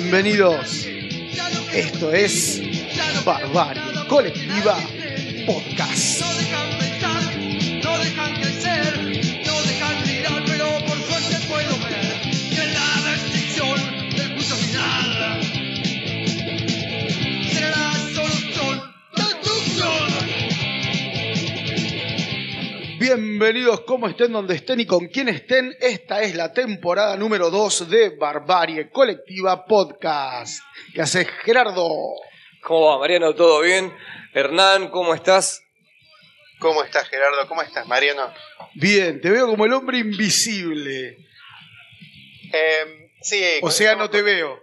[0.00, 0.88] Bienvenidos.
[1.72, 2.60] Esto es
[3.24, 4.76] Barbarie Colectiva
[5.46, 6.23] Podcast.
[23.16, 25.76] Bienvenidos, como estén, donde estén y con quien estén.
[25.78, 30.60] Esta es la temporada número 2 de Barbarie Colectiva Podcast.
[30.92, 31.88] ¿Qué haces, Gerardo?
[32.60, 33.32] ¿Cómo va, Mariano?
[33.32, 33.96] ¿Todo bien?
[34.32, 35.62] Hernán, ¿cómo estás?
[36.58, 37.46] ¿Cómo estás, Gerardo?
[37.46, 38.34] ¿Cómo estás, Mariano?
[38.74, 41.16] Bien, te veo como el hombre invisible.
[42.52, 44.60] Eh, sí, O sea, no te veo.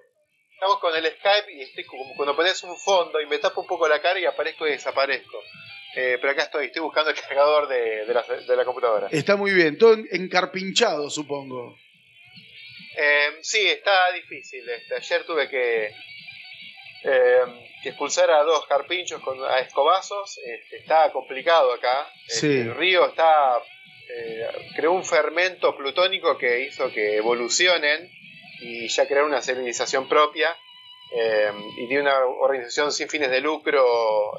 [0.55, 3.67] Estamos con el Skype y estoy como cuando pones un fondo y me tapo un
[3.67, 5.37] poco la cara y aparezco y desaparezco.
[5.95, 9.07] Eh, pero acá estoy, estoy buscando el cargador de, de la, de la computadora.
[9.11, 11.77] Está muy bien, todo encarpinchado, supongo.
[12.97, 14.67] Eh, sí, está difícil.
[14.69, 15.93] Este, ayer tuve que,
[17.03, 17.41] eh,
[17.83, 20.37] que expulsar a dos carpinchos con, a escobazos.
[20.45, 22.09] Este, está complicado acá.
[22.27, 22.47] Este, Sí.
[22.47, 23.59] El río está
[24.13, 28.09] eh, creó un fermento plutónico que hizo que evolucionen
[28.59, 30.55] y ya crearon una civilización propia.
[31.13, 33.81] Eh, y tiene una organización sin fines de lucro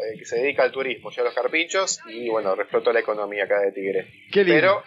[0.00, 3.60] eh, que se dedica al turismo, ya los carpinchos, y bueno, reflotó la economía acá
[3.60, 4.06] de Tigre.
[4.32, 4.54] Qué lindo.
[4.60, 4.82] Pero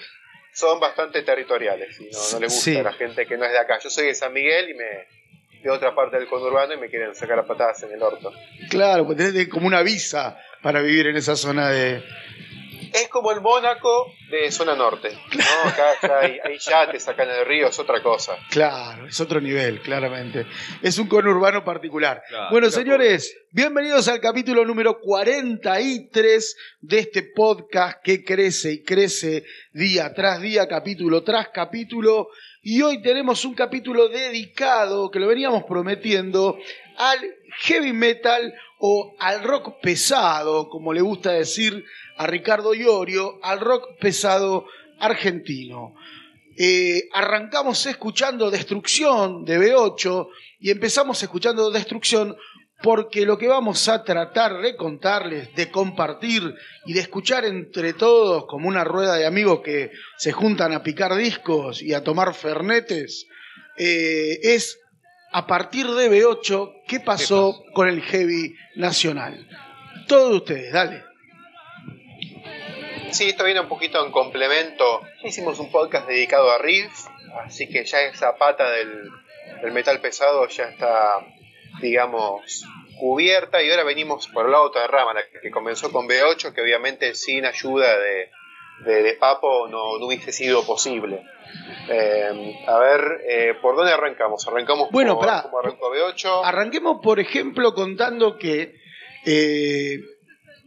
[0.53, 2.77] son bastante territoriales y no, no les gusta Sí.
[2.77, 3.77] a la gente que no es de acá.
[3.83, 4.86] Yo soy de San Miguel y me
[5.61, 8.31] de otra parte del conurbano y me quieren sacar a patadas en el orto.
[8.70, 12.03] Claro, pues tenés como una visa para vivir en esa zona de.
[12.95, 15.09] Es como el Mónaco de zona norte.
[15.11, 15.69] ¿no?
[15.69, 18.37] Acá hay, hay yates acá en el río, es otra cosa.
[18.49, 20.45] Claro, es otro nivel, claramente.
[20.81, 22.23] Es un conurbano particular.
[22.30, 22.83] Claro, bueno, claro.
[22.83, 29.43] señores, bienvenidos al capítulo número 43 de este podcast que crece y crece
[29.73, 32.30] día tras día, capítulo tras capítulo.
[32.61, 36.58] Y hoy tenemos un capítulo dedicado, que lo veníamos prometiendo,
[36.97, 37.20] al
[37.60, 41.86] heavy metal o al rock pesado, como le gusta decir
[42.17, 44.67] a Ricardo Iorio, al rock pesado
[44.99, 45.95] argentino.
[46.58, 50.30] Eh, arrancamos escuchando Destrucción de B8
[50.60, 52.36] y empezamos escuchando Destrucción
[52.82, 56.55] porque lo que vamos a tratar de contarles, de compartir
[56.86, 61.15] y de escuchar entre todos como una rueda de amigos que se juntan a picar
[61.15, 63.27] discos y a tomar fernetes,
[63.77, 64.80] eh, es
[65.35, 69.45] a partir de B8 qué pasó con el heavy nacional.
[70.07, 71.03] Todos ustedes, dale.
[73.11, 75.01] Sí, esto viene un poquito en complemento.
[75.21, 77.07] Ya hicimos un podcast dedicado a riff,
[77.45, 79.09] así que ya esa pata del,
[79.61, 81.19] del metal pesado ya está,
[81.81, 82.63] digamos,
[82.97, 83.61] cubierta.
[83.61, 87.45] Y ahora venimos por la otra rama, la que comenzó con B8, que obviamente sin
[87.45, 88.31] ayuda de,
[88.83, 91.23] de, de Papo no, no hubiese sido posible.
[91.89, 94.47] Eh, a ver, eh, ¿por dónde arrancamos?
[94.47, 96.41] ¿Arrancamos Bueno, por cómo arrancó B8?
[96.43, 98.75] Arranquemos, por ejemplo, contando que
[99.25, 99.99] eh,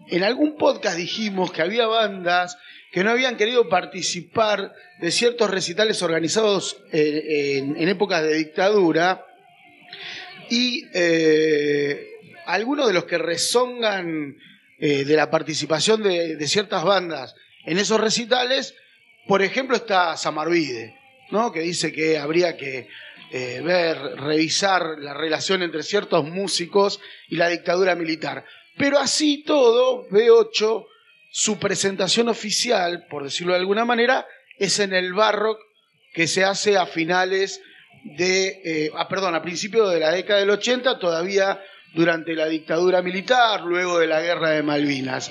[0.09, 2.57] en algún podcast dijimos que había bandas
[2.91, 9.27] que no habían querido participar de ciertos recitales organizados en, en épocas de dictadura
[10.49, 10.85] y
[12.47, 14.39] algunos de los que rezongan
[14.79, 17.35] de la participación de, de ciertas bandas
[17.69, 18.75] en esos recitales,
[19.27, 20.99] por ejemplo, está Samarvide,
[21.31, 21.53] ¿no?
[21.53, 22.89] que dice que habría que
[23.31, 26.99] eh, ver, revisar la relación entre ciertos músicos
[27.29, 28.47] y la dictadura militar.
[28.79, 30.87] Pero así todo, B8,
[31.31, 34.27] su presentación oficial, por decirlo de alguna manera,
[34.59, 35.61] es en el Barrock
[36.15, 37.61] que se hace a finales
[38.03, 41.63] de, eh, ah, perdón, a principios de la década del 80, todavía
[41.95, 45.31] durante la dictadura militar, luego de la guerra de Malvinas.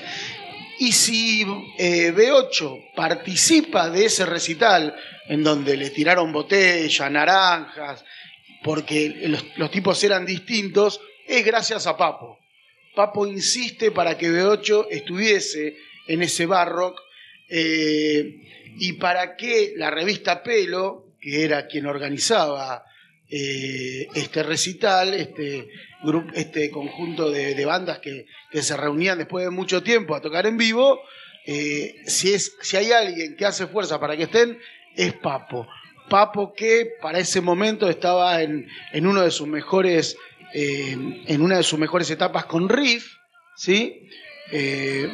[0.80, 1.42] Y si
[1.78, 4.96] eh, B8 participa de ese recital
[5.28, 8.06] en donde le tiraron botella, naranjas,
[8.64, 12.40] porque los, los tipos eran distintos, es gracias a Papo.
[12.96, 17.00] Papo insiste para que B8 estuviese en ese barrock
[17.50, 18.42] eh,
[18.80, 22.86] y para que la revista Pelo, que era quien organizaba
[23.30, 25.70] eh, este recital, este,
[26.08, 30.22] grupo, este conjunto de, de bandas que, que, se reunían después de mucho tiempo a
[30.22, 31.02] tocar en vivo,
[31.46, 34.58] eh, si, es, si hay alguien que hace fuerza para que estén,
[34.96, 35.68] es Papo.
[36.10, 40.18] Papo que para ese momento estaba en, en uno de sus mejores,
[40.54, 43.18] eh, en una de sus mejores etapas con Riff,
[43.56, 44.08] ¿sí?
[44.52, 45.12] Eh,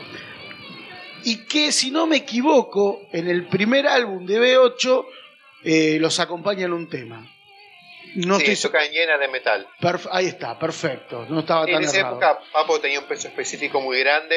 [1.24, 5.06] y que si no me equivoco, en el primer álbum de B8
[5.64, 7.33] eh, los acompaña en un tema.
[8.16, 8.70] No sí, estoy...
[8.72, 9.68] toca en llena de metal.
[9.80, 11.26] Perf ahí está, perfecto.
[11.30, 12.14] No estaba tan En esa errado.
[12.18, 14.36] época Papo tenía un peso específico muy grande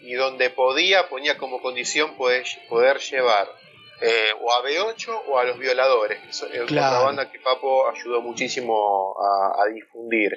[0.00, 3.46] y donde podía ponía como condición poder, poder llevar
[4.00, 7.04] eh, o a B8 o a Los Violadores, que es otra Claro.
[7.04, 10.36] banda que Papo ayudó muchísimo a, a difundir,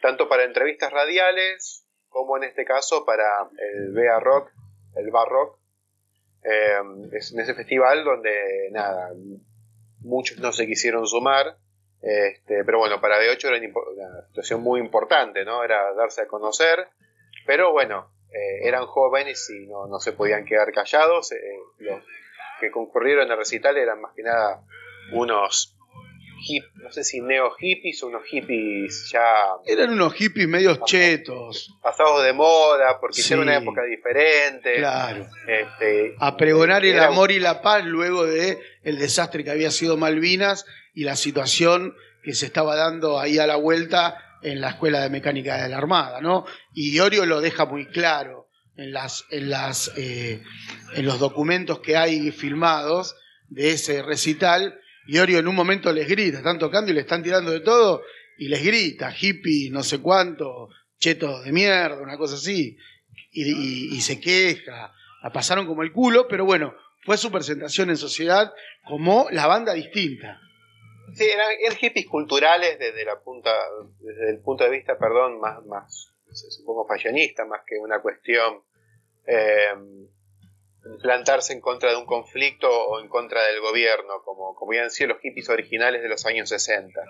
[0.00, 3.24] tanto para entrevistas radiales como en este caso para
[3.74, 4.50] el BA Rock,
[4.96, 5.58] el Bar Rock.
[6.44, 6.78] Eh,
[7.12, 9.10] es en ese festival donde, nada,
[10.00, 11.56] muchos no se quisieron sumar,
[12.02, 15.62] este, pero bueno, para B8 era una situación muy importante, ¿no?
[15.64, 16.88] Era darse a conocer,
[17.46, 21.32] pero bueno, eh, eran jóvenes y no, no se podían quedar callados.
[21.32, 21.38] eh,
[21.78, 22.02] los
[22.60, 24.62] que concurrieron al recital eran más que nada
[25.12, 25.76] unos
[26.46, 29.22] hip, no sé si neo hippies o unos hippies ya
[29.66, 31.74] Eran unos hippies medios chetos.
[31.82, 33.20] pasados de moda, porque Sí.
[33.22, 34.76] hicieron una época diferente.
[34.76, 35.26] Claro.
[35.46, 39.70] Este, A pregonar el era- amor y la paz luego de el desastre que había
[39.70, 40.64] sido Malvinas
[40.94, 45.10] y la situación que se estaba dando ahí a la vuelta en la Escuela de
[45.10, 46.44] Mecánica de la Armada, ¿no?
[46.74, 50.42] Y Iorio lo deja muy claro en las, en las, eh,
[50.94, 53.14] en los documentos que hay filmados
[53.48, 54.78] de ese recital.
[55.06, 58.02] Iorio en un momento les grita, están tocando y le están tirando de todo,
[58.38, 62.76] y les grita, hippie, no sé cuánto, chetos de mierda, una cosa así,
[63.32, 67.96] y- y se queja, la pasaron como el culo, pero bueno, fue su presentación en
[67.96, 68.52] sociedad
[68.84, 70.40] como la banda distinta.
[71.14, 73.52] Sí, eran, eran hippies culturales desde la punta,
[74.00, 78.62] desde el punto de vista, perdón, más, más supongo fashionista, más que una cuestión
[79.26, 79.74] eh,
[81.02, 85.08] plantarse en contra de un conflicto o en contra del gobierno, como, como habían sido
[85.14, 87.00] los hippies originales de los años 60.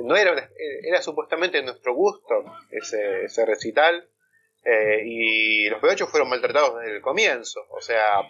[0.00, 0.48] No era,
[0.82, 4.08] era supuestamente nuestro gusto ese, ese recital,
[4.64, 8.20] eh, y los B8 fueron maltratados desde el comienzo, o sea,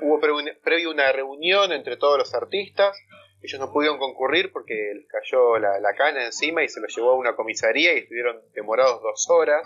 [0.00, 2.96] hubo pre- previo una reunión entre todos los artistas,
[3.44, 7.10] ellos no pudieron concurrir porque les cayó la, la cana encima y se los llevó
[7.10, 9.62] a una comisaría y estuvieron demorados dos horas.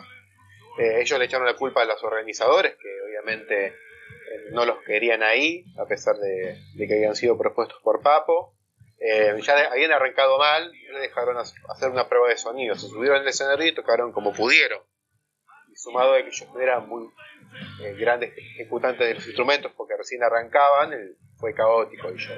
[0.79, 3.73] Eh, ellos le echaron la culpa a los organizadores, que obviamente eh,
[4.51, 8.57] no los querían ahí, a pesar de, de que habían sido propuestos por Papo.
[8.99, 12.75] Eh, ya habían arrancado mal, le dejaron hacer una prueba de sonido.
[12.75, 14.81] Se subieron al escenario y tocaron como pudieron.
[15.71, 17.09] Y sumado de que ellos eran muy
[17.97, 20.93] grandes ejecutantes de los instrumentos porque recién arrancaban,
[21.37, 22.37] fue caótico el show.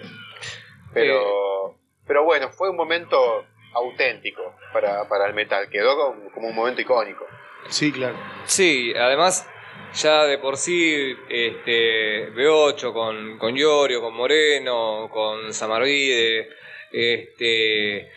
[0.93, 1.77] Pero,
[2.07, 6.81] pero bueno, fue un momento auténtico para, para el metal, quedó como, como un momento
[6.81, 7.27] icónico.
[7.69, 8.17] Sí, claro.
[8.47, 9.49] Sí, además
[9.95, 16.49] ya de por sí este B8 con, con Iorio, con Moreno, con Samarvide,
[16.91, 18.11] este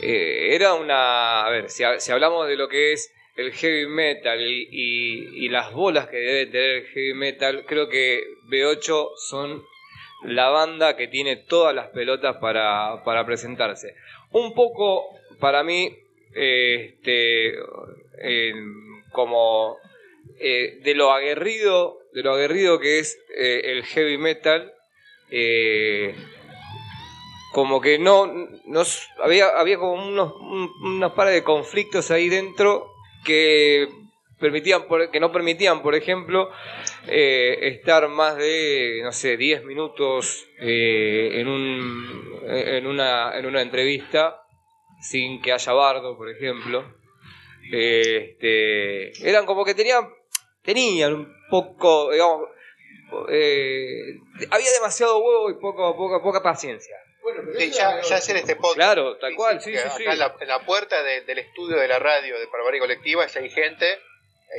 [0.00, 4.40] eh, era una, a ver, si, si hablamos de lo que es el heavy metal
[4.40, 9.62] y, y- y las bolas que debe tener el heavy metal, creo que B8 son
[10.24, 13.94] la banda que tiene todas las pelotas para, para presentarse.
[14.30, 15.04] Un poco,
[15.40, 15.96] para mí,
[16.34, 17.54] eh, este,
[19.10, 19.76] como
[20.38, 24.72] eh, de lo aguerrido, de lo aguerrido que es eh, el heavy metal,
[27.52, 28.26] como que no,
[28.66, 28.82] no
[29.22, 32.90] había, había como unos, un- unos pares de conflictos ahí dentro
[33.24, 33.88] que
[34.42, 36.50] permitían por- que no permitían por ejemplo
[37.06, 43.62] eh, estar más de no sé 10 minutos eh, en un en una en una
[43.62, 44.42] entrevista
[45.00, 46.84] sin que haya bardo por ejemplo
[47.70, 50.08] este eran como que tenían
[50.62, 52.48] tenían un poco digamos
[53.30, 54.18] eh,
[54.50, 56.96] había demasiado huevo y poco, poca poca paciencia
[57.56, 58.74] Sí, ya, ya hacer este podcast.
[58.74, 60.04] Claro, tal cual, sí, sí, acá sí.
[60.04, 63.40] En, la, en la puerta de- del estudio de la radio de Barbarie Colectiva ya
[63.40, 63.98] hay gente,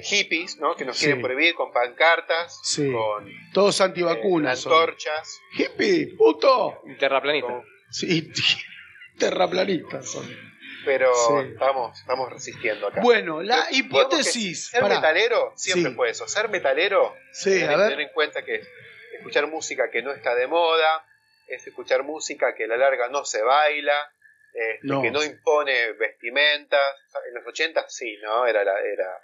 [0.01, 0.75] hippies, ¿no?
[0.75, 1.05] Que nos Sí.
[1.05, 2.91] quieren prohibir con pancartas, Sí.
[2.91, 4.59] con eh, Todos antivacunas.
[4.59, 4.73] son.
[4.73, 5.39] antorchas.
[5.57, 6.81] Hippie, puto.
[6.99, 8.31] terraplanista con- Sí,
[9.19, 10.27] terraplanistas son.
[10.85, 11.33] pero Sí.
[11.53, 13.01] estamos, estamos resistiendo acá.
[13.01, 14.65] Bueno, la hipótesis.
[14.69, 14.95] que Ser pará.
[14.95, 15.95] metalero siempre Sí.
[15.95, 16.27] fue eso.
[16.27, 17.89] Ser metalero Sí, es a ver.
[17.89, 18.61] tener en cuenta que
[19.17, 21.05] escuchar música que no está de moda,
[21.47, 24.11] es escuchar música que a la larga no se baila,
[24.53, 25.01] este, No.
[25.01, 26.81] que no impone vestimentas.
[27.29, 28.45] En los 80 sí, ¿no?
[28.45, 29.19] Era la, era,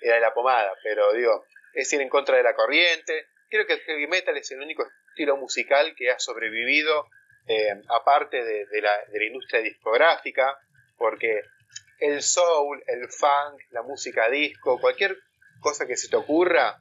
[0.00, 3.26] era la pomada, pero digo, es ir en contra de la corriente.
[3.48, 7.06] Creo que el heavy metal es el único estilo musical que ha sobrevivido,
[7.46, 10.58] eh, aparte de, de la, de la industria discográfica,
[10.98, 11.42] porque
[12.00, 15.16] el soul, el funk, la música disco, cualquier
[15.60, 16.78] cosa que se te ocurra,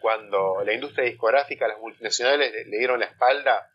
[0.00, 3.70] cuando la industria discográfica, las multinacionales le, le dieron la espalda,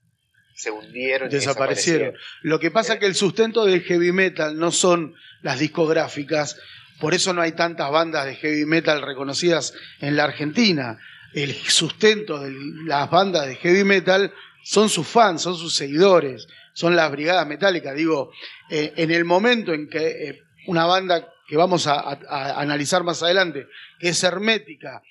[0.53, 2.15] se hundieron y desaparecieron.
[2.41, 6.59] Lo que pasa es que el sustento del heavy metal no son las discográficas,
[6.99, 10.97] por eso no hay tantas bandas de heavy metal reconocidas en la Argentina.
[11.33, 12.51] El sustento de
[12.85, 17.95] las bandas de heavy metal son sus fans, son sus seguidores, son las brigadas metálicas.
[17.95, 18.31] Digo,
[18.69, 22.19] eh, en el momento en que eh, una banda que vamos a,
[22.59, 23.67] analizar más adelante,
[23.99, 25.01] que es hermética,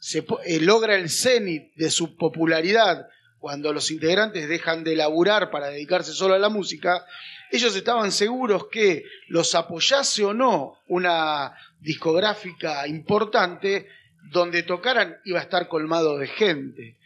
[0.00, 3.06] se eh, logra el cenit de su popularidad
[3.38, 7.04] cuando los integrantes dejan de laburar para dedicarse solo a la música,
[7.54, 13.88] ellos estaban seguros que los apoyase o no una discográfica importante,
[14.30, 16.96] donde tocaran iba a estar colmado de gente.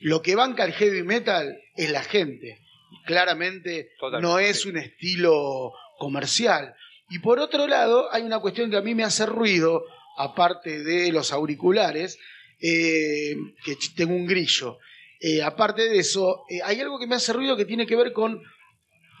[0.00, 2.60] Lo que banca el heavy metal es la gente.
[3.06, 6.74] Claramente Totalmente, no es un estilo comercial.
[7.08, 9.84] Y por otro lado, hay una cuestión que a mí me hace ruido,
[10.16, 12.18] aparte de los auriculares,
[12.60, 14.78] eh, que tengo un grillo.
[15.20, 18.12] Eh, aparte de eso, eh, hay algo que me hace ruido que tiene que ver
[18.12, 18.42] con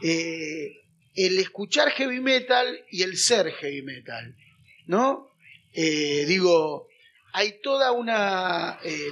[0.02, 0.72] eh,
[1.14, 4.34] el escuchar heavy metal y el ser heavy metal.
[4.86, 5.28] ¿No?
[5.72, 6.88] Eh, digo,
[7.32, 9.08] hay toda una, eh,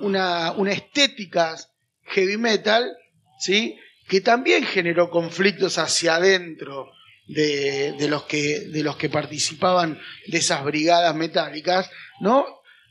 [0.00, 1.56] una, una estética
[2.04, 2.96] heavy metal,
[3.38, 3.78] ¿sí?
[4.08, 6.90] Que también generó conflictos hacia adentro
[7.26, 12.44] de, de los que, de los que participaban de esas brigadas metálicas, ¿no?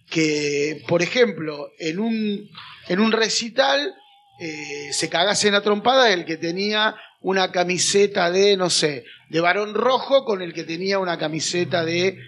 [0.10, 2.50] Que, por ejemplo, en un,
[2.88, 3.94] en un recital
[4.40, 9.40] eh, se cagase en la trompada el que tenía una camiseta de, no sé, de
[9.40, 12.20] varón rojo con el que tenía una camiseta de,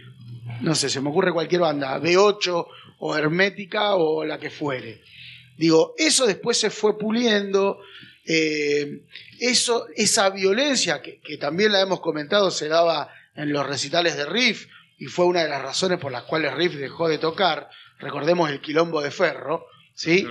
[0.61, 2.67] no sé, se me ocurre cualquier banda, B8
[2.99, 5.01] o Hermética o la que fuere.
[5.57, 7.79] Digo, eso después se fue puliendo,
[8.25, 9.01] eh,
[9.39, 14.25] eso, esa violencia que, que también la hemos comentado se daba en los recitales de
[14.25, 17.69] Riff y fue una de las razones por las cuales Riff dejó de tocar,
[17.99, 20.25] recordemos el quilombo de Ferro, ¿sí?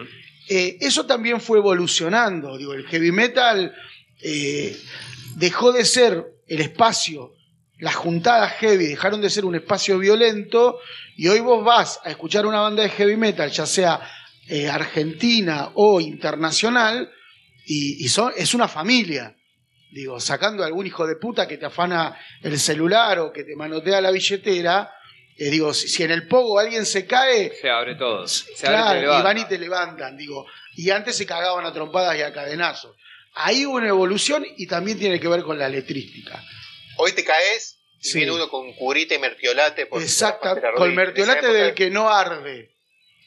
[0.48, 3.74] Eh, eso también fue evolucionando, digo, el heavy metal
[4.22, 4.76] eh,
[5.36, 7.34] dejó de ser el espacio,
[7.78, 10.78] las juntadas heavy dejaron de ser un espacio violento
[11.16, 14.00] y hoy vos vas a escuchar una banda de heavy metal, ya sea
[14.48, 17.10] eh, argentina o internacional,
[17.66, 19.36] y, y son, es una familia.
[19.90, 23.54] Digo, sacando a algún hijo de puta que te afana el celular o que te
[23.54, 24.90] manotea la billetera,
[25.36, 28.26] eh, digo, si, si en el pogo alguien se cae, Se abre todo.
[28.26, 29.22] Se claro, abre y te y levanta.
[29.24, 30.46] van y te levantan, digo.
[30.76, 32.96] Y antes se cagaban a trompadas y a cadenazos.
[33.34, 36.42] Ahí hubo una evolución y también tiene que ver con la letrística.
[36.98, 38.18] Hoy te caes y Sí.
[38.18, 39.88] viene uno con curita y mertiolate.
[39.90, 42.74] la con mertiolate época- del que no arde.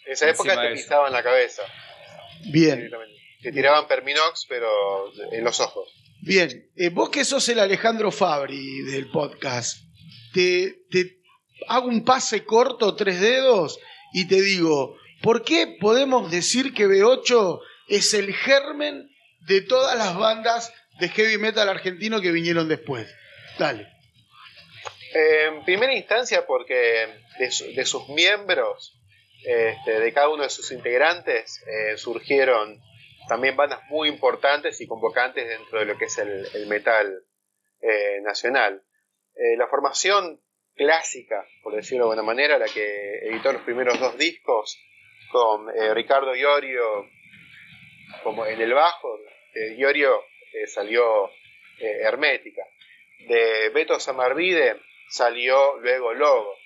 [0.06, 1.64] En esa época Encima te pisaban la cabeza.
[2.52, 2.90] Bien.
[3.42, 4.68] Te tiraban Perminox, pero
[5.32, 5.90] en los ojos.
[6.22, 6.70] bien.
[6.76, 9.78] Eh, vos que sos el Alejandro Fabri del podcast,
[10.34, 11.20] te, te
[11.68, 13.80] hago un pase corto, tres dedos,
[14.14, 19.10] y te digo, ¿por qué podemos decir que B8 es el germen
[19.46, 23.14] de todas las bandas de heavy metal argentino que vinieron después?
[23.58, 23.88] Dale.
[25.14, 27.08] Eh, en primera instancia, porque
[27.40, 29.00] de, su- de sus miembros,
[29.46, 32.80] este, de cada uno de sus integrantes, eh, surgieron
[33.28, 37.24] también bandas muy importantes y convocantes dentro de lo que es el, metal
[37.82, 38.84] eh, nacional.
[39.58, 40.40] La formación
[40.76, 44.78] clásica, por decirlo de alguna manera, la que editó los primeros dos discos,
[45.30, 47.06] con Ricardo Iorio
[48.24, 49.18] como en el bajo,
[49.56, 50.22] de Iorio
[50.54, 51.30] eh, salió
[51.80, 52.62] eh, Hermética.
[53.28, 54.76] De Beto Samarvide
[55.10, 56.60] salió luego Logos.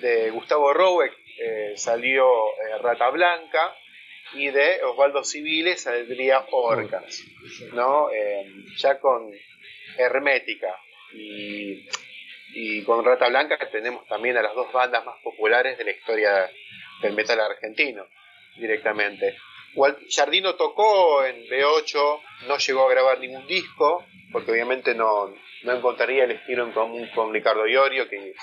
[0.00, 2.26] De Gustavo Roweck eh, salió
[2.80, 3.76] Rata Blanca.
[4.32, 7.24] Y de Osvaldo Civile saldría Orcas.
[7.72, 8.08] ¿no?
[8.76, 9.32] Ya con
[9.98, 10.72] Hermética
[11.12, 11.88] y,
[12.54, 16.48] y con Rata Blanca tenemos también a las dos bandas más populares de la historia
[17.02, 18.06] del metal argentino
[18.56, 19.36] directamente.
[20.14, 26.24] Jardino tocó en B8, no llegó a grabar ningún disco, porque obviamente no, no encontraría
[26.24, 28.34] el estilo en común con Ricardo Iorio, que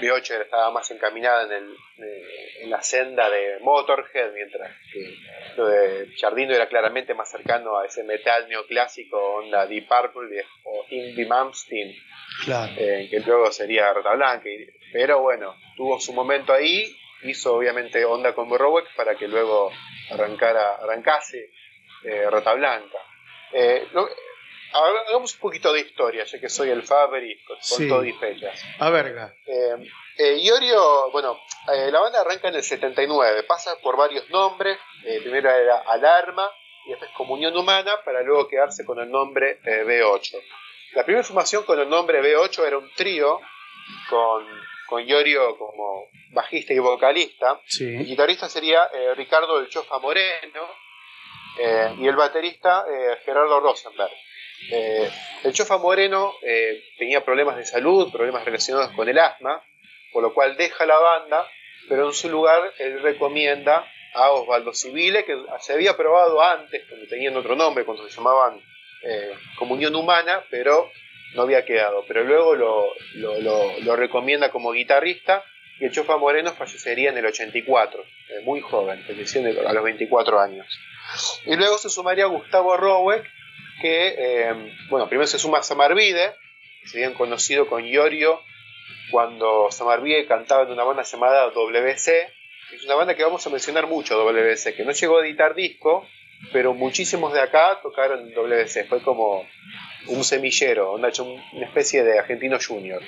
[0.00, 1.72] B8 estaba más encaminada en, el,
[2.04, 5.14] eh, en la senda de Motorhead, mientras que
[5.56, 10.86] lo de Jardino era claramente más cercano a ese metal neoclásico, onda Deep Purple o
[10.88, 11.94] Indy Malmsteen,
[12.46, 12.72] Claro.
[12.78, 14.48] eh, que luego sería Rata Blanca.
[14.94, 16.90] Pero bueno, tuvo su momento ahí,
[17.24, 19.70] hizo obviamente onda con Borroweck para que luego
[20.10, 21.50] arrancara, arrancase
[22.04, 22.98] eh, Rata Blanca.
[23.52, 24.08] Eh, lo-
[25.08, 27.88] hagamos un poquito de historia, ya que soy el Fabri con, con Sí.
[27.88, 28.60] todo y fechas.
[28.78, 29.34] A verga.
[29.46, 29.76] Eh,
[30.18, 31.38] eh, Iorio, bueno,
[31.74, 36.50] eh, la banda arranca en el 79, pasa por varios nombres, eh, primero era Alarma
[36.86, 40.38] y después Comunión Humana, para luego quedarse con el nombre eh, B8.
[40.94, 43.40] La primera formación con el nombre B8 era un trío
[44.10, 44.46] con,
[44.92, 47.58] con Iorio como bajista y vocalista.
[47.80, 50.68] El guitarrista sería eh, Ricardo El Chofa Moreno
[51.58, 54.12] eh, y el baterista eh, Gerardo Rosenberg.
[54.70, 55.10] Eh,
[55.44, 59.64] el Chofa Moreno eh, tenía problemas de salud, problemas relacionados con el asma,
[60.12, 61.48] por lo cual deja la banda,
[61.88, 67.08] pero en su lugar él recomienda a Osvaldo Civile, que se había probado antes, cuando
[67.08, 68.60] tenían otro nombre, cuando se llamaban
[69.04, 70.90] eh, Comunión Humana, pero
[71.34, 72.04] no había quedado.
[72.06, 75.44] Pero luego lo, lo- lo- recomienda como guitarrista
[75.80, 79.04] y el Chofa Moreno fallecería en el 84, eh, muy joven,
[79.66, 80.66] a los 24 años.
[81.46, 83.24] Y luego se sumaría Gustavo Roweck,
[83.80, 84.54] que, eh,
[84.90, 86.34] bueno, primero se suma a Samarvide,
[86.82, 88.40] que se habían conocido con Iorio
[89.10, 92.28] cuando Samarvide cantaba en una banda llamada WC,
[92.72, 96.06] es una banda que vamos a mencionar mucho, WC, que no llegó a editar disco,
[96.52, 99.46] pero muchísimos de acá tocaron WC, fue como
[100.06, 101.08] un semillero, una,
[101.52, 103.02] una especie de argentino junior.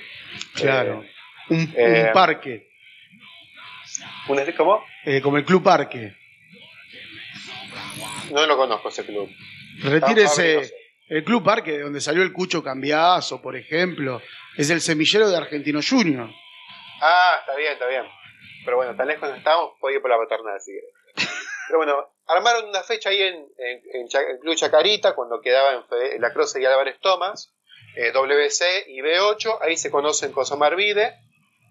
[0.54, 1.02] Claro.
[1.04, 1.10] Eh,
[1.50, 2.68] Un, un eh, parque,
[4.28, 4.84] ¿un- ¿Cómo?
[5.04, 6.14] eh, como el Club Parque.
[8.30, 9.28] No lo conozco ese club.
[9.82, 10.70] Retírese.
[11.08, 14.22] El Club Parque, de donde salió el Cucho Cambiazo, por ejemplo,
[14.56, 16.30] es el semillero de Argentino Junior.
[17.02, 18.04] Ah, está bien, está bien.
[18.64, 20.90] Pero bueno, tan lejos no estamos, puedo ir por la paternal si querés.
[21.68, 26.32] Pero bueno, armaron una fecha ahí en, en, en Club Chacarita, cuando quedaba en, la
[26.32, 27.52] Croce y Álvarez Tomás,
[27.96, 31.18] eh, WC y B8, ahí se conocen con Samarvide,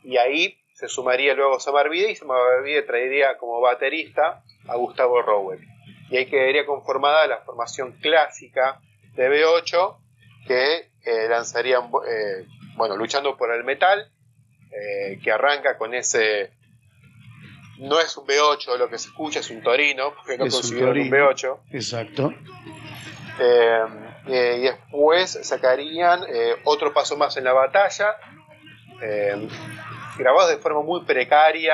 [0.04, 5.60] y ahí se sumaría luego Samarvide, y Samarvide traería como baterista a Gustavo Rowell.
[6.10, 8.80] Y ahí quedaría conformada la formación clásica
[9.16, 9.98] de B8,
[10.48, 12.46] que eh, lanzarían, eh,
[12.76, 14.12] bueno, luchando por el metal,
[14.72, 16.52] eh, que arranca con ese.
[17.84, 20.76] No es un B8 lo que se escucha, es un Torino, porque no Es un
[20.78, 21.16] un, Torino.
[21.18, 21.58] B8.
[21.72, 22.34] Exacto.
[23.40, 23.80] Eh,
[24.28, 28.16] eh, y después sacarían eh, otro paso más en la batalla,
[30.18, 31.74] grabados de forma muy precaria,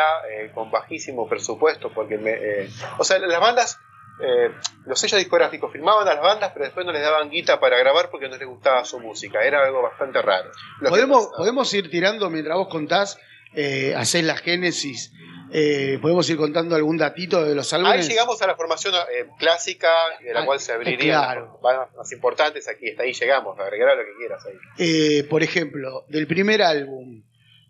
[0.54, 3.78] con bajísimo presupuesto, porque, me- o sea, las bandas,
[4.24, 4.51] eh,
[4.86, 8.10] los sellos discográficos firmaban a las bandas, pero después no les daban guita para grabar
[8.10, 10.50] porque no les gustaba su música, era algo bastante raro.
[10.88, 13.20] Podemos, podemos ir tirando mientras vos contás,
[13.54, 15.12] eh, hacés la génesis.
[15.51, 18.01] Eh, podemos ir contando algún datito de los álbumes.
[18.06, 19.89] Ahí llegamos a la formación eh, clásica,
[20.24, 21.60] de la Ah, cual se eh, abrirían claro.
[21.63, 22.68] las más importantes.
[22.68, 24.53] Aquí está, ahí llegamos, agregar lo que quieras ahí.
[24.77, 27.24] Eh, por ejemplo, del primer álbum,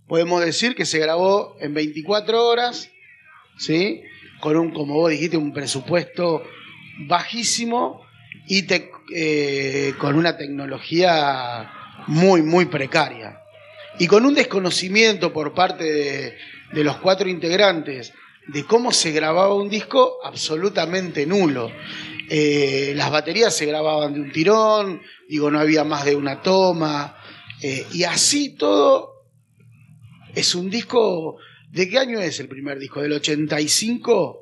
[0.07, 2.89] podemos decir que se grabó en 24 horas,
[3.57, 4.01] ¿sí?
[4.41, 6.43] Con un, como vos dijiste, un presupuesto
[7.07, 8.01] bajísimo
[8.47, 11.71] y te- eh, con una tecnología
[12.07, 13.41] muy, muy precaria.
[13.99, 16.37] Y con un desconocimiento por parte de,
[16.71, 18.13] de los cuatro integrantes
[18.47, 21.71] de cómo se grababa un disco absolutamente nulo.
[22.29, 27.17] Eh, las baterías se grababan de un tirón, digo, no había más de una toma,
[27.61, 29.25] eh, y así todo
[30.33, 31.37] es un disco.
[31.71, 33.01] ¿De qué año es el primer disco?
[33.01, 34.41] ¿Del 85?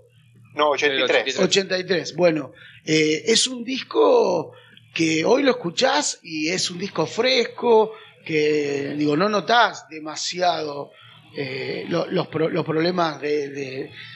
[0.56, 1.36] No, 83.
[1.36, 1.40] 83.
[1.40, 2.16] 83.
[2.16, 2.52] Bueno,
[2.86, 4.54] eh, es un disco
[4.94, 7.94] que hoy lo escuchás y es un disco fresco,
[8.26, 10.92] que digo, no notás demasiado
[11.38, 13.50] eh, lo- los, los problemas de,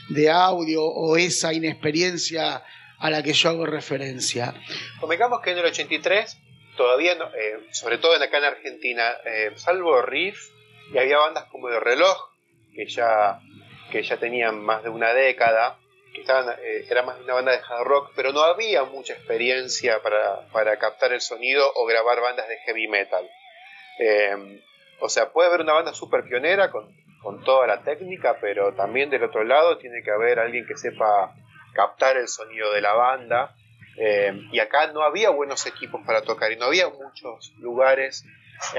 [0.09, 2.63] de- audio o esa inexperiencia
[2.99, 4.53] a la que yo hago referencia.
[4.99, 6.37] Convengamos que en el 83,
[6.77, 10.49] todavía, eh, sobre todo en acá en Argentina, eh, salvo Riff,
[10.93, 12.17] y había bandas como The Reloj,
[12.75, 13.39] que ya,
[13.91, 15.77] que ya tenían más de una década,
[16.13, 16.55] que estaban,
[16.89, 21.13] era más una banda de hard rock, pero no había mucha experiencia para, para captar
[21.13, 23.29] el sonido o grabar bandas de heavy metal.
[24.99, 29.09] O sea, puede haber una banda súper pionera con, con toda la técnica, pero también
[29.09, 31.35] del otro lado tiene que haber alguien que sepa
[31.73, 33.55] captar el sonido de la banda.
[33.97, 38.25] Eh, y acá no había buenos equipos para tocar y no había muchos lugares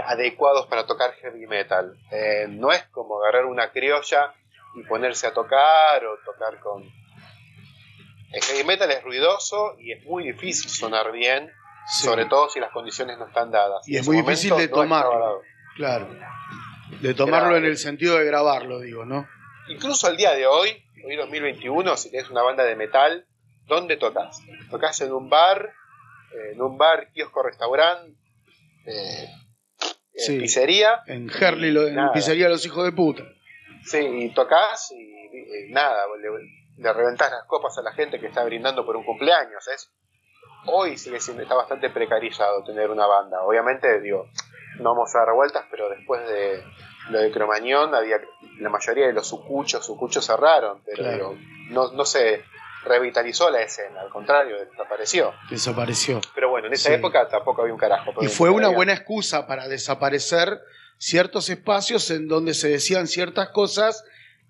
[0.07, 1.96] adecuados para tocar heavy metal.
[2.11, 4.35] Eh, no es como agarrar una criolla
[4.74, 6.83] y ponerse a tocar o tocar con...
[8.33, 11.52] El heavy metal es ruidoso y es muy difícil sonar bien,
[11.87, 13.87] Sí, sobre todo si las condiciones no están dadas.
[13.88, 15.42] Y es muy difícil de no dado.
[15.76, 16.09] Claro.
[17.02, 19.28] De tomarlo en el sentido de grabarlo, digo, ¿no?
[19.68, 20.70] Incluso al día de hoy,
[21.04, 23.26] hoy 2021, si tienes una banda de metal,
[23.66, 24.38] ¿dónde tocas?
[24.70, 25.72] ¿Tocas en un bar,
[26.32, 28.16] eh, en un bar, kiosco, restaurante,
[28.86, 29.28] eh,
[30.14, 31.02] en pizzería?
[31.06, 31.96] En Herley, lo- en.
[32.12, 33.24] Pizzería Los Hijos de Puta.
[33.84, 36.28] Sí, y tocas y, y nada, le,
[36.82, 39.66] le reventás las copas a la gente que está brindando por un cumpleaños.
[39.68, 39.90] Es,
[40.66, 43.42] hoy sigue siendo, está bastante precarizado tener una banda.
[43.42, 44.28] Obviamente, digo,
[44.78, 46.62] no vamos a dar vueltas, pero después de
[47.10, 48.20] lo de Cromañón, había
[48.58, 51.36] la mayoría de los sucuchos, sucuchos cerraron, pero Claro.
[51.36, 51.38] digo,
[51.70, 52.42] no, no se
[52.84, 55.32] revitalizó la escena, al contrario, desapareció.
[55.50, 56.20] Desapareció.
[56.34, 56.94] Pero bueno, en esa Sí.
[56.94, 58.12] época tampoco había un carajo.
[58.20, 60.60] Y fue una había- buena excusa para desaparecer
[60.98, 64.04] ciertos espacios en donde se decían ciertas cosas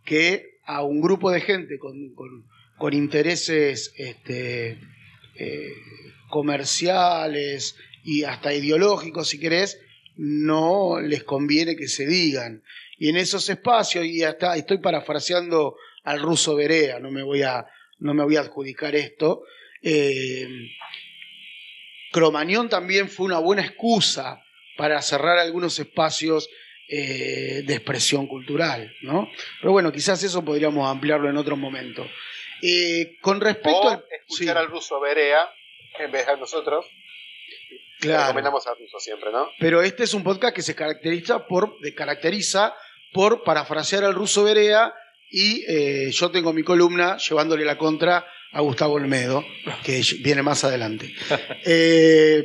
[0.04, 2.44] que a un grupo de gente con, con-
[2.78, 4.78] con intereses este,
[5.36, 5.72] eh,
[6.30, 9.78] comerciales y hasta ideológicos, si querés,
[10.16, 12.62] no les conviene que se digan.
[12.98, 17.66] Y en esos espacios, y hasta estoy parafraseando al ruso Berea, no me voy a,
[17.98, 19.44] no me voy a adjudicar esto,
[19.82, 20.48] eh,
[22.12, 24.44] Cromañón también fue una buena excusa
[24.76, 26.48] para cerrar algunos espacios
[26.88, 29.28] eh, de expresión cultural, ¿no?
[29.60, 32.06] Pero bueno, quizás eso podríamos ampliarlo en otro momento.
[32.62, 34.04] Eh, con respecto O al...
[34.10, 35.50] escuchar sí, al ruso Berea
[35.98, 36.86] en vez de a nosotros.
[38.02, 38.22] Claro.
[38.24, 39.48] Recomendamos al ruso siempre, ¿no?
[39.58, 42.74] Pero este es un podcast que se caracteriza por, de- caracteriza
[43.12, 44.92] por parafrasear al ruso Berea
[45.30, 49.42] y eh, yo tengo mi columna llevándole la contra a Gustavo Olmedo,
[49.82, 51.14] que viene más adelante.
[51.64, 52.44] Eh,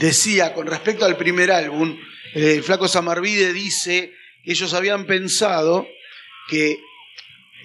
[0.00, 1.96] decía, con respecto al primer álbum,
[2.34, 4.12] el Flaco Samarvide dice
[4.44, 5.86] que ellos habían pensado
[6.48, 6.78] que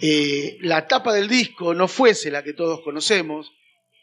[0.01, 3.53] eh, la tapa del disco no fuese la que todos conocemos,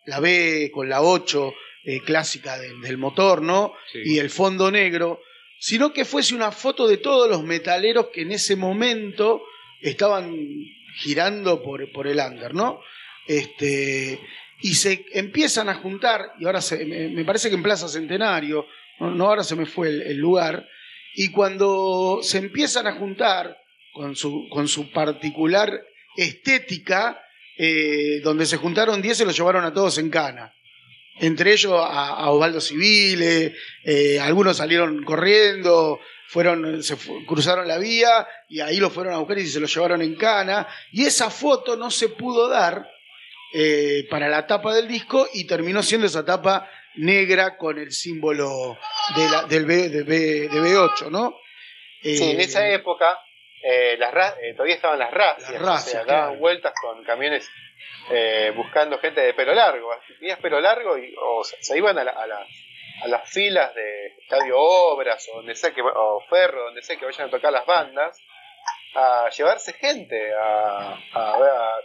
[0.06, 1.52] la B con la 8
[1.84, 3.72] eh, clásica del, del motor, ¿no?
[3.92, 4.00] Sí.
[4.04, 5.20] Y el fondo negro,
[5.58, 9.42] sino que fuese una foto de todos los metaleros que en ese momento
[9.80, 10.34] estaban
[10.96, 12.80] girando por, por el under, ¿no?
[13.26, 14.20] Este,
[14.60, 18.66] y se empiezan a juntar, y ahora se- me, me parece que en Plaza Centenario,
[19.00, 20.66] no, no, ahora se me fue el, el lugar,
[21.14, 23.56] y cuando se empiezan a juntar
[23.92, 25.82] con su, con su particular
[26.16, 27.20] estética,
[27.58, 30.54] eh, donde se juntaron 10 se los llevaron a todos en cana.
[31.20, 37.78] Entre ellos a, a Osvaldo Civile, eh, algunos salieron corriendo, fueron, se fu- cruzaron la
[37.78, 40.66] vía y ahí lo fueron a buscar y se lo llevaron en cana.
[40.90, 42.88] Y esa foto no se pudo dar
[43.54, 48.78] eh, para la tapa del disco y terminó siendo esa tapa negra con el símbolo
[49.14, 51.36] de la- del B, de, B, de B8, ¿no?
[52.02, 53.18] Sí, en esa época
[53.62, 56.40] eh, las ra- eh, todavía estaban las racias, Las o sea, daban claro.
[56.40, 57.48] vueltas con camiones
[58.10, 59.90] eh, buscando gente de pelo largo.
[60.18, 62.46] Tenías pelo largo y, o se, iban a, la- a la-
[63.04, 67.04] a las filas de Estadio Obras o donde sea que o Ferro, donde sea que
[67.04, 68.20] vayan a tocar las bandas,
[68.94, 71.76] a llevarse gente, a, a-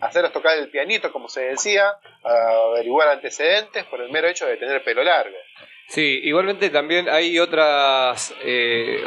[0.00, 1.88] a hacerlos tocar el pianito, como se decía,
[2.22, 5.36] a averiguar antecedentes por el mero hecho de tener pelo largo.
[5.88, 9.02] Sí, igualmente también hay otras eh,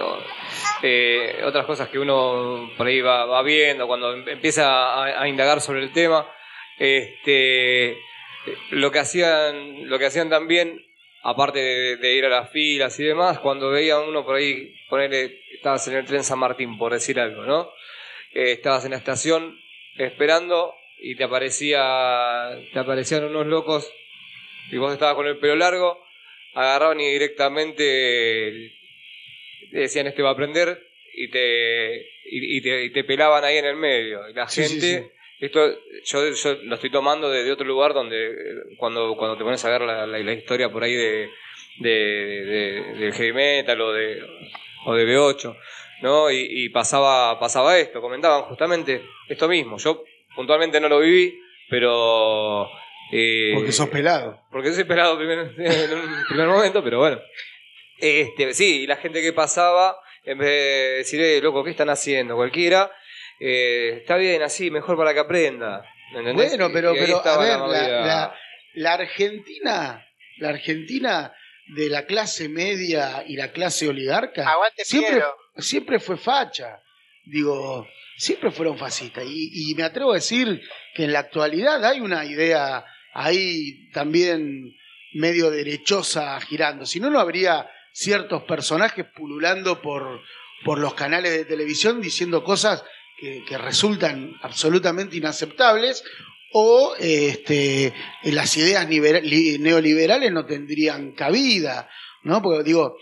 [0.84, 5.60] eh, otras cosas que uno por ahí va, va viendo cuando em- empieza a, indagar
[5.60, 6.30] sobre el tema.
[6.78, 7.98] Este,
[8.72, 10.86] lo que hacían, lo que hacían también,
[11.24, 11.60] aparte
[11.98, 15.96] de, ir a las filas y demás, cuando veía uno por ahí, ponerle, estabas en
[15.96, 17.72] el tren San Martín, por decir algo, ¿no?
[18.34, 19.60] Estabas en la estación
[19.98, 23.92] esperando y te aparecía, te aparecían unos locos
[24.72, 26.07] y vos estabas con el pelo largo
[26.54, 28.72] agarraban y directamente
[29.72, 30.82] te decían este va a aprender
[31.14, 34.28] y te, y, y te, y te pelaban ahí en el medio.
[34.30, 37.94] Y la Sí, sí, gente, esto yo, yo lo estoy tomando de, de otro lugar
[37.94, 38.36] donde eh,
[38.78, 41.30] cuando, cuando te pones a ver la, la- la historia por ahí de,
[41.80, 44.22] de, de- del heavy metal o de,
[44.86, 45.58] o de B8,
[46.02, 46.30] ¿no?
[46.32, 49.78] Y, y pasaba, pasaba esto, comentaban justamente esto mismo.
[49.78, 50.04] Yo
[50.36, 52.70] puntualmente no lo viví, pero...
[53.12, 54.42] eh, Porque sos pelado.
[54.52, 57.20] porque soy pelado primer- en un primer momento, pero bueno.
[58.00, 61.90] Este, sí, y la gente que pasaba, en vez de decir, eh, loco, ¿qué están
[61.90, 62.36] haciendo?
[62.36, 62.92] Cualquiera,
[63.40, 65.84] eh, está bien así, mejor para que aprenda.
[66.14, 66.50] ¿me entendés?
[66.52, 68.06] Bueno, pero, pero a ver, la la, movida.
[68.06, 68.36] la-
[68.76, 70.06] la Argentina,
[70.38, 71.34] la Argentina
[71.76, 75.24] de la clase media y la clase oligarca, Aguante siempre,
[75.58, 76.80] siempre fue facha.
[77.26, 79.26] Digo, siempre fueron fascistas.
[79.28, 80.62] Y, y me atrevo a decir
[80.94, 82.86] que en la actualidad hay una idea
[83.18, 84.74] ahí también
[85.14, 86.86] medio derechosa girando.
[86.86, 90.22] Si no, no habría ciertos personajes pululando por,
[90.64, 92.84] por los canales de televisión diciendo cosas
[93.20, 96.04] que, que resultan absolutamente inaceptables
[96.54, 97.92] o este,
[98.24, 101.90] las ideas libera- li- neoliberales no tendrían cabida,
[102.24, 102.42] ¿no?
[102.44, 102.98] Porque digo,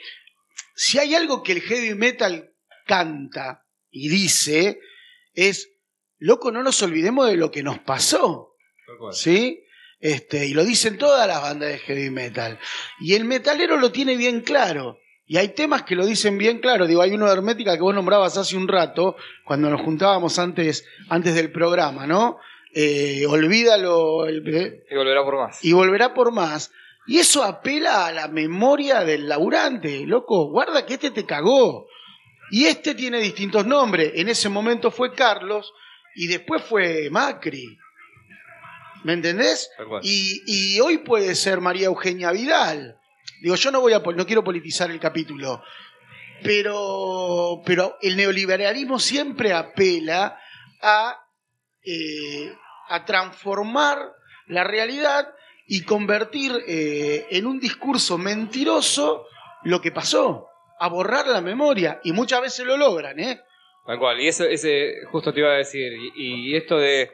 [0.76, 2.52] si hay algo que el heavy metal
[2.86, 4.80] canta y dice
[5.34, 5.70] es,
[6.20, 8.54] loco, no nos olvidemos de lo que nos pasó.
[9.14, 9.60] ¿sí?
[10.00, 12.60] Este, y lo dicen todas las bandas de heavy metal.
[13.00, 15.00] Y el metalero lo tiene bien claro.
[15.28, 16.86] Y hay temas que lo dicen bien claro.
[16.86, 20.86] Digo, hay uno de Hermética que vos nombrabas hace un rato, cuando nos juntábamos antes,
[21.10, 22.38] antes del programa, ¿no?
[22.76, 25.64] Eh, olvídalo el- Y volverá por más.
[25.66, 26.72] y volverá por más.
[27.08, 30.06] Y eso apela a la memoria del laburante.
[30.06, 31.88] Loco, guarda que este te cagó.
[32.52, 34.12] Y este tiene distintos nombres.
[34.16, 35.72] En ese momento fue Carlos
[36.16, 37.78] y después fue Macri.
[39.06, 39.70] ¿Me entendés?
[40.02, 43.00] Y, y hoy puede ser María Eugenia Vidal.
[43.40, 45.62] Digo, yo no voy a no quiero politizar el capítulo.
[46.42, 50.40] Pero, pero el neoliberalismo siempre apela
[50.82, 51.24] a,
[51.84, 52.52] eh,
[52.90, 54.00] a transformar
[54.48, 55.28] la realidad
[55.68, 59.28] y convertir eh, en un discurso mentiroso
[59.66, 60.48] lo que pasó,
[60.80, 62.00] a borrar la memoria.
[62.04, 63.40] Y muchas veces lo logran, ¿eh?
[63.86, 64.20] Tal cual.
[64.20, 65.94] Y eso, ese, justo te iba a decir.
[66.16, 67.12] Y, y esto de,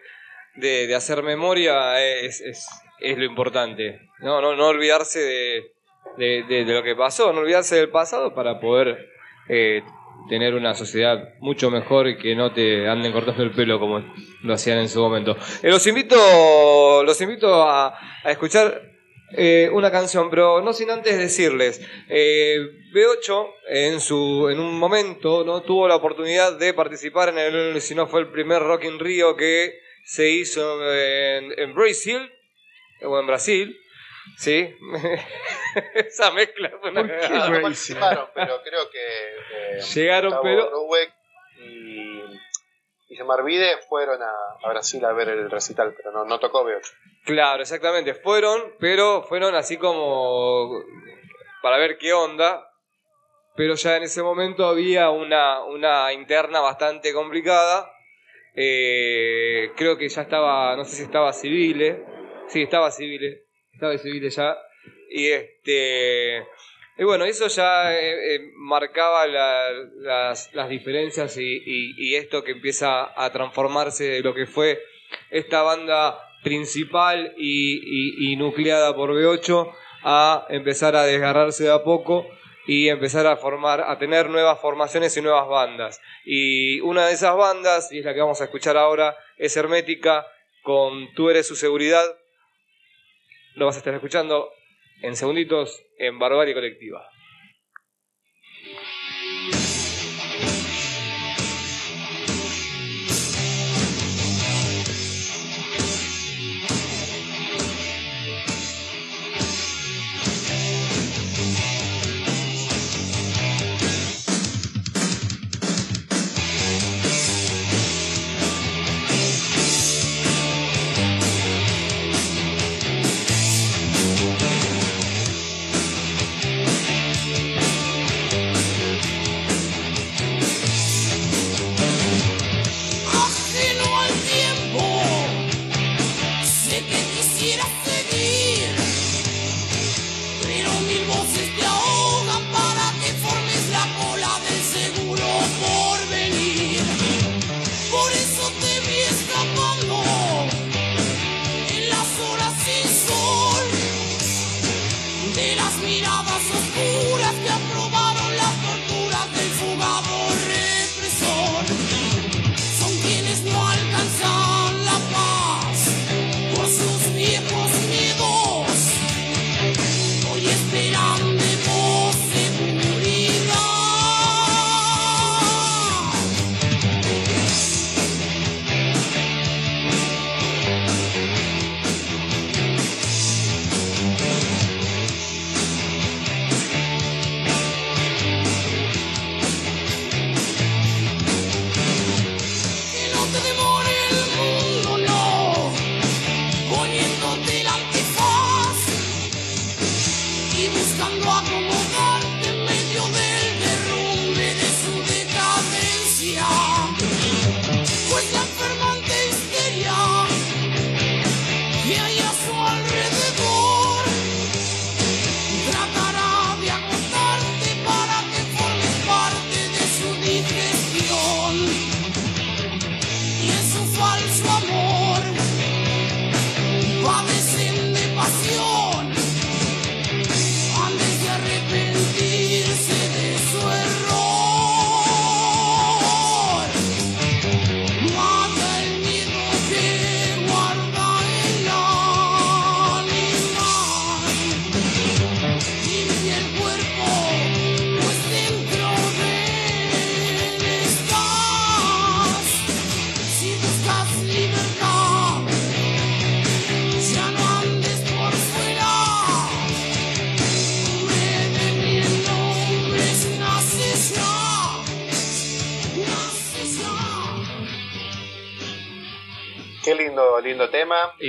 [0.56, 2.68] de, de hacer memoria es, es,
[3.00, 4.00] es lo importante.
[4.20, 5.72] No, no, no olvidarse de,
[6.18, 9.08] de, de- lo que pasó, no olvidarse del pasado para poder
[9.50, 9.82] eh,
[10.30, 14.04] tener una sociedad mucho mejor y que no te anden cortando el pelo como
[14.44, 15.36] lo hacían en su momento.
[15.64, 18.82] Eh, los invito, los invito a, a escuchar
[19.36, 22.58] eh, una canción, pero no sin antes decirles, eh,
[22.94, 27.96] B8 en su en un momento no tuvo la oportunidad de participar en el, si
[27.96, 32.32] no fue el primer Rock in Rio que se hizo en, en Brasil
[33.04, 33.78] o en Brasil,
[34.38, 34.76] sí,
[35.96, 37.50] esa mezcla fue una ¿Por qué cagada.
[37.50, 41.14] No participaron, pero creo que eh, Llegaron, pero- Rubeck
[41.64, 42.22] y,
[43.10, 44.32] y Samarvide fueron a,
[44.64, 46.92] a Brasil a ver el recital, pero no, no tocó B8.
[47.26, 48.14] Claro, exactamente.
[48.16, 50.82] Fueron, pero fueron así como
[51.62, 52.68] para ver qué onda.
[53.56, 57.91] Pero ya en ese momento había una, una interna bastante complicada.
[58.56, 62.04] Eh, creo que ya estaba, no sé si estaba Civile.
[62.48, 63.44] Sí, estaba Civile.
[63.74, 64.58] Estaba Civile ya.
[65.10, 66.44] Y este.
[66.98, 72.52] Y bueno, eso ya eh, eh, marcaba la- las, las diferencias y, y- esto que
[72.52, 74.80] empieza a transformarse de lo que fue
[75.32, 79.72] esta banda principal y- y nucleada por B8
[80.04, 82.28] a empezar a desgarrarse de a poco
[82.74, 86.00] y empezar a formar, a tener nuevas formaciones y nuevas bandas.
[86.24, 90.26] Y una de esas bandas, y es la que vamos a escuchar ahora, es Hermética
[90.64, 92.06] con Tú eres su seguridad.
[93.56, 94.54] Lo vas a estar escuchando
[95.02, 97.06] en segunditos en Barbarie Colectiva.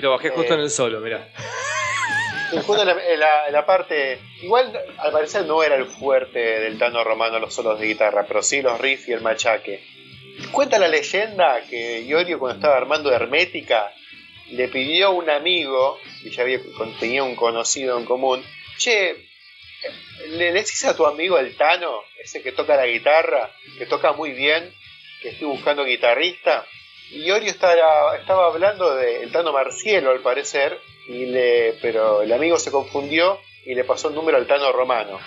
[0.03, 1.29] Lo bajé justo Eh, en el solo, mirá.
[2.51, 4.21] Justo en la, en la- en la parte.
[4.43, 8.43] Igual, al parecer, no era el fuerte del Tano Romano los solos de guitarra, pero
[8.43, 9.83] sí los riffs y el machaque.
[10.51, 13.91] Cuenta la leyenda que Iorio, cuando estaba armando Hermética,
[14.51, 16.59] le pidió a un amigo, y ya había,
[17.01, 18.45] tenía un conocido en común,
[18.77, 19.17] che,
[20.29, 24.33] ¿le decís a tu amigo el Tano, ese que toca la guitarra, que toca muy
[24.33, 24.75] bien,
[25.23, 26.67] que estoy buscando guitarrista?
[27.13, 32.59] Y Iorio estaba, estaba hablando del Tano Marcielo, al parecer, y le, pero el amigo
[32.59, 35.19] se confundió y le pasó el número al Tano Romano.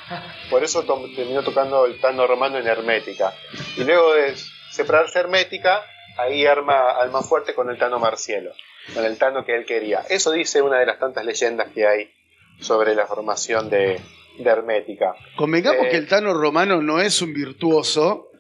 [0.50, 3.34] Por eso to- terminó tocando el Tano Romano en Hermética.
[3.78, 4.36] Y luego de
[4.72, 5.82] separarse Hermética,
[6.18, 8.52] ahí arma Alma Fuerte con el Tano Marcielo,
[8.94, 10.04] con el Tano que él quería.
[10.10, 12.12] Eso dice una de las tantas leyendas que hay
[12.60, 14.00] sobre la formación de,
[14.38, 15.14] de Hermética.
[15.38, 15.90] Convengamos Eh.
[15.92, 18.32] que el Tano Romano no es un virtuoso,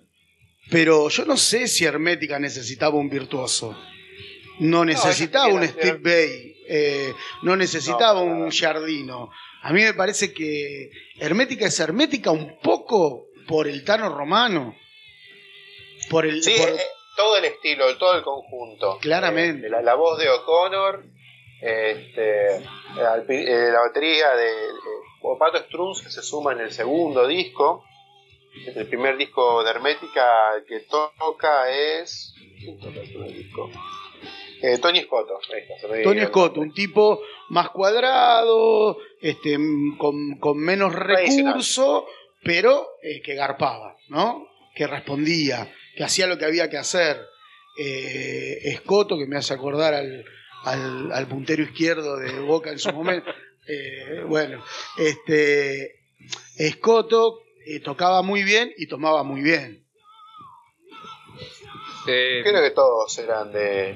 [0.71, 3.77] pero yo no sé si Hermética necesitaba un virtuoso.
[4.59, 8.51] No necesitaba un Steve Bay, eh, no necesitaba No, un.
[8.51, 9.29] Jardino.
[9.63, 14.75] A mí me parece que Hermética es Hermética un poco por el Tano Romano.
[16.09, 16.77] Por el, Sí, por- eh,
[17.17, 18.97] todo el estilo, todo el conjunto.
[18.99, 19.67] Claramente.
[19.67, 21.03] Eh, la, la voz de O'Connor,
[21.61, 22.61] este,
[23.27, 24.51] pi- eh, la batería de
[25.39, 27.83] Pato Strunz que se suma en el segundo disco.
[28.75, 32.33] El primer disco de Hermética que toca es.
[32.59, 33.69] ¿Quién toca el primer disco?
[34.61, 35.39] Eh, Tony Scotto.
[36.01, 36.69] Tony dio el Scott, nombre.
[36.69, 39.57] un tipo más cuadrado, este,
[39.97, 42.07] con, con menos recurso,
[42.43, 44.47] pero eh, que garpaba, ¿no?
[44.73, 47.21] Que respondía, que hacía lo que había que hacer.
[47.77, 50.25] Eh, Escoto, que me hace acordar al,
[50.63, 53.31] al, al puntero izquierdo de Boca en su momento.
[53.67, 54.63] Eh, bueno,
[54.95, 56.03] este,
[56.55, 59.85] Escoto eh, tocaba muy bien y tomaba muy bien.
[62.07, 63.95] Eh, Creo que todos eran de,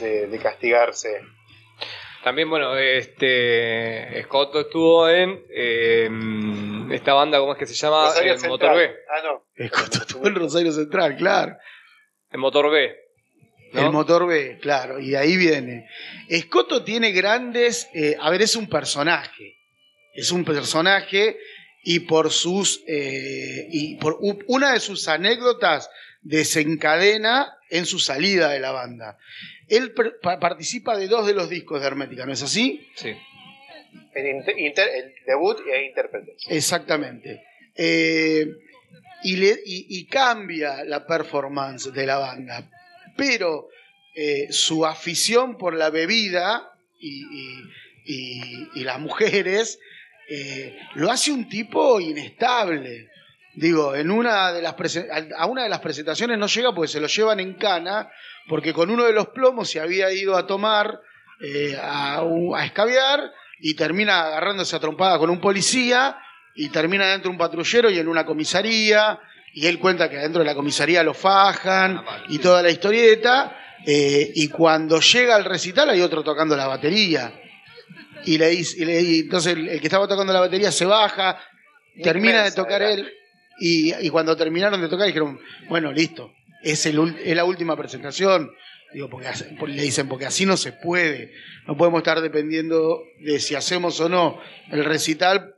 [0.00, 1.20] de, de castigarse.
[2.22, 6.08] También, bueno, este Scott estuvo en eh,
[6.92, 8.10] esta banda, ¿cómo es que se llama?
[8.12, 8.48] Central.
[8.48, 8.90] Motor B.
[9.10, 9.44] Ah, no.
[9.54, 11.56] Escoto estuvo en Rosario Central, claro.
[12.30, 12.96] En Motor B.
[13.74, 13.80] ¿no?
[13.86, 15.86] El motor B, claro, y de ahí viene.
[16.28, 17.90] Escoto tiene grandes.
[17.92, 19.58] eh, a ver, es un personaje.
[20.14, 21.36] Es un personaje
[21.84, 22.82] y por sus.
[22.88, 25.88] eh, y por una de sus anécdotas
[26.22, 29.18] desencadena en su salida de la banda.
[29.68, 29.92] Él
[30.40, 32.86] participa de dos de los discos de Hermética, ¿no es así?
[32.96, 33.14] Sí.
[34.14, 36.36] El, inter- inter- el debut e intérprete.
[36.48, 37.42] Exactamente.
[37.74, 38.46] Eh,
[39.24, 42.70] y, le- y- y cambia la performance de la banda.
[43.16, 43.68] Pero
[44.14, 46.70] eh, su afición por la bebida
[47.00, 47.62] y, y-
[48.06, 49.78] y- y las mujeres
[50.28, 53.08] eh, lo hace un tipo inestable.
[53.54, 54.74] Digo, en una de las
[55.36, 58.10] a una de las presentaciones no llega porque se lo llevan en cana,
[58.48, 61.00] porque con uno de los plomos se había ido a tomar,
[61.40, 66.18] eh, a, a escabiar, y termina agarrándose a trompada con un policía,
[66.54, 69.20] y termina dentro de un patrullero y en una comisaría,
[69.52, 73.56] y él cuenta que dentro de la comisaría lo fajan, y toda la historieta,
[73.86, 77.32] eh, y cuando llega al recital hay otro tocando la batería.
[78.26, 80.84] Y le dice, y le- y entonces el, el que estaba tocando la batería se
[80.86, 81.38] baja,
[82.02, 83.12] termina de tocar él,
[83.60, 86.32] y, y cuando terminaron de tocar dijeron, bueno, listo,
[86.62, 88.50] es, el, es la última presentación.
[88.92, 89.28] Digo, porque
[89.66, 91.32] le dicen, porque así no se puede.
[91.66, 95.54] No podemos estar dependiendo de si hacemos o no el recital,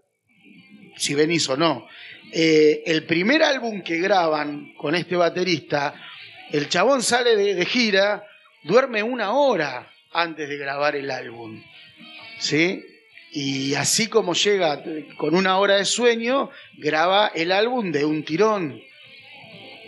[0.97, 1.87] si venís o no.
[2.33, 5.95] Eh, el primer álbum que graban con este baterista,
[6.51, 8.25] el chabón sale de, de gira,
[8.65, 11.63] duerme una hora antes de grabar el álbum.
[12.39, 12.83] ¿Sí?
[13.33, 14.83] Y así como llega
[15.17, 18.81] con una hora de sueño, graba el álbum de un tirón.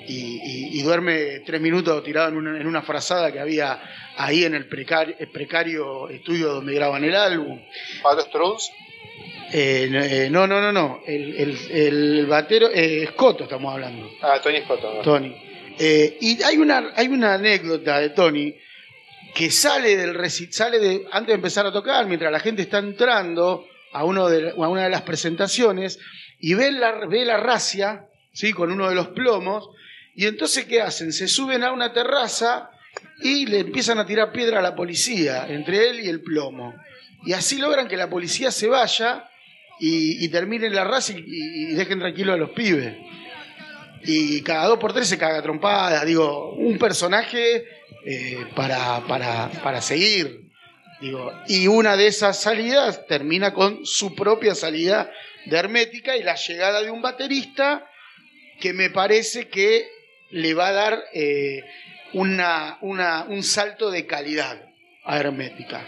[0.07, 3.79] Y, y- y duerme tres minutos tirado en una, en una frazada que había
[4.17, 7.61] ahí en el precario, el precario estudio donde graban el álbum.
[8.03, 8.71] Pato Strunz,
[9.53, 11.01] Eh, no, eh, no, no, no, no.
[11.07, 14.11] El, el- el batero, eh, Scotto estamos hablando.
[14.23, 14.95] ah, Tony Scotto.
[14.95, 15.01] ¿no?
[15.03, 15.35] Tony.
[15.79, 18.55] Eh, y hay una, hay una anécdota de Tony
[19.39, 23.65] que sale del sale de, antes de empezar a tocar, mientras la gente está entrando
[23.93, 26.01] a, uno a una de las presentaciones,
[26.41, 28.53] y ve la, ve la racia, ¿sí?
[28.53, 29.71] con uno de los plomos,
[30.17, 31.13] y entonces ¿qué hacen?
[31.13, 32.73] Se suben a una terraza
[33.23, 36.75] y le empiezan a tirar piedra a la policía, entre él y el plomo.
[37.25, 39.31] Y así logran que la policía se vaya
[39.79, 42.97] y, y terminen la raza y, y dejen tranquilo a los pibes
[44.05, 46.05] y cada dos por tres se caga trompada.
[46.05, 47.65] Digo, un personaje
[48.11, 50.49] eh, para, para, para seguir.
[51.01, 55.11] Digo, y una de esas salidas termina con su propia salida
[55.47, 57.87] de Hermética y la llegada de un baterista
[58.61, 59.87] que me parece que
[60.31, 61.63] le va a dar eh,
[62.15, 64.61] una, una, un salto de calidad
[65.05, 65.87] a Hermética.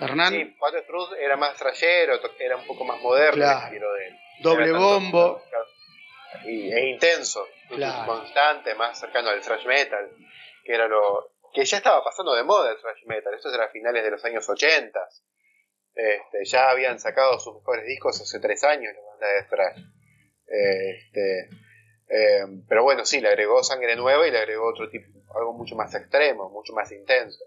[0.00, 3.66] Hernán, Sí, Pato Strunz era más trayero, era un poco más moderno Claro.
[3.74, 4.14] el de él.
[4.40, 5.42] doble Era tanto- bombo.
[6.46, 8.06] Y, e intenso, Claro.
[8.12, 10.10] constante, más cercano al thrash metal,
[10.64, 13.68] que era lo que ya estaba pasando de moda el thrash metal, esto era a
[13.68, 15.00] finales de los años 80.
[15.94, 19.80] Este, ya habían sacado sus mejores discos hace tres años la banda de thrash.
[20.46, 21.48] Este,
[22.08, 25.76] eh, pero bueno, sí, le agregó sangre nueva y le agregó otro tipo, algo mucho
[25.76, 27.44] más extremo, mucho más intenso.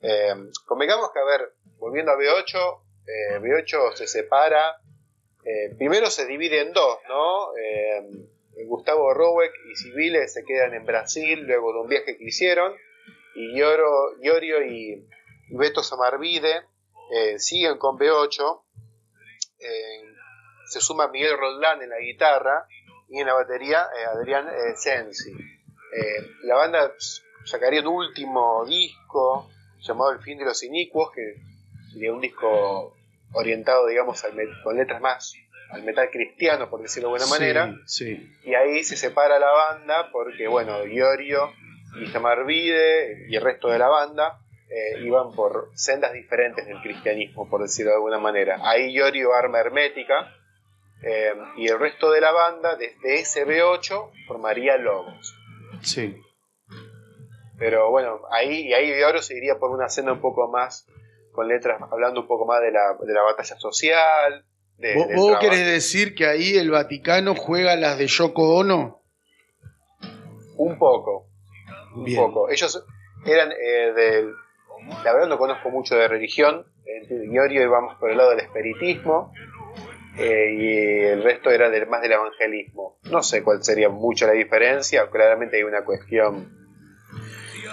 [0.00, 0.34] Eh,
[0.66, 4.80] convengamos que, a ver, volviendo a B8, eh, B8 se separa
[5.46, 7.56] eh, primero se divide en dos, ¿no?
[7.56, 12.74] Eh, Gustavo Roweck y Civile se quedan en Brasil luego de un viaje que hicieron,
[13.36, 15.06] y Lloro, Llorio y
[15.50, 16.64] Beto Samarvide
[17.12, 18.62] eh, siguen con B8.
[19.60, 20.02] eh,
[20.68, 22.66] se suma Miguel Roldán en la guitarra
[23.08, 25.32] y en la batería eh, Adrián Sensi.
[26.42, 26.92] La banda
[27.44, 31.36] sacaría un último disco llamado El fin de los inicuos, que
[31.92, 32.96] sería un disco
[33.32, 35.34] orientado, digamos, al con letras más
[35.70, 37.74] al metal cristiano, por decirlo de buena manera.
[37.86, 38.32] Sí, sí.
[38.44, 41.52] Y ahí se separa la banda porque, bueno, Iorio
[42.00, 47.48] y Samarvide y el resto de la banda eh, iban por sendas diferentes del cristianismo,
[47.48, 48.58] por decirlo de alguna manera.
[48.62, 50.34] Ahí Iorio arma hermética
[51.02, 55.34] eh, y el resto de la banda, desde ese B8, formaría Logos.
[55.82, 56.20] sí.
[57.58, 60.86] Pero bueno, ahí, y ahí Iorio se iría por una senda un poco más,
[61.32, 64.44] con letras hablando un poco más de la, de la batalla social.
[64.76, 69.00] De, ¿Vos, vos querés decir que ahí el Vaticano juega las de Yoko Ono?
[70.58, 71.28] Un poco.
[71.96, 72.20] Un Bien.
[72.20, 72.48] poco.
[72.50, 72.84] Ellos
[73.24, 74.32] eran eh, del.
[75.04, 76.66] La verdad no conozco mucho de religión.
[76.86, 79.32] En Iorio íbamos por el lado del espiritismo.
[80.18, 82.96] eh, y el resto era del- más del evangelismo.
[83.10, 85.10] No sé cuál sería mucho la diferencia.
[85.10, 86.56] Claramente hay una cuestión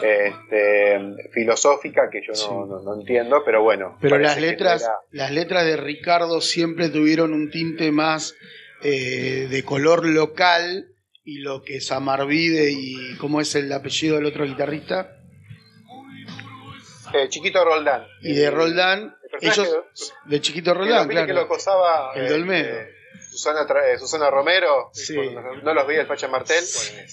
[0.02, 1.00] este,
[1.32, 2.48] filosófica que yo no, Sí.
[2.50, 3.98] no- no entiendo, pero bueno.
[4.02, 8.36] Pero las no letras, era- las letras de Ricardo siempre tuvieron un tinte más
[8.86, 10.88] eh, de color local
[11.26, 15.18] y lo que Samarvide y cómo es el apellido del otro guitarrista
[17.14, 18.06] eh, Chiquito Roldán.
[18.22, 19.68] y de Roldán, el ellos
[20.26, 21.42] de Chiquito Roldán, viste que claro.
[21.42, 22.80] lo acosaba El eh, de Olmedo.
[22.80, 22.88] eh,
[23.32, 25.16] Susana, eh, Susana Romero, Sí.
[25.64, 26.64] no los veía el Facha Martel.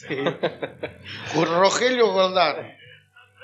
[1.34, 2.76] Rogelio Roldán.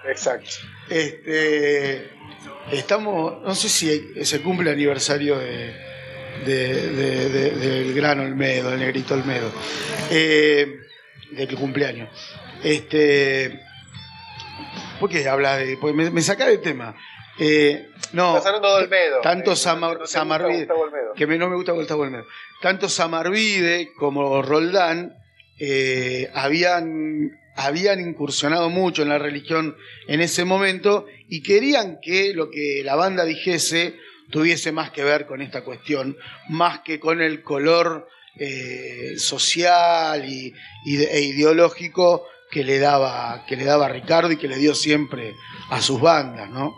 [0.09, 0.51] exacto.
[0.89, 2.11] Este,
[2.73, 5.75] estamos, no sé si se cumple el aniversario de,
[6.45, 9.51] de- de- de- del gran Olmedo, el negrito Olmedo,
[10.11, 10.81] eh,
[11.33, 12.09] del cumpleaños.
[12.63, 13.61] Este,
[15.01, 15.77] ¿Por qué habla de.?
[15.77, 16.95] Pues me, me saca de tema.
[17.39, 19.21] Eh, no, Olmedo.
[19.23, 21.13] tanto Eh, Samar- no Samarvide- Olmedo.
[21.15, 22.25] que me- no me gusta Gustavo Olmedo.
[22.63, 25.15] Tanto Samarvide como Roldán
[25.59, 29.75] eh, habían, habían incursionado mucho en la religión
[30.09, 33.95] en ese momento y querían que lo que la banda dijese
[34.31, 36.17] tuviese más que ver con esta cuestión,
[36.49, 38.09] más que con el color
[38.39, 40.55] eh, social y,
[40.85, 45.35] y e ideológico que le daba que le daba Ricardo y que le dio siempre
[45.71, 46.75] a sus bandas, ¿no?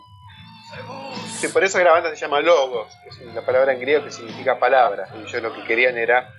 [1.39, 4.11] Sí, por eso la banda se llama Logos, que es una palabra en griego que
[4.11, 5.09] significa palabra.
[5.17, 6.33] Y ellos lo que querían era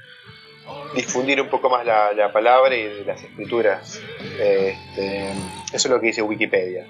[0.94, 4.02] difundir un poco más la, la palabra y las escrituras.
[4.40, 5.32] Este,
[5.72, 6.86] eso es lo que dice Wikipedia.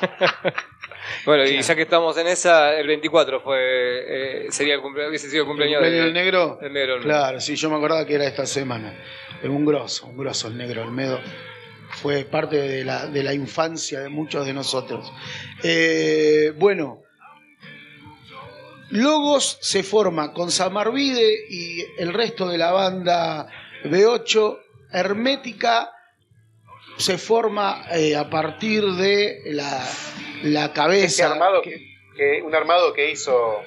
[1.24, 5.28] Bueno, y ya que estamos en esa, el 24 fue eh, sería el cumple, hubiese
[5.30, 6.58] sido el cumpleaños, ¿Cumpleaños de- del negro?
[6.60, 7.00] del negro.
[7.00, 8.94] Claro, sí, yo me acordaba que era esta semana.
[9.42, 11.20] Es un grosso, un grosso el negro Olmedo.
[11.90, 15.10] Fue parte de la, de la infancia de muchos de nosotros.
[15.62, 17.02] Eh, bueno,
[18.90, 23.46] Logos se forma con Samarvide y el resto de la banda
[23.84, 24.58] B8.
[24.90, 25.90] Hermética
[26.98, 29.86] se forma eh, a partir de la,
[30.42, 31.32] la Ese cabeza.
[31.32, 31.86] armado, que-
[32.16, 33.62] que, un armado que hizo,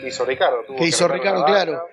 [0.00, 0.64] que hizo Ricardo.
[0.66, 1.84] tuvo Que hizo Ricardo, claro.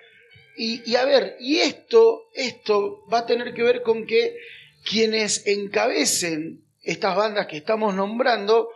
[0.58, 4.36] Y, y a ver, y esto, esto va a tener que ver con que
[4.84, 8.70] quienes encabecen estas bandas que estamos nombrando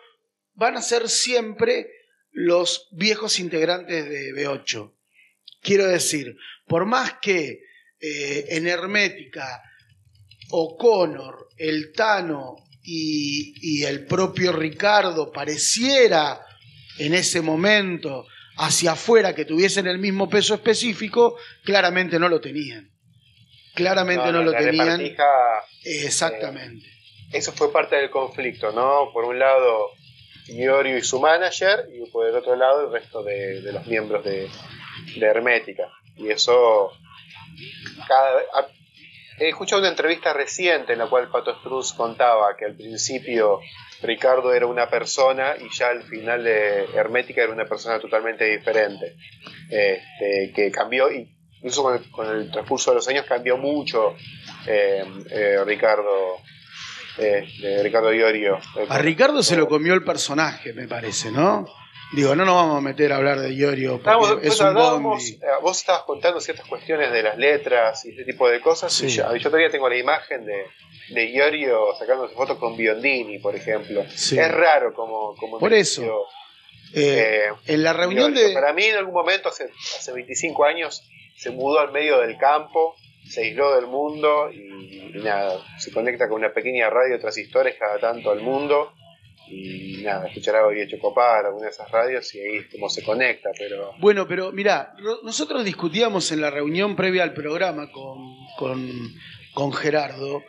[0.53, 1.89] van a ser siempre
[2.31, 4.91] los viejos integrantes de B8.
[5.61, 6.37] Quiero decir,
[6.67, 7.63] por más que
[7.99, 9.61] eh, en Hermética,
[10.55, 16.39] O'Connor, el Tano y, y el propio Ricardo pareciera
[16.99, 18.27] en ese momento
[18.57, 22.87] hacia afuera que tuviesen el mismo peso específico, claramente no lo tenían.
[23.73, 24.99] Claramente no, lo tenían.
[24.99, 25.25] repartija,
[25.83, 26.85] Exactamente.
[27.31, 29.11] eso fue parte del conflicto, ¿no?
[29.11, 29.89] Por un lado,
[30.49, 34.23] Iorio y su manager, y por el otro lado, el resto de, de los miembros
[34.23, 34.47] de,
[35.15, 35.89] de Hermética.
[36.15, 36.91] Y eso.
[38.07, 38.67] Cada, a-
[39.39, 43.59] he escuchado una entrevista reciente en la cual Pato Struz contaba que al principio
[44.01, 49.15] Ricardo era una persona y ya al final de Hermética era una persona totalmente diferente.
[49.69, 51.27] Este, que cambió, y
[51.57, 54.15] incluso con el, con el transcurso de los años cambió mucho
[54.67, 56.37] eh, eh, Ricardo.
[57.17, 58.57] este, Ricardo Iorio.
[58.77, 61.65] Eh, A Ricardo se lo comió el personaje, me parece, ¿no?
[62.15, 64.67] Digo, no nos vamos a meter a hablar de Iorio Estábamos- es pues un
[65.41, 68.93] eh, vos estabas contando ciertas cuestiones de las letras y ese tipo de cosas.
[68.93, 69.07] Sí.
[69.07, 70.65] Y yo, yo todavía tengo la imagen de,
[71.09, 74.03] de Iorio sacándose fotos con Biondini, por ejemplo.
[74.13, 74.37] Sí.
[74.37, 76.21] Es raro como, como Por envejeció-
[76.95, 78.53] Eh, Eh, en la reunión de...
[78.53, 79.65] Para mí, en algún momento, hace,
[79.97, 81.01] hace 25 años,
[81.35, 82.95] se mudó al medio del campo,
[83.27, 87.97] se aisló del mundo y, y nada, se conecta con una pequeña radio transistores cada
[87.97, 88.93] tanto al mundo
[89.55, 93.49] y nada, escuchar algo de Chocopar, alguna de esas radios y ahí como se conecta,
[93.99, 98.17] Bueno, pero mirá, ro- nosotros discutíamos en la reunión previa al programa con,
[98.57, 99.13] con-
[99.53, 100.41] con Gerardo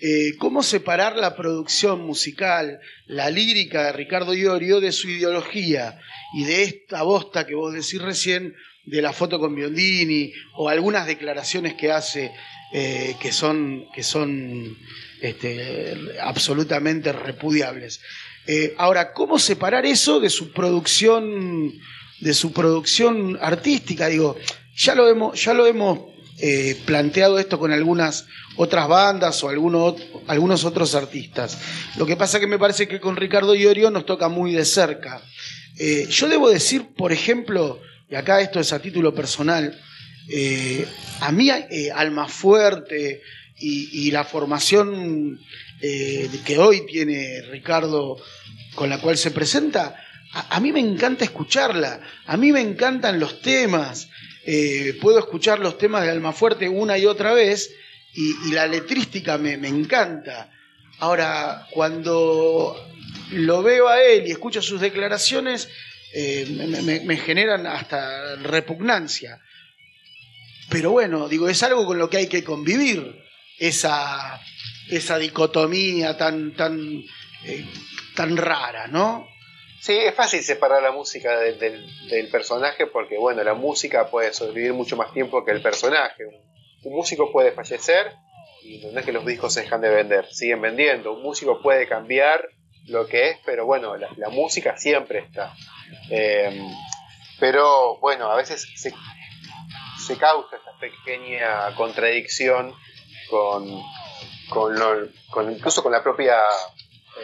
[0.00, 5.98] eh, cómo separar la producción musical, la lírica de Ricardo Iorio de su ideología
[6.34, 8.54] y de esta bosta que vos decís recién
[8.84, 12.32] de la foto con Biondini o algunas declaraciones que hace
[12.74, 14.76] eh, que son, que son
[15.20, 18.00] este, absolutamente repudiables.
[18.46, 21.72] Eh, ahora, ¿cómo separar eso de su producción,
[22.20, 24.08] de su producción artística?
[24.08, 24.36] Digo,
[24.76, 26.00] ya lo hemos, ya lo hemos
[26.38, 28.26] eh, planteado esto con algunas
[28.56, 31.58] otras bandas o alguno ot- algunos otros artistas.
[31.96, 35.22] Lo que pasa que me parece que con Ricardo Iorio nos toca muy de cerca.
[35.78, 37.80] Eh, yo debo decir, por ejemplo,
[38.10, 39.78] y acá esto es a título personal,
[41.20, 41.50] a mí
[41.94, 43.22] Alma Fuerte
[43.58, 45.38] y la formación
[45.82, 48.16] eh, que hoy tiene Ricardo
[48.74, 49.96] con la cual se presenta,
[50.32, 54.08] a, mí me encanta escucharla, a mí me encantan los temas,
[54.46, 57.74] eh, puedo escuchar los temas de Almafuerte una y otra vez
[58.14, 60.50] y, la letrística me, me encanta.
[61.00, 62.76] Ahora, cuando
[63.32, 65.68] lo veo a él y escucho sus declaraciones,
[66.14, 69.40] eh, me generan hasta repugnancia.
[70.68, 73.20] Pero bueno, digo, es algo con lo que hay que convivir,
[73.58, 74.40] esa,
[74.90, 77.02] esa dicotomía tan, tan,
[77.44, 77.64] eh,
[78.14, 79.28] tan rara, ¿no?
[79.80, 84.32] Sí, es fácil separar la música de- del, del personaje porque, bueno, la música puede
[84.32, 86.24] sobrevivir mucho más tiempo que el personaje.
[86.84, 88.12] Un, músico puede fallecer
[88.64, 91.12] y no es que los discos se dejan de vender, siguen vendiendo.
[91.12, 92.44] Un músico puede cambiar
[92.86, 95.52] lo que es, pero bueno, la, la música siempre está.
[96.10, 96.60] Eh,
[97.40, 98.92] pero bueno, a veces se,
[100.06, 102.72] se causa esta pequeña contradicción
[103.30, 103.64] con,
[104.52, 106.36] con, lo- con- incluso con la propia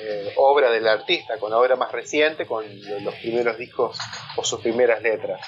[0.00, 3.98] eh, obra del artista, con la obra más reciente, con lo- los primeros discos
[4.36, 5.40] o sus primeras letras.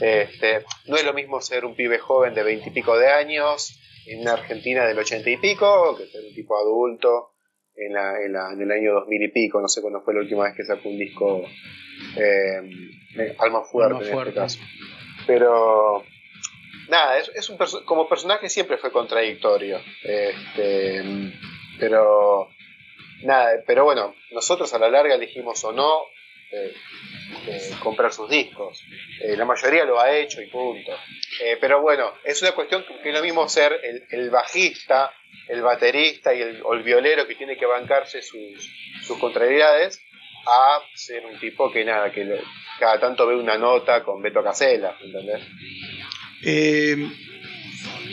[0.00, 4.34] Este, no es lo mismo ser un pibe joven de veintipico de años en una
[4.34, 7.32] Argentina del ochenta y pico que ser un tipo adulto
[7.74, 9.60] en, la- en la- en el año dos mil y pico.
[9.60, 11.42] No sé cuándo fue la última vez que sacó un disco
[12.16, 12.60] eh,
[13.38, 14.28] Alma Fuerte Alma en Fuerte.
[14.30, 14.58] este caso.
[15.26, 16.04] Pero
[16.88, 19.80] nada, es, un perso- como personaje siempre fue contradictorio.
[20.02, 21.02] Este,
[21.78, 22.48] pero
[23.22, 26.02] nada, pero bueno, nosotros a la larga elegimos o no
[26.52, 26.72] eh,
[27.48, 28.82] eh, comprar sus discos.
[29.20, 30.92] Eh, la mayoría lo ha hecho y punto.
[31.60, 35.12] Pero bueno, es una cuestión que es lo mismo ser el, el bajista,
[35.48, 38.70] el baterista y el, o el violero que tiene que bancarse sus,
[39.02, 40.00] sus contrariedades
[40.46, 42.40] a ser un tipo que nada, que
[42.78, 45.42] cada tanto ve una nota con Beto Casella, ¿entendés?
[46.42, 46.96] Eh,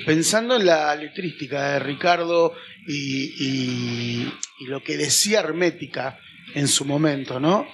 [0.06, 2.54] pensando en la letrística de Ricardo
[2.88, 4.28] y,
[4.68, 6.20] lo que decía Hermética
[6.56, 7.68] en su momento, ¿no?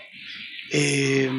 [0.72, 1.30] Eh,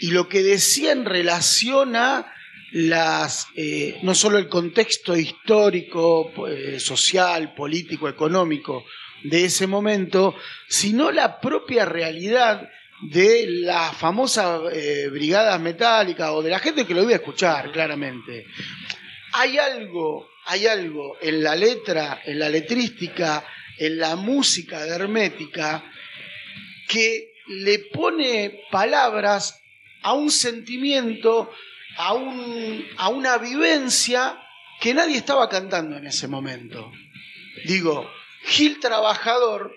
[0.00, 2.32] y lo que decía en relación a
[2.72, 6.32] las, eh, no solo el contexto histórico,
[6.78, 8.84] social, político, económico
[9.22, 10.34] de ese momento,
[10.68, 12.68] sino la propia realidad
[13.10, 17.70] de la famosa eh, brigadas metálicas o de la gente que lo iba a escuchar,
[17.70, 18.46] claramente.
[19.32, 23.44] Hay algo, hay algo en la letra, en la letrística,
[23.78, 25.84] en la música de Hermética,
[26.88, 29.60] que le pone palabras
[30.02, 31.50] a un sentimiento,
[31.96, 34.38] a, un, a una vivencia
[34.80, 36.92] que nadie estaba cantando en ese momento.
[37.64, 38.08] Digo,
[38.44, 39.74] Gil Trabajador,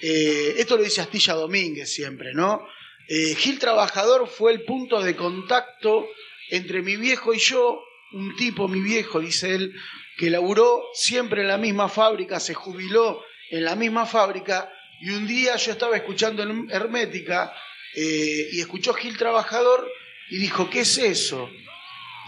[0.00, 2.66] eh, esto lo dice Astilla Domínguez siempre, ¿no?
[3.08, 6.06] Eh, Gil Trabajador fue el punto de contacto
[6.50, 7.82] entre mi viejo y yo,
[8.12, 9.74] un tipo, mi viejo, dice él,
[10.18, 14.70] que laburó siempre en la misma fábrica, se jubiló en la misma fábrica,
[15.00, 17.52] y un día yo estaba escuchando en Hermética
[17.94, 19.88] eh, y escuchó Gil Trabajador
[20.30, 21.48] y dijo, ¿qué es eso?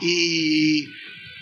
[0.01, 0.87] Y,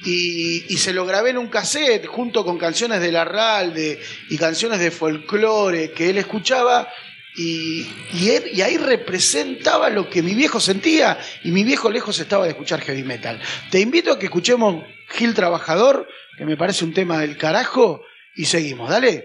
[0.05, 3.99] y, y se lo grabé en un cassette junto con canciones de Larralde
[4.31, 6.89] y canciones de folclore que él escuchaba
[7.37, 12.19] y, y, él- y ahí representaba lo que mi viejo sentía y mi viejo lejos
[12.19, 13.41] estaba de escuchar heavy metal.
[13.71, 18.03] Te invito a que escuchemos Gil Trabajador, que me parece un tema del carajo,
[18.37, 18.91] y seguimos.
[18.91, 19.25] Dale,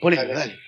[0.00, 0.34] ponelo, Dale.
[0.34, 0.58] dale.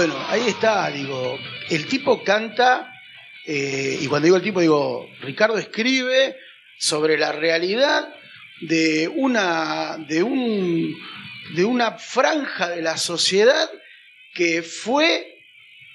[0.00, 1.38] Bueno, ahí está, digo,
[1.68, 2.90] el tipo canta,
[3.44, 6.38] eh, y cuando digo el tipo digo, Ricardo escribe
[6.78, 8.08] sobre la realidad
[8.62, 10.96] de una, de un,
[11.54, 13.70] de una franja de la sociedad
[14.32, 15.36] que fue,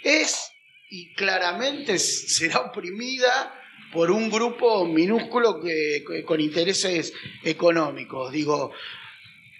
[0.04, 0.52] es
[0.92, 3.60] y claramente será oprimida
[3.92, 7.12] por un grupo minúsculo que, con intereses
[7.44, 8.32] económicos.
[8.32, 8.72] Digo,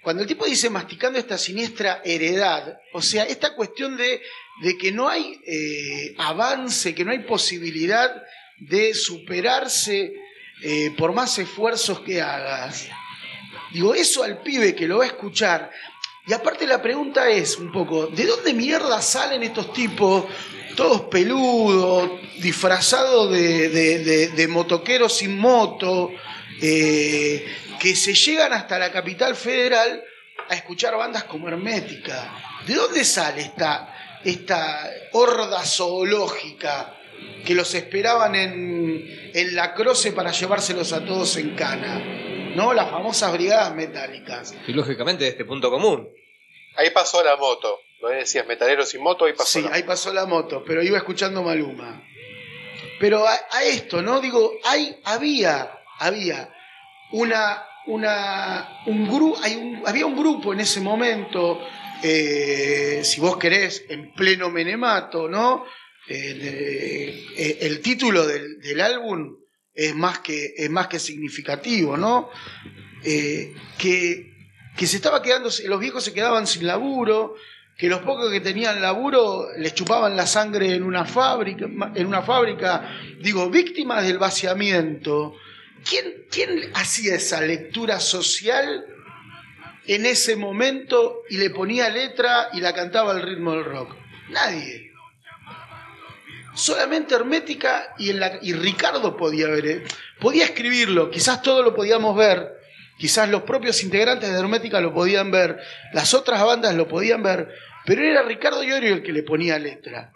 [0.06, 4.22] cuando el tipo dice masticando esta siniestra heredad, o sea, esta cuestión de,
[4.62, 8.14] de que no hay eh, avance, que no hay posibilidad
[8.60, 10.12] de superarse
[10.62, 12.86] eh, por más esfuerzos que hagas.
[13.72, 15.72] Digo, eso al pibe que lo va a escuchar.
[16.24, 20.24] Y aparte la pregunta es un poco, ¿de dónde mierda salen estos tipos,
[20.76, 26.12] todos peludos, disfrazados de, de- de- motoqueros sin moto,
[26.62, 27.44] eh,
[27.86, 30.02] que se llegan hasta la capital federal
[30.48, 32.32] a escuchar bandas como Hermética?
[32.66, 36.96] ¿De dónde sale esta, esta horda zoológica
[37.44, 42.00] que los esperaban en, en la croce para llevárselos a todos en cana?
[42.56, 42.74] ¿No?
[42.74, 44.52] Las famosas brigadas metálicas.
[44.66, 46.08] Y lógicamente de este punto común.
[46.74, 47.78] Ahí pasó la moto.
[48.02, 49.26] ¿No decías metaleros sin moto?
[49.26, 52.02] Ahí pasó Sí, la ahí pasó la moto, pero iba escuchando Maluma.
[52.98, 54.20] Pero a, a esto, ¿no?
[54.20, 55.70] Digo, hay, había,
[56.00, 56.52] había
[57.12, 61.60] una, una, un grupo, hay un- había un grupo en ese momento,
[62.02, 65.64] eh, si vos querés, en pleno menemato, ¿no?
[66.08, 69.36] Eh, eh, el título del, del álbum
[69.74, 72.30] es más que, es más que significativo, ¿no?
[73.78, 74.32] Que,
[74.76, 77.34] que se estaba quedando, los viejos se quedaban sin laburo,
[77.78, 82.22] que los pocos que tenían laburo les chupaban la sangre en una fábrica, en una
[82.22, 82.88] fábrica,
[83.20, 85.34] digo, víctimas del vaciamiento.
[85.88, 88.84] ¿Quién, quién hacía esa lectura social
[89.86, 93.94] en ese momento y le ponía letra y la cantaba al ritmo del rock?
[94.30, 94.92] Nadie.
[96.54, 99.84] Solamente Hermética y, en la- y Ricardo podía ver, eh,
[100.18, 102.48] podía escribirlo, quizás todo lo podíamos ver,
[102.98, 105.58] quizás los propios integrantes de Hermética lo podían ver,
[105.92, 110.12] las otras bandas lo podían ver, pero era Ricardo Llorio el que le ponía letra.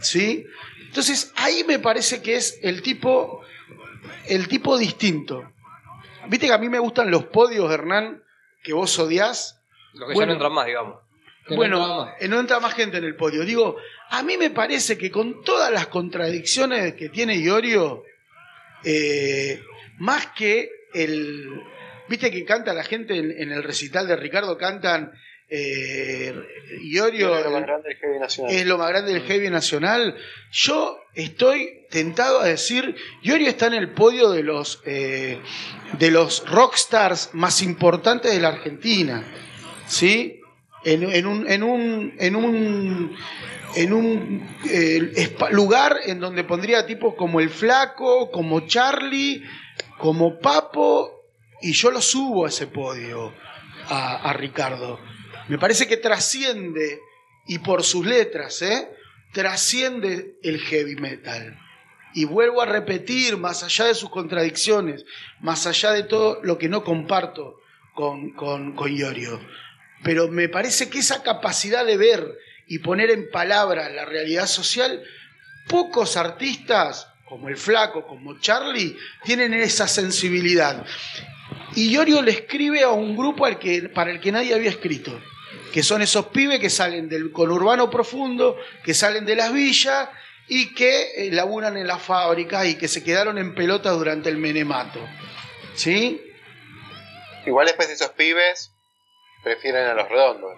[0.00, 0.46] ¿Sí?
[0.86, 3.42] Entonces ahí me parece que es el tipo,
[4.26, 5.52] el tipo distinto.
[6.28, 8.22] Viste que a mí me gustan los podios, Hernán,
[8.62, 9.60] que vos odiás.
[9.94, 10.20] Los que Bueno.
[10.20, 10.98] ya no entran más, digamos.
[11.46, 12.14] Que no Bueno, más.
[12.20, 13.44] eh, no entra más gente en el podio.
[13.44, 13.76] Digo,
[14.10, 18.02] a mí me parece que con todas las contradicciones que tiene Iorio,
[18.84, 19.62] eh,
[19.98, 21.62] más que el.
[22.08, 25.12] Viste que canta la gente en, en el recital de Ricardo, cantan
[25.50, 26.34] eh,
[26.82, 27.36] Iorio.
[27.36, 28.54] Era lo más grande del heavy nacional.
[28.54, 30.16] es lo más grande del heavy nacional.
[30.52, 35.40] Yo estoy tentado a decir, Iorio está en el podio de los eh,
[35.98, 39.24] de los rockstars más importantes de la Argentina,
[39.86, 40.40] ¿sí?
[40.84, 43.16] En, en un en un en un
[43.76, 49.42] en un eh, lugar en donde pondría tipos como el Flaco, como Charlie,
[49.98, 51.24] como Papo,
[51.60, 53.34] y yo lo subo a ese podio
[53.88, 54.98] a, a Ricardo.
[55.48, 57.00] Me parece que trasciende,
[57.46, 58.88] y por sus letras, ¿eh?
[59.32, 61.58] trasciende el heavy metal.
[62.14, 65.04] Y vuelvo a repetir, más allá de sus contradicciones,
[65.40, 67.60] más allá de todo lo que no comparto
[67.94, 69.40] con, con, con Iorio,
[70.02, 75.02] pero me parece que esa capacidad de ver y poner en palabras la realidad social,
[75.68, 80.84] pocos artistas, como el Flaco, como Charlie, tienen esa sensibilidad.
[81.74, 85.20] Y Iorio le escribe a un grupo al que, para el que nadie había escrito,
[85.72, 90.08] que son esos pibes que salen del conurbano profundo, que salen de las villas
[90.48, 94.38] y que eh, laburan en las fábricas y que se quedaron en pelota durante el
[94.38, 95.00] menemato.
[95.74, 96.20] ¿Sí?
[97.46, 98.72] Igual después de esos pibes
[99.44, 100.52] prefieren a los redondos.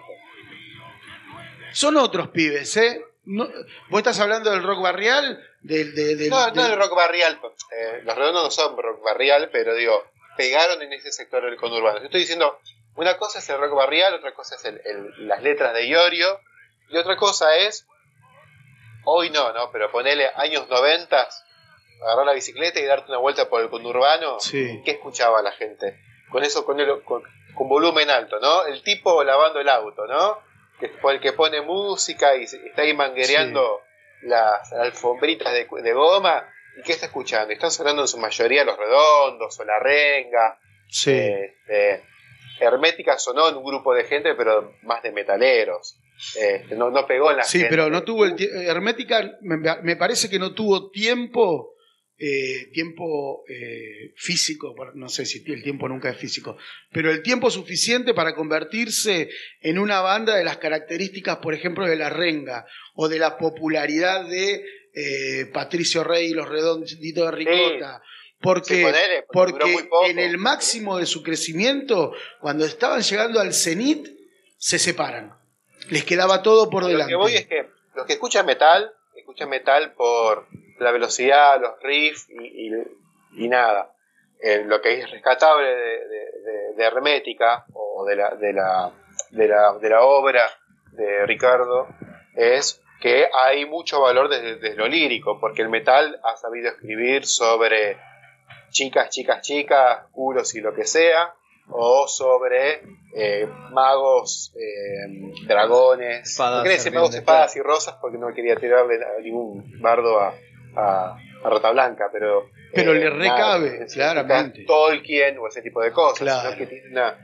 [1.73, 3.03] Son otros pibes, ¿eh?
[3.25, 3.47] No-
[3.89, 5.41] ¿Vos estás hablando del rock barrial?
[5.61, 7.39] Del, de- del- No, no del- el rock barrial.
[7.71, 10.05] eh, los redondos no son rock barrial, pero digo,
[10.35, 11.99] pegaron en ese sector del conurbano.
[11.99, 12.59] Yo estoy diciendo,
[12.95, 16.39] una cosa es el rock barrial, otra cosa es el- el- las letras de Iorio,
[16.89, 17.87] y otra cosa es,
[19.05, 19.71] hoy no, ¿no?
[19.71, 21.27] Pero ponele años 90,
[22.03, 24.39] agarrar la bicicleta y darte una vuelta por el conurbano.
[24.39, 24.81] Sí.
[24.83, 25.99] ¿Qué escuchaba la gente?
[26.29, 27.23] Con eso, con, el- con,
[27.55, 28.65] con volumen alto, ¿no?
[28.65, 30.39] El tipo lavando el auto, ¿no?
[30.79, 33.81] Que el que pone música y está ahí manguereando
[34.23, 36.47] las alfombritas de, de goma.
[36.77, 37.53] ¿Y qué está escuchando?
[37.53, 40.57] Están sonando en su mayoría los redondos o la renga.
[40.89, 41.11] Sí.
[41.11, 42.03] Este,
[42.65, 45.97] Hermética sonó en un grupo de gente, pero más de metaleros.
[46.39, 47.69] Este, no, no pegó en la Sí, gente.
[47.75, 51.73] pero no tuvo el tie- Hermética, me, me parece que no tuvo tiempo,
[52.19, 56.57] eh, tiempo eh, físico, no sé si el tiempo nunca es físico,
[56.91, 59.29] pero el tiempo suficiente para convertirse
[59.61, 64.27] en una banda de las características, por ejemplo, de la renga o de la popularidad
[64.29, 68.01] de eh, Patricio Rey y los redonditos de Ricota.
[68.41, 70.05] Porque, Sí, ponele, porque duró porque muy poco.
[70.05, 74.07] en el máximo de su crecimiento, cuando estaban llegando al cenit,
[74.57, 75.37] se separan.
[75.89, 77.11] Les quedaba todo por Lo delante.
[77.11, 80.47] que voy es que los que escuchan metal, escuchan metal por
[80.79, 83.93] la velocidad, los riffs y, y- y nada.
[84.43, 88.91] Eh, lo que es rescatable de, de- de- de Hermética o de la, de, la,
[89.29, 90.49] de, la, de la obra
[90.93, 91.87] de Ricardo
[92.35, 97.25] es que hay mucho valor desde, desde lo lírico, porque el metal ha sabido escribir
[97.25, 97.97] sobre
[98.71, 101.33] chicas, chicas, chicas, culos y lo que sea,
[101.69, 102.81] o sobre
[103.15, 106.29] eh, magos, eh, dragones.
[106.29, 110.33] Espadas, quería decir magos, espadas y rosas porque no quería tirarle a ningún bardo a,
[110.75, 112.49] a, a Rata Blanca, pero.
[112.73, 114.63] Pero le nada, recabe, es- claramente.
[114.65, 116.57] Tolkien o ese tipo de cosas, Claro.
[116.57, 117.17] que tiene una,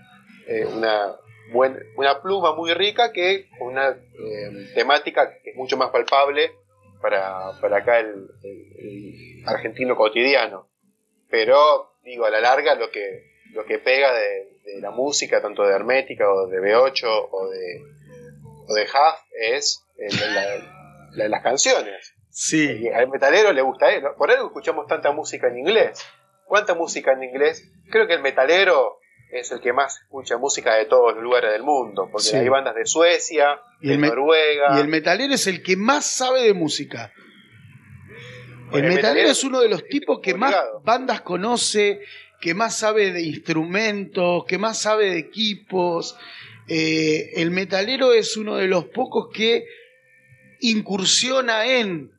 [0.46, 1.16] eh, una,
[1.54, 6.52] buen- una pluma muy rica que con una eh, temática que es mucho más palpable
[7.02, 10.68] para, para acá el, el- el argentino cotidiano.
[11.30, 15.64] Pero, digo, a la larga lo que, lo que pega de, de la música, tanto
[15.64, 17.82] de Hermética o de B8 o de,
[18.68, 22.14] o de Huff, es eh, la- la- la- las canciones.
[22.30, 22.80] Sí.
[22.84, 24.14] Y al metalero le gusta eso.
[24.18, 26.06] Por algo escuchamos tanta música en inglés.
[26.46, 27.64] ¿Cuánta música en inglés?
[27.90, 29.00] Creo que el metalero
[29.32, 32.08] es el que más escucha música de todos los lugares del mundo.
[32.12, 32.36] Porque Sí.
[32.38, 34.78] hay bandas de Suecia, Y de el Noruega.
[34.78, 37.12] Y el metalero es el que más sabe de música.
[38.72, 42.02] El metalero es uno de los tipos que más bandas conoce,
[42.42, 46.18] que más sabe de instrumentos, que más sabe de equipos.
[46.68, 49.66] Eh, el metalero es uno de los pocos que
[50.60, 52.12] incursiona en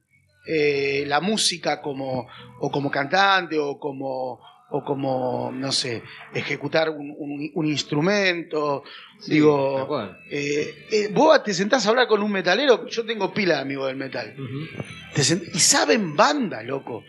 [0.46, 2.26] eh, la música como
[2.60, 4.40] o como cantante o como
[4.70, 6.02] o como no sé
[6.34, 8.82] ejecutar un, un- un instrumento
[9.20, 9.88] Sí, digo
[10.30, 13.88] eh, eh, vos te sentás a hablar con un metalero, yo tengo pila de amigos
[13.88, 14.34] del metal.
[14.38, 14.66] Ujú.
[15.14, 17.04] Te sent- y saben banda, loco.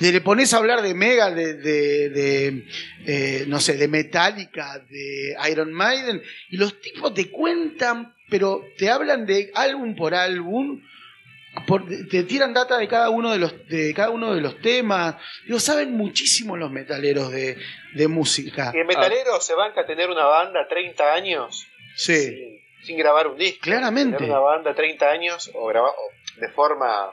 [0.00, 2.66] Te le pones a hablar de Mega, de, de- de,
[3.06, 8.90] eh, no sé, de Metallica, de Iron Maiden, y los tipos te cuentan, pero te
[8.90, 10.80] hablan de álbum por álbum,
[11.66, 15.16] por- te tiran data de cada uno de los, de cada uno de los temas.
[15.46, 17.56] Digo, saben muchísimo los metaleros de,
[17.94, 18.70] de música.
[18.74, 23.26] Y el metalero se banca a tener una banda 30 años Sí, sin, sin grabar
[23.28, 23.60] un disco.
[23.62, 24.18] Claramente.
[24.18, 27.12] Tener una banda 30 años o grabar o de forma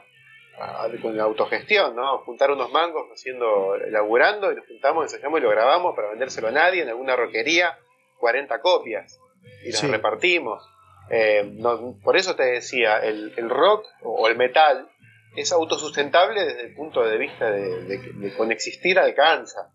[1.02, 2.18] con la autogestión, ¿no?
[2.18, 6.50] Juntar unos mangos haciendo, laburando y nos juntamos, ensayamos y lo grabamos para vendérselo a
[6.52, 7.78] nadie en alguna roquería,
[8.18, 9.18] 40 copias
[9.66, 9.86] y las Sí.
[9.88, 10.62] repartimos.
[11.10, 14.88] Eh, no- por eso te decía, el, el rock o el metal
[15.36, 19.72] es autosustentable desde el punto de vista de, de con existir alcanza.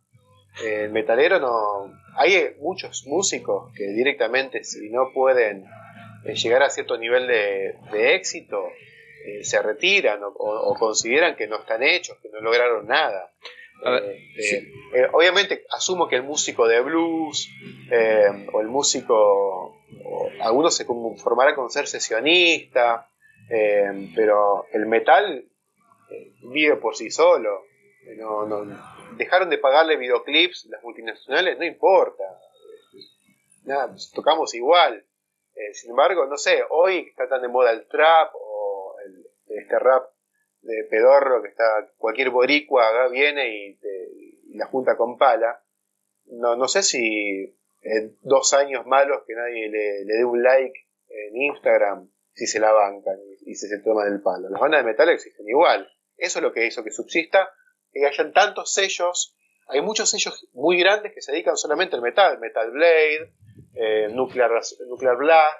[0.64, 1.94] Eh, el metalero no.
[2.18, 5.66] Hay muchos músicos que directamente, si no pueden
[6.26, 8.68] eh, llegar a cierto nivel de, éxito,
[9.26, 13.32] eh, se retiran o consideran que no están hechos, que no lograron nada.
[13.84, 17.48] A ver, Eh, eh, eh, obviamente, asumo que el músico de blues
[17.92, 19.76] eh, o el músico.
[20.06, 23.08] o algunos se conformarán con ser sesionista,
[24.16, 25.46] pero el metal
[26.44, 27.64] vive por sí solo.
[28.18, 28.66] No, no-
[29.18, 32.24] dejaron de pagarle videoclips las multinacionales, no importa.
[33.66, 35.06] Nada, tocamos igual.
[35.74, 39.26] Sin embargo, no sé, hoy está tan de moda el trap o el-
[39.62, 40.06] este rap
[40.62, 41.64] de pedorro que está
[41.98, 44.10] cualquier boricua acá viene y, te-
[44.48, 45.64] y la junta con pala.
[46.26, 51.36] No, no sé si en dos años malos que nadie le, dé un like en
[51.36, 54.50] Instagram si se la bancan y, si se toman el palo.
[54.50, 55.90] Las bandas de metal existen igual.
[56.18, 57.50] Eso es lo que hizo que subsista,
[57.92, 59.36] que hayan tantos sellos.
[59.68, 62.40] Hay muchos sellos muy grandes que se dedican solamente al metal.
[62.40, 63.34] Metal Blade,
[63.74, 64.52] eh, Nuclear,
[64.88, 65.58] Nuclear Blast,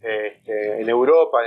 [0.00, 1.38] este, en Europa,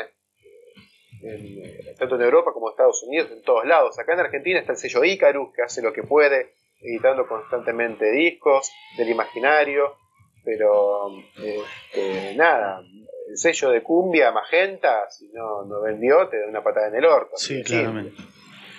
[1.25, 3.97] en- tanto en Europa como en Estados Unidos, en todos lados.
[3.99, 8.69] Acá en Argentina está el sello Icarus, que hace lo que puede, editando constantemente discos
[8.97, 9.95] del imaginario,
[10.43, 12.81] pero este, nada,
[13.29, 17.05] el sello de cumbia magenta, si no, no vendió, te da una patada en el
[17.05, 17.35] orto.
[17.37, 18.13] Sí, claramente.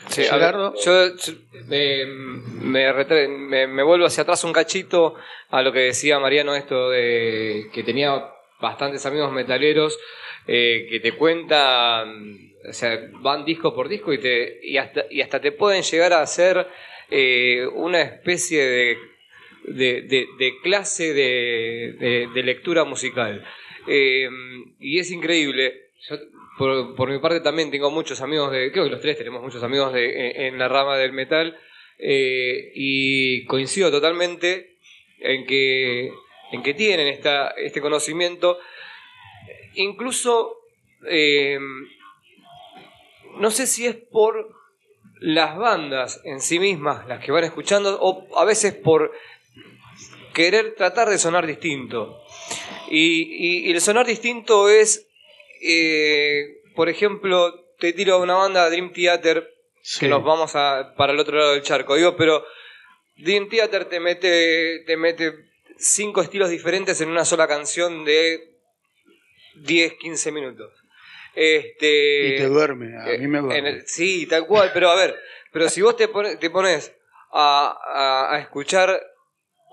[0.08, 0.74] Sí, a ver, Gerardo.
[0.76, 1.06] yo,
[1.72, 5.14] eh, me, me, me vuelvo hacia atrás un cachito
[5.50, 8.30] a lo que decía Mariano, esto de que tenía
[8.60, 9.98] bastantes amigos metaleros
[10.46, 15.20] eh, que te cuentan, o sea, van disco por disco y, te, y, hasta, y
[15.20, 16.66] hasta te pueden llegar a hacer
[17.10, 18.98] eh, una especie de,
[19.64, 23.44] de, de- clase de, lectura musical.
[23.88, 24.28] Eh,
[24.78, 25.90] y es increíble.
[26.08, 26.16] Yo,
[26.58, 29.62] por, por mi parte también tengo muchos amigos de, creo que los tres tenemos muchos
[29.62, 31.58] amigos de, en, la rama del metal
[31.98, 34.76] y coincido totalmente
[35.20, 36.10] en que,
[36.52, 38.58] en que tienen esta, este conocimiento.
[39.76, 40.56] Incluso,
[41.08, 41.58] eh,
[43.38, 44.54] no sé si es por
[45.20, 49.12] las bandas en sí mismas, las que van escuchando, o a veces por
[50.34, 52.20] querer tratar de sonar distinto.
[52.90, 55.06] Y, y- y el sonar distinto es,
[55.62, 59.52] eh, por ejemplo, te tiro una banda Dream Theater
[59.82, 60.00] Sí.
[60.00, 61.94] que nos vamos a, para el otro lado del charco.
[61.94, 62.44] Digo, pero
[63.16, 65.32] Dream Theater te mete, te mete
[65.78, 68.55] cinco estilos diferentes en una sola canción de
[69.62, 70.72] 10, 15 minutos.
[71.34, 73.68] Este, Y te duerme, a eh, mí me duerme.
[73.70, 75.16] el- sí, tal cual, pero a ver,
[75.52, 76.94] pero si vos te, pone- te pones
[77.32, 77.78] a,
[78.30, 79.02] a- a escuchar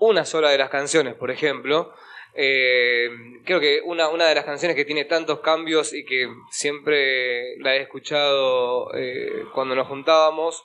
[0.00, 1.94] una sola de las canciones, por ejemplo,
[2.34, 3.08] eh,
[3.44, 7.76] creo que una, una de las canciones que tiene tantos cambios y que siempre la
[7.76, 10.62] he escuchado eh, cuando nos juntábamos,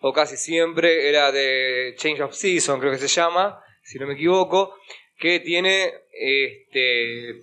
[0.00, 4.14] o casi siempre, era de Change of Season, creo que se llama, si no me
[4.14, 4.74] equivoco,
[5.18, 7.34] que tiene este,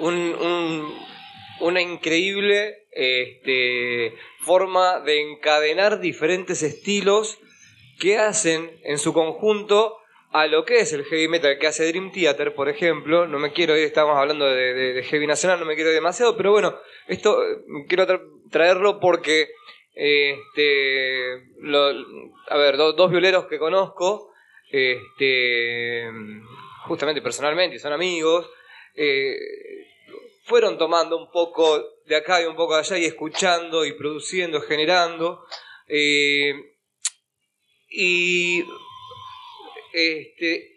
[0.00, 0.98] un, un-
[1.60, 7.38] una increíble este, forma de encadenar diferentes estilos
[7.98, 9.96] que hacen en su conjunto
[10.32, 13.26] a lo que es el heavy metal que hace Dream Theater, por ejemplo.
[13.26, 16.52] No me quiero ir, estamos hablando de, heavy nacional, no me quiero ir demasiado, pero
[16.52, 16.76] bueno,
[17.08, 17.38] esto
[17.88, 19.48] quiero tra- traerlo porque,
[19.94, 21.34] este,
[22.48, 24.32] a ver, do- dos violeros que conozco,
[24.70, 26.08] este,
[26.86, 28.48] justamente personalmente, son amigos,
[28.94, 29.36] eh,
[30.50, 34.60] fueron tomando un poco de acá y un poco de allá y escuchando y produciendo,
[34.60, 35.42] generando.
[35.88, 36.52] eh,
[37.88, 38.62] y,
[39.92, 40.72] este,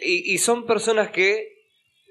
[0.00, 1.56] y, y son personas que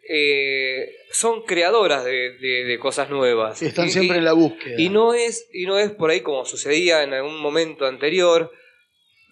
[0.10, 3.60] eh, son creadoras de, de- de cosas nuevas.
[3.60, 4.76] Sí, están Y- siempre y- en la búsqueda.
[4.80, 8.52] y no es, y no es por ahí como sucedía en algún momento anterior,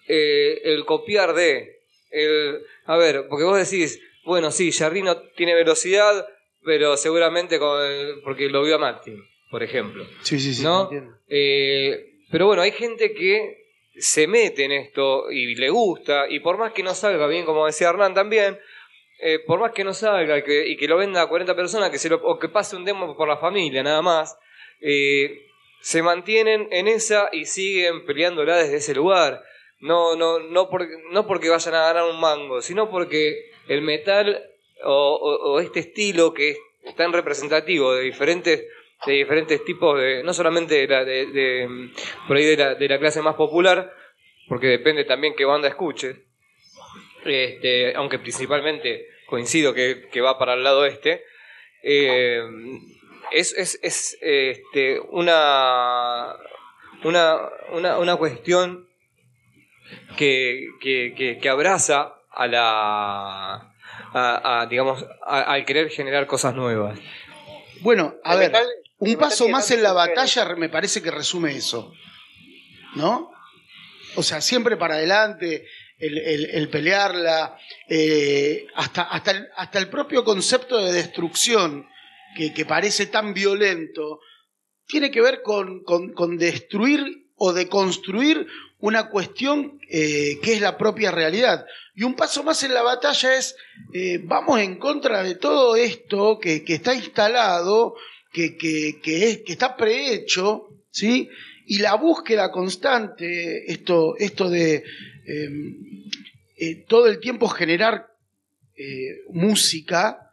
[0.07, 1.79] eh, el copiar de.
[2.11, 6.27] El, a ver, porque vos decís, bueno, sí, Jardino tiene velocidad,
[6.65, 7.79] pero seguramente con
[8.23, 10.05] porque lo vio a Martin, por ejemplo.
[10.21, 10.63] Sí, sí, sí.
[10.63, 10.89] ¿no?
[11.29, 13.63] Eh, pero bueno, hay gente que
[13.97, 17.65] se mete en esto y le gusta, y por más que no salga bien, como
[17.65, 18.59] decía Hernán también,
[19.21, 21.89] eh, por más que no salga y que, y que lo venda a 40 personas,
[21.89, 24.37] que se lo- o que pase un demo por la familia nada más,
[24.81, 25.45] eh,
[25.81, 29.41] se mantienen en esa y siguen peleándola desde ese lugar.
[29.79, 34.43] No, no, no, por- no porque vayan a ganar un mango, sino porque el metal
[34.85, 38.63] o, este estilo que es tan representativo de diferentes
[39.05, 43.21] de diferentes tipos de no solamente de, la, por ahí de la, de la clase
[43.21, 43.93] más popular
[44.47, 46.17] porque depende también qué banda escuches
[47.25, 51.23] este, aunque principalmente coincido que, que va para el lado este
[51.83, 52.41] eh,
[53.31, 56.35] es, es, es, este, una,
[57.03, 58.87] una, una, una cuestión
[60.17, 63.74] que, que, que abraza a la
[64.13, 66.99] a, a, digamos al querer generar cosas nuevas
[67.81, 68.67] Bueno, a El ver, metal-
[68.97, 71.91] un paso más en la batalla me parece que resume eso.
[72.95, 73.29] ¿No?
[74.15, 75.65] O sea, siempre para adelante,
[75.99, 77.57] el, el- el pelearla,
[77.89, 81.85] eh, hasta, hasta, el, hasta el propio concepto de destrucción,
[82.37, 84.19] que, que parece tan violento,
[84.87, 87.03] tiene que ver con, con- con destruir
[87.35, 88.47] o deconstruir
[88.79, 91.65] una cuestión eh, que es la propia realidad.
[91.95, 93.55] Y un paso más en la batalla es,
[93.93, 97.95] eh, vamos en contra de todo esto que, que está instalado,
[98.31, 101.29] que, que- que es, que está prehecho, ¿sí?
[101.67, 104.83] Y la búsqueda constante, esto, esto de
[105.25, 105.49] eh,
[106.57, 108.07] eh, todo el tiempo generar
[109.29, 110.29] música,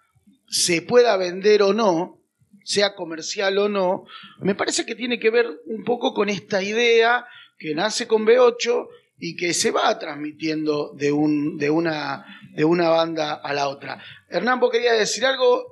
[0.48, 2.20] se pueda vender o no,
[2.64, 4.04] sea comercial o no,
[4.40, 7.24] me parece que tiene que ver un poco con esta idea
[7.62, 8.88] que nace con B8
[9.18, 14.02] y que se va transmitiendo de, un, de, una, de una banda a la otra.
[14.28, 15.64] Hernán, ¿vos querías decir algo?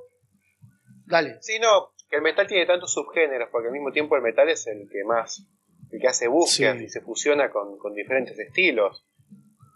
[1.06, 1.38] Dale.
[1.40, 4.68] Sí, no, que el metal tiene tantos subgéneros, porque al mismo tiempo el metal es
[4.68, 5.44] el que más,
[5.90, 6.84] el que hace búsquedas Sí.
[6.84, 9.04] y se fusiona con, con diferentes estilos.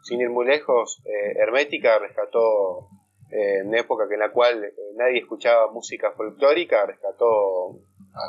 [0.04, 2.88] Sin ir muy lejos, eh, Hermética rescató,
[3.32, 7.80] eh, en época en la cual eh, nadie escuchaba música folclórica, rescató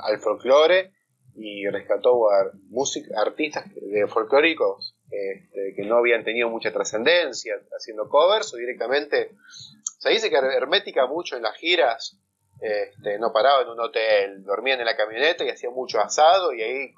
[0.04, 0.92] al folclore
[1.38, 8.08] y rescató a músic- artistas de folclóricos este, que no habían tenido mucha trascendencia haciendo
[8.10, 9.32] covers o directamente
[10.00, 12.18] se dice que Hermética mucho en las giras
[12.62, 16.62] este, no paraba en un hotel, dormían en la camioneta y hacían mucho asado y
[16.62, 16.94] ahí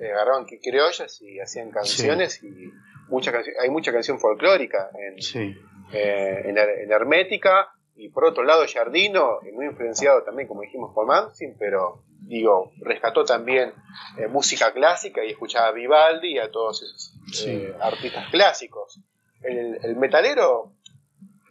[0.00, 2.70] eh, agarraban criollas y hacían canciones y
[3.08, 5.56] mucha hay mucha canción folclórica en, Sí.
[5.92, 10.92] eh, en, Her- en Hermética y por otro lado Jardino, muy influenciado también como dijimos
[10.94, 13.72] por Manson, pero digo, rescató también
[14.18, 17.50] eh, música clásica y escuchaba a Vivaldi y a todos esos Sí.
[17.50, 19.00] eh, artistas clásicos.
[19.42, 20.72] El, el metalero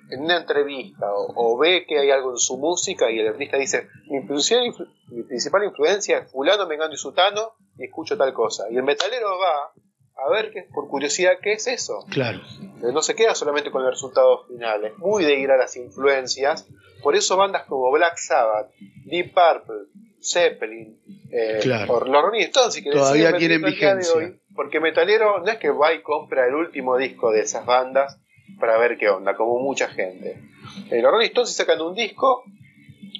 [0.10, 3.58] en una entrevista o, o ve que hay algo en su música y el artista
[3.58, 8.34] dice mi principal, influ- mi principal influencia es fulano, mengano y sutano y escucho tal
[8.34, 8.66] cosa.
[8.72, 9.72] Y el metalero va
[10.26, 12.06] a ver que por curiosidad qué es eso.
[12.10, 12.40] Claro.
[12.62, 15.76] Eh, No se queda solamente con el resultado final, es muy de ir a las
[15.76, 16.68] influencias.
[17.04, 18.72] Por eso bandas como Black Sabbath,
[19.06, 19.88] Deep Purple,
[20.28, 21.00] Zeppelin,
[21.32, 21.94] eh, Claro.
[21.94, 24.14] o los Rolling Stones, si querés, Todavía tienen de vigencia.
[24.16, 28.18] hoy, porque Metalero no es que va y compra el último disco de esas bandas
[28.60, 30.40] para ver qué onda, como mucha gente.
[30.92, 32.44] Eh, los Rolling Stones si sacan un disco,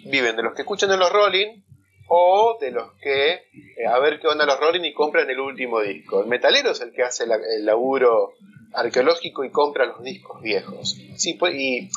[0.06, 1.64] viven de los que escuchan en los Rolling
[2.10, 5.82] o de los que eh, a ver qué onda los Rolling y compran el último
[5.82, 6.22] disco.
[6.22, 8.34] El metalero es el que hace la- el laburo
[8.74, 10.98] arqueológico y compra los discos viejos.
[11.16, 11.90] Sí, pues, y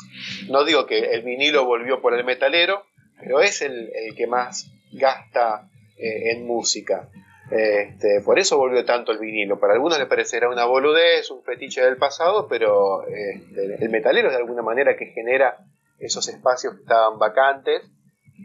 [0.49, 2.85] no digo que el vinilo volvió por el metalero,
[3.19, 7.09] pero es el, el que más gasta eh, en música.
[7.49, 9.59] Este, por eso volvió tanto el vinilo.
[9.59, 14.33] Para algunos le parecerá una boludez, un fetiche del pasado, pero este, el metalero es
[14.33, 15.57] de alguna manera que genera
[15.99, 17.83] esos espacios que estaban vacantes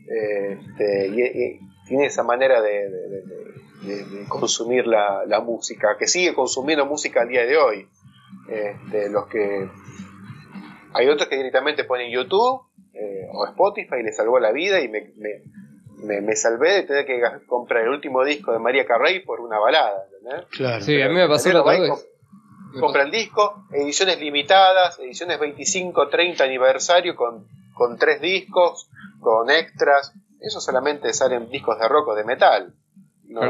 [0.08, 2.90] este, y, tiene esa manera de,
[4.28, 7.88] consumir la, música, que sigue consumiendo música al día de hoy.
[9.10, 9.68] Los que
[10.92, 12.62] hay otros que directamente ponen YouTube
[12.94, 15.12] eh, o Spotify y les salvó la vida y me,
[16.02, 19.58] me- me salvé de tener que comprar el último disco de María Carrey por una
[19.58, 20.04] balada.
[20.12, 20.46] ¿entendés?
[20.50, 20.84] Claro.
[20.84, 22.06] Sí, a mí me pasó la vez.
[22.80, 28.88] compra el disco, ediciones limitadas, ediciones 25, 30 aniversario con, con tres discos,
[29.20, 30.12] con extras.
[30.40, 32.74] Eso solamente salen discos de rock o de metal.
[33.24, 33.40] No,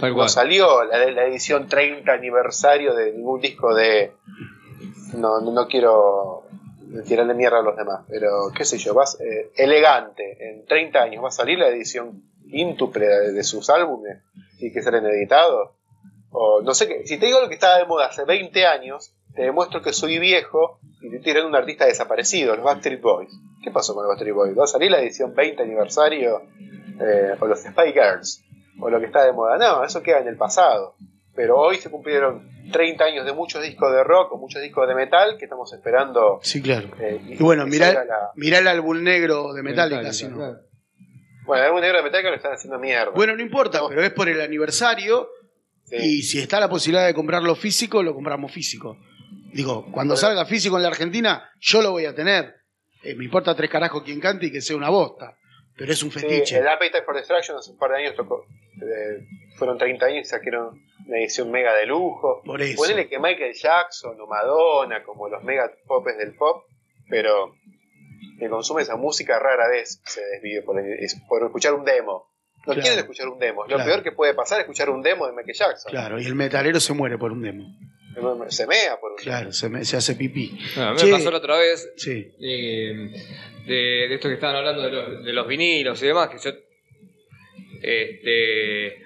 [0.00, 0.26] Tal cual.
[0.26, 4.12] No salió la, la edición 30 aniversario de ningún disco de.
[5.14, 6.44] No, no quiero
[7.06, 11.24] tirarle mierda a los demás, pero qué sé yo, vas eh, elegante, en 30 años
[11.24, 14.18] va a salir la edición quíntuple de, sus álbumes
[14.58, 15.70] y que salen editados.
[16.30, 19.12] O no sé qué, si te digo lo que estaba de moda hace 20 años,
[19.34, 23.30] te demuestro que soy viejo y te tiran un artista desaparecido, los Backstreet Boys.
[23.62, 24.58] ¿Qué pasó con los Backstreet Boys?
[24.58, 26.42] ¿Va a salir la edición 20 aniversario?
[27.00, 28.42] Eh, o los Spy Girls,
[28.80, 29.58] o lo que está de moda.
[29.58, 30.94] No, eso queda en el pasado.
[31.36, 34.94] Pero hoy se cumplieron 30 años de muchos discos de rock o muchos discos de
[34.94, 36.40] metal que estamos esperando.
[36.42, 36.88] Sí, claro.
[36.98, 40.36] eh, Y bueno, mirá, la- mirá el álbum negro de Metallica, Metallica, si no.
[40.36, 40.58] claro.
[41.44, 43.10] Bueno, algún negro de Metallica lo están haciendo mierda.
[43.14, 43.88] Bueno, no importa, No.
[43.88, 45.28] pero es por el aniversario
[45.84, 45.96] Sí.
[45.96, 48.96] y si está la posibilidad de comprarlo físico, lo compramos físico.
[49.52, 52.54] Digo, cuando salga físico en la Argentina, yo lo voy a tener.
[53.04, 55.36] Eh, me importa tres carajos quien cante y que sea una bosta.
[55.76, 56.58] Pero es un Sí, fetiche.
[56.58, 58.44] el Appetite for Destruction hace un par de años tocó.
[58.82, 59.24] eh,
[59.56, 62.42] fueron 30 años y sacaron una edición mega de lujo.
[62.44, 62.76] Por eso.
[62.76, 66.64] Ponele que Michael Jackson o Madonna, como los mega popes del pop,
[67.08, 67.54] pero
[68.38, 72.32] que consume esa música rara vez se desvive por, es por escuchar un demo.
[72.66, 72.80] No Claro.
[72.82, 73.62] quieren escuchar un demo.
[73.62, 73.84] Lo Claro.
[73.84, 75.90] peor que puede pasar es escuchar un demo de Michael Jackson.
[75.90, 77.64] Claro, y el metalero se muere por un demo.
[78.48, 80.58] Se mea por un Claro, se, me- se hace pipí.
[80.74, 83.10] Bueno, a mí Che, me pasó la otra vez Sí, eh,
[83.66, 83.74] de,
[84.08, 86.50] de esto que estaban hablando de, los- de los vinilos y demás, que yo
[87.82, 89.02] este,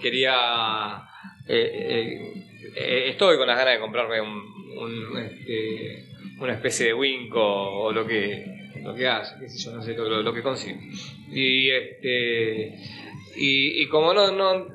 [0.00, 1.02] quería.
[1.48, 2.44] Eh, eh,
[2.76, 4.42] eh, estoy con las ganas de comprarme un,
[4.78, 6.06] un, este,
[6.40, 8.44] una especie de Winco o lo que
[8.82, 9.08] lo que
[9.40, 10.78] qué sé yo, no sé lo, lo que consigo.
[11.30, 12.74] Y este
[13.36, 14.66] y, y como no no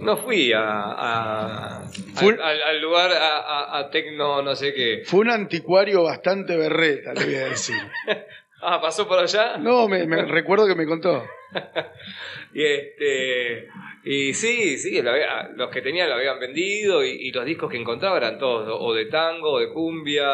[0.00, 5.02] no fui a, al, al- lugar a, a, a Tecno no sé qué.
[5.04, 7.76] fue un anticuario bastante berreta, le voy a decir.
[8.68, 9.58] Ah, pasó por allá.
[9.58, 11.22] No, me, me- recuerdo que me contó.
[12.54, 13.68] y este
[14.08, 17.68] y sí, sí, lo había- los que tenían lo habían vendido y, y los discos
[17.70, 20.24] que encontraba eran todos o de tango, o de cumbia,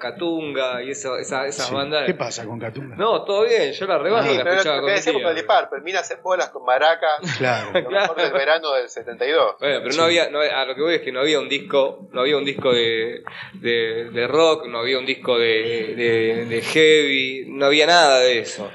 [0.00, 1.74] catunga y eso, esa- esas Sí.
[1.74, 2.06] bandas.
[2.06, 2.94] ¿Qué pasa con Catunga?
[2.96, 5.80] No, todo bien, yo la rebajo, Sí, la pero lo escuchaba que con el Purple,
[5.82, 7.08] mira hacer bolas con maraca,
[7.38, 7.72] Claro.
[7.72, 9.56] lo mejor del verano del 72.
[9.58, 9.98] Bueno, pero Sí.
[9.98, 12.36] no había, no, a lo que voy es que no había un disco, no había
[12.36, 17.66] un disco de, de, de rock, no había un disco de, de, de heavy, no
[17.66, 18.70] había nada de eso.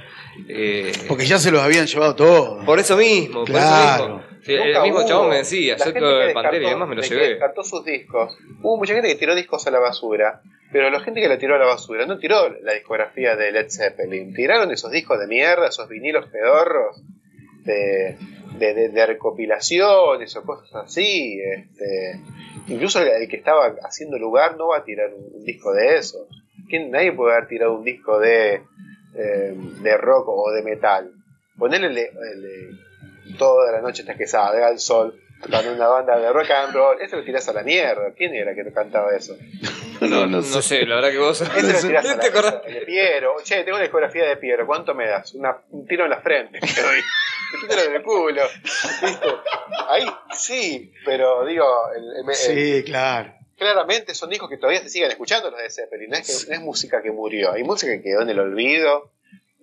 [0.47, 2.65] Eh, Porque ya se los habían llevado todos.
[2.65, 4.03] por eso mismo, Claro.
[4.03, 4.33] por eso mismo.
[4.43, 5.07] Sí, el mismo hubo.
[5.07, 7.29] chabón me decía, La yo gente todo de Pantera y demás me lo de llevé.
[7.29, 8.37] descartó sus discos.
[8.61, 11.55] Hubo mucha gente que tiró discos a la basura, pero la gente que la tiró
[11.55, 14.33] a la basura no tiró la discografía de Led Zeppelin.
[14.33, 17.01] Tiraron esos discos de mierda, esos vinilos pedorros
[17.63, 18.17] de,
[18.57, 21.39] de, de- de recopilaciones o cosas así.
[21.39, 22.19] Este,
[22.67, 25.95] incluso el, el que estaba haciendo lugar no va a tirar un, un disco de
[25.97, 26.27] eso.
[26.67, 28.61] ¿Quién- Nadie puede haber tirado un disco de,
[29.15, 31.11] eh, de rock o de metal.
[31.57, 32.79] Ponerle el, el-
[33.37, 37.01] toda la noche hasta que salga el sol tocando una banda de rock and roll,
[37.01, 38.11] eso lo tirás a la mierda.
[38.15, 39.35] ¿Quién era que cantaba eso?
[40.01, 40.61] No, no No sé.
[40.61, 41.39] sé, la verdad que vos.
[41.55, 42.63] Eso lo tirás a la ¿Te acordás?
[42.65, 43.35] de Piero.
[43.41, 45.33] Che, tengo una discografía de Piero, ¿cuánto me das?
[45.33, 46.59] Una- un tiro en la frente.
[46.59, 46.99] te doy.
[47.53, 48.41] Metítelo en el culo.
[49.01, 49.27] ¿Viste?
[49.87, 53.33] Ahí sí, pero digo, el- el- el- Sí, claro.
[53.63, 56.09] Claramente son discos que todavía se siguen escuchando los de Zeppelin.
[56.09, 59.11] No es, que, no es música que murió, hay música que quedó en el olvido,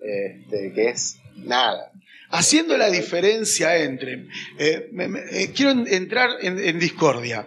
[0.01, 1.91] este, que es nada.
[2.29, 4.25] Haciendo la diferencia entre.
[4.57, 7.45] eh, me- me- eh, quiero en- entrar en, en discordia,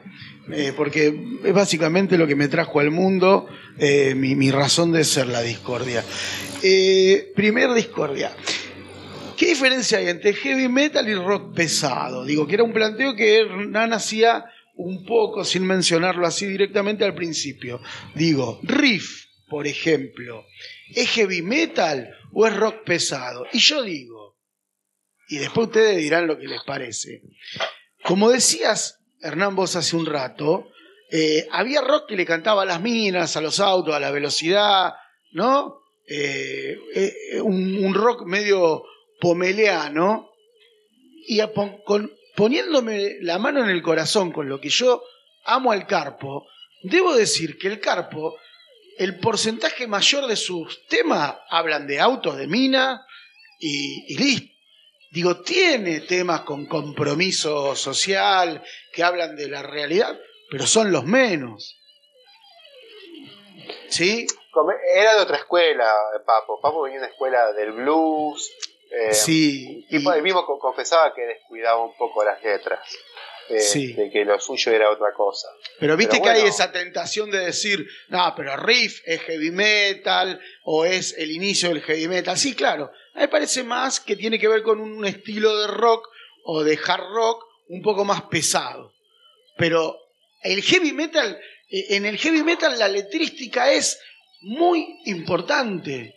[0.53, 3.49] eh, porque es básicamente lo que me trajo al mundo,
[3.79, 6.05] mi, mi razón de ser la discordia.
[7.35, 8.31] Primer discordia.
[9.37, 12.25] ¿Qué diferencia hay entre heavy metal y rock pesado?
[12.25, 14.45] Digo, que era un planteo que Hernán hacía
[14.77, 17.81] un poco, sin mencionarlo así directamente al principio.
[18.15, 20.45] Digo, riff, por ejemplo,
[20.95, 23.47] ¿es heavy metal o es rock pesado?
[23.53, 24.37] Y yo digo,
[25.29, 27.23] y después ustedes dirán lo que les parece.
[28.03, 30.69] Como decías, Hernán, vos hace un rato,
[31.11, 34.95] eh, había rock que le cantaba a las minas, a los autos, a la velocidad,
[35.33, 35.81] ¿no?
[36.07, 38.85] Eh, eh, un, rock medio
[39.21, 40.31] pomeleano,
[41.27, 41.41] y
[41.87, 45.03] con- poniéndome la mano en el corazón con lo que yo
[45.45, 46.47] amo al Carpo,
[46.83, 48.37] debo decir que el Carpo,
[48.99, 53.07] el porcentaje mayor de sus temas hablan de autos, de mina,
[53.59, 54.55] y, y listo.
[55.11, 60.19] Digo, tiene temas con compromiso social que hablan de la realidad,
[60.51, 61.81] pero son los menos.
[63.89, 64.27] ¿Sí?
[64.95, 65.89] Era de otra escuela,
[66.27, 66.61] Papo.
[66.61, 68.51] Papo venía de una escuela del blues.
[69.01, 69.87] Eh, Sí.
[69.91, 72.81] y y- mismo co- confesaba que descuidaba un poco las letras.
[73.51, 73.93] eh, Sí.
[73.93, 75.49] De que lo suyo era otra cosa.
[75.79, 80.41] Pero viste Pero que hay esa tentación de decir, no, pero riff es heavy metal
[80.65, 82.39] o es el inicio del heavy metal.
[82.39, 82.85] Sí, claro.
[83.13, 86.09] A mí me parece más que tiene que ver con un estilo de rock
[86.47, 88.95] o de hard rock un poco más pesado.
[89.59, 89.95] Pero
[90.43, 91.39] el heavy metal,
[91.71, 94.01] eh, en el heavy metal la letrística es
[94.41, 96.15] muy importante.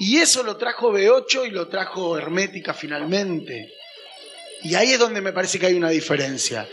[0.00, 3.72] Y eso lo trajo B8 y lo trajo Hermética finalmente.
[4.62, 6.66] Y ahí es donde me parece que hay una diferencia.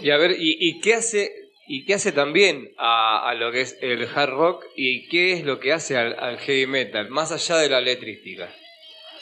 [0.00, 1.32] Y a ver, ¿y, y qué hace
[1.66, 5.44] y qué hace también a, a lo que es el hard rock y qué es
[5.44, 8.52] lo que hace al, al heavy metal, más allá de la letrística?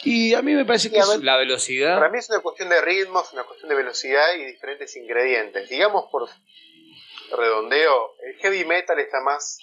[0.02, 1.96] Y a mí me parece que es- La velocidad.
[1.98, 5.68] Para mí es una cuestión de ritmos, una cuestión de velocidad y diferentes ingredientes.
[5.68, 6.28] Digamos por
[7.36, 9.58] redondeo, el heavy metal está más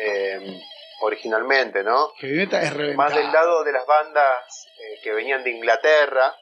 [0.00, 0.60] eh,
[1.00, 2.08] originalmente, ¿no?
[2.16, 2.46] heavy
[2.90, 2.96] es.
[2.96, 6.34] Más del lado de las bandas eh, que venían de Inglaterra,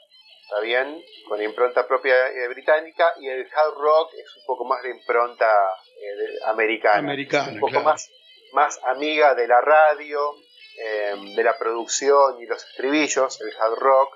[0.43, 1.03] ¿está bien?
[1.29, 5.51] Con impronta propia eh, británica, y el hard rock es un poco más de impronta
[6.01, 6.99] eh, de- americana.
[6.99, 7.85] Americana, un poco claro.
[7.87, 8.11] más,
[8.53, 10.35] más amiga de la radio,
[10.79, 14.15] eh, de la producción y los estribillos, el hard rock,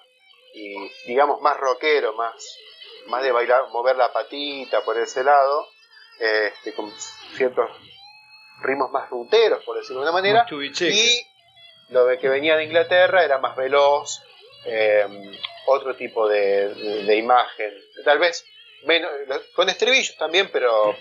[0.54, 0.74] y
[1.06, 2.34] digamos más rockero, más,
[3.06, 5.66] más de bailar, mover la patita por ese lado,
[6.18, 6.90] este, con
[7.36, 7.70] ciertos
[8.62, 10.44] ritmos más ruteros, por decirlo de una manera,
[10.94, 11.26] y
[11.92, 14.22] lo de que venía de Inglaterra era más veloz,
[14.66, 15.06] eh,
[15.66, 17.72] otro tipo de, de- de imagen,
[18.04, 18.44] tal vez
[18.84, 19.10] menos,
[19.54, 20.96] con estribillos también, pero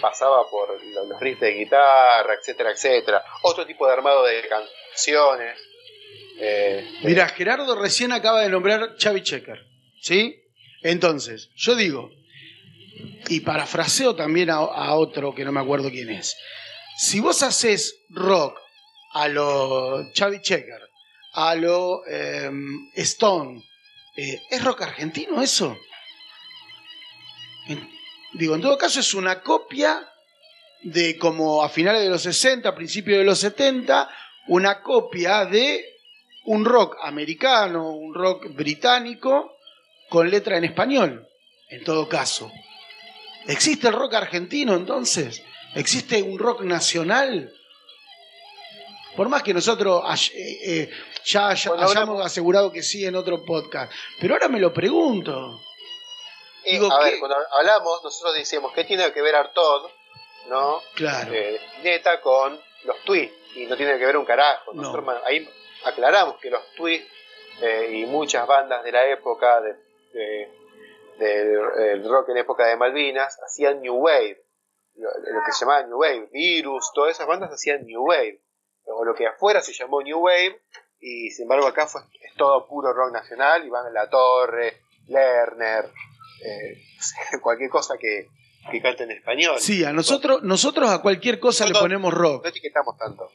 [0.00, 3.24] pasaba por lo- los riffs de guitarra, etcétera, etcétera.
[3.42, 5.58] Otro tipo de armado de canciones.
[6.40, 9.64] eh, Mira, Gerardo recién acaba de nombrar Chavi Checker,
[10.00, 10.42] ¿sí?
[10.82, 12.10] Entonces, yo digo,
[13.28, 16.36] y parafraseo también a, a otro que no me acuerdo quién es,
[16.96, 18.58] si vos haces rock
[19.12, 20.80] a lo Chavi Checker,
[21.34, 23.62] a lo em, Stone,
[24.16, 25.76] eh, ¿es rock argentino eso?
[28.32, 30.08] Digo, en todo caso es una copia
[30.82, 34.08] de como a finales de los 60, principios de los 70,
[34.48, 35.84] una copia de
[36.44, 39.56] un rock americano, un rock británico,
[40.10, 41.26] con letra en español,
[41.70, 42.52] en todo caso.
[43.46, 45.42] ¿Existe el rock argentino entonces?
[45.74, 47.52] ¿Existe un rock nacional?
[49.16, 50.02] Por más que nosotros
[50.34, 50.90] eh, eh,
[51.24, 53.92] ya, hayamos asegurado que sí en otro podcast.
[54.20, 55.60] Pero ahora me lo pregunto.
[56.64, 57.10] Eh, Digo, a ¿qué?
[57.10, 59.88] ver, cuando hablamos, nosotros decíamos, ¿qué tiene que ver Artod,
[60.48, 60.80] no?
[60.94, 61.32] Claro.
[61.32, 64.72] Eh, neta con los tweets, y no tiene que ver un carajo.
[64.72, 64.82] No.
[64.82, 65.48] Nosotros ahí
[65.84, 67.06] aclaramos que los tweets
[67.92, 69.74] y muchas bandas de la época de,
[70.12, 70.48] de-
[71.18, 74.43] del el rock en época de Malvinas hacían New Wave,
[74.96, 78.40] lo, lo que se llamaba New Wave, Virus, todas esas bandas hacían New Wave,
[78.86, 80.60] o lo que afuera se llamó New Wave,
[81.00, 85.90] y sin embargo acá fue, es todo puro rock nacional, y van La Torre, Lerner,
[86.44, 86.78] eh,
[87.42, 88.28] cualquier cosa que,
[88.70, 89.56] que cante en español.
[89.58, 92.46] Sí, a nosotros, nosotros a cualquier cosa No, le no, ponemos No rock.
[92.46, 93.30] etiquetamos tanto.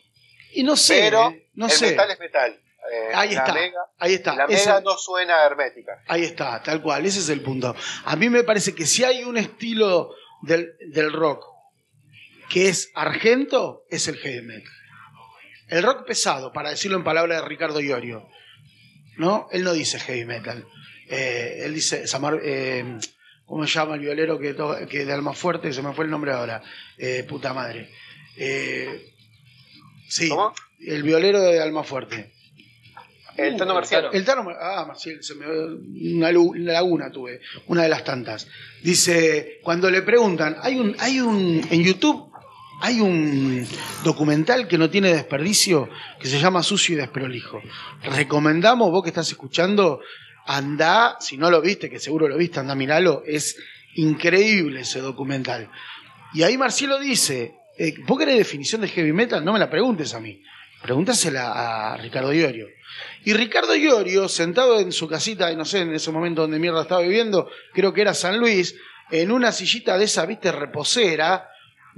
[0.53, 1.91] Y no sé, Pero eh, no el sé.
[1.91, 2.59] metal es metal.
[2.91, 4.35] Eh, Ahí está, Mega, ahí está.
[4.35, 6.01] la Esa- mega no suena hermética.
[6.07, 7.75] Ahí está, tal cual, ese es el punto.
[8.05, 10.09] A mí me parece que si hay un estilo
[10.41, 11.45] del, del rock
[12.49, 14.71] que es argento, es el heavy metal.
[15.67, 18.27] El rock pesado, para decirlo en palabras de Ricardo Iorio,
[19.17, 19.47] ¿no?
[19.51, 20.65] Él no dice heavy metal.
[21.07, 22.97] Eh, él dice, Samar- eh,
[23.45, 24.55] ¿cómo se llama el violero que,
[24.89, 25.71] que de Alma Fuerte?
[25.73, 26.61] Se me fue el nombre ahora.
[26.97, 27.89] Eh, puta madre.
[30.07, 30.53] Sí, ¿Cómo?
[30.79, 32.33] el violero de Alma Fuerte.
[33.37, 34.07] El tono el marciano.
[34.09, 34.17] Tano.
[34.19, 38.47] El Tano, ah, Marcial, se me una, una laguna tuve, una de las tantas.
[38.83, 42.28] Dice, cuando le preguntan, hay un, hay un, en YouTube
[42.81, 43.67] hay un
[44.03, 45.89] documental que no tiene desperdicio
[46.19, 47.61] que se llama Sucio y Desprolijo.
[48.03, 50.01] Recomendamos, vos que estás escuchando,
[50.45, 53.57] anda, si no lo viste, que seguro lo viste, anda, miralo, es
[53.95, 55.69] increíble ese documental.
[56.33, 59.43] Y ahí Marcelo dice, eh, ¿vos querés definición de heavy metal?
[59.43, 60.41] No me la preguntes a mí,
[60.81, 62.67] pregúntasela a Ricardo Iorio.
[63.25, 67.01] Y Ricardo Iorio, sentado en su casita, no sé, en ese momento donde mierda estaba
[67.01, 68.75] viviendo, creo que era San Luis,
[69.11, 71.48] en una sillita de esa, viste, reposera,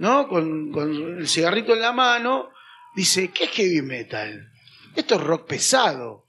[0.01, 0.27] ¿no?
[0.27, 2.49] Con, con el cigarrito en la mano,
[2.95, 4.51] dice, ¿qué es heavy metal?
[4.95, 6.25] Esto es rock pesado.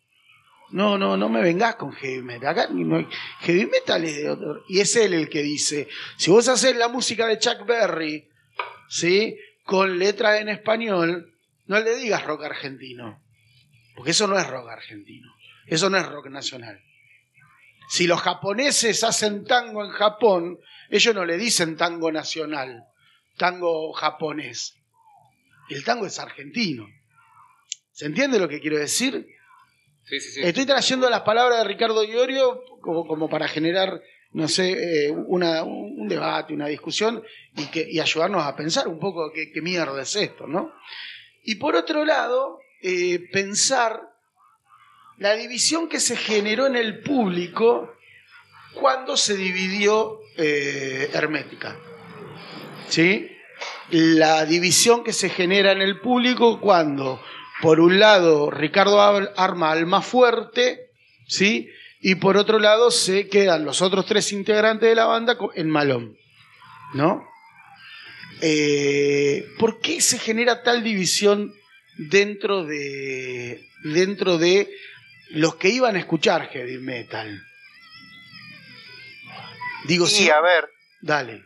[0.72, 2.48] No, no, no me vengas con heavy metal.
[2.50, 3.08] Acá no
[3.40, 4.62] heavy metal es de otro.
[4.68, 5.88] Y es él el que dice,
[6.18, 8.28] si vos haces la música de Chuck Berry,
[8.90, 9.38] ¿sí?
[9.64, 11.32] Con letra en español,
[11.66, 13.22] no le digas rock argentino.
[13.96, 15.32] Porque eso no es rock argentino.
[15.66, 16.78] Eso no es rock nacional.
[17.88, 20.58] Si los japoneses hacen tango en Japón,
[20.90, 22.84] ellos no le dicen tango nacional,
[23.36, 24.74] tango japonés.
[25.68, 26.86] El tango es argentino.
[27.92, 29.26] ¿Se entiende lo que quiero decir?
[30.04, 30.40] Sí, sí, sí.
[30.42, 34.02] Estoy trayendo las palabras de Ricardo Iorio como, como para generar,
[34.32, 37.22] no sé, eh, una- un debate, una discusión
[37.56, 40.72] y, que, y ayudarnos a pensar un poco qué, qué mierda es esto, ¿no?
[41.44, 44.00] Y por otro lado, eh, pensar
[45.18, 47.94] la división que se generó en el público
[48.74, 51.78] cuando se dividió eh, Hermética.
[52.92, 53.30] ¿Sí?
[53.90, 57.22] La división que se genera en el público cuando,
[57.62, 60.90] por un lado, Ricardo Ar- arma al más fuerte,
[61.26, 61.70] ¿sí?
[62.00, 66.16] Y por otro lado, se quedan los otros tres integrantes de la banda en Malón,
[66.94, 67.24] ¿no?
[68.42, 71.54] Eh, ¿Por qué se genera tal división
[71.96, 74.68] dentro de, dentro de
[75.30, 77.40] los que iban a escuchar heavy metal?
[79.84, 80.28] Digo, Y sí.
[80.30, 80.68] a ver,
[81.00, 81.44] Dale.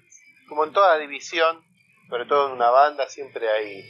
[0.48, 1.64] Como en toda división,
[2.08, 3.84] sobre todo en una banda, siempre hay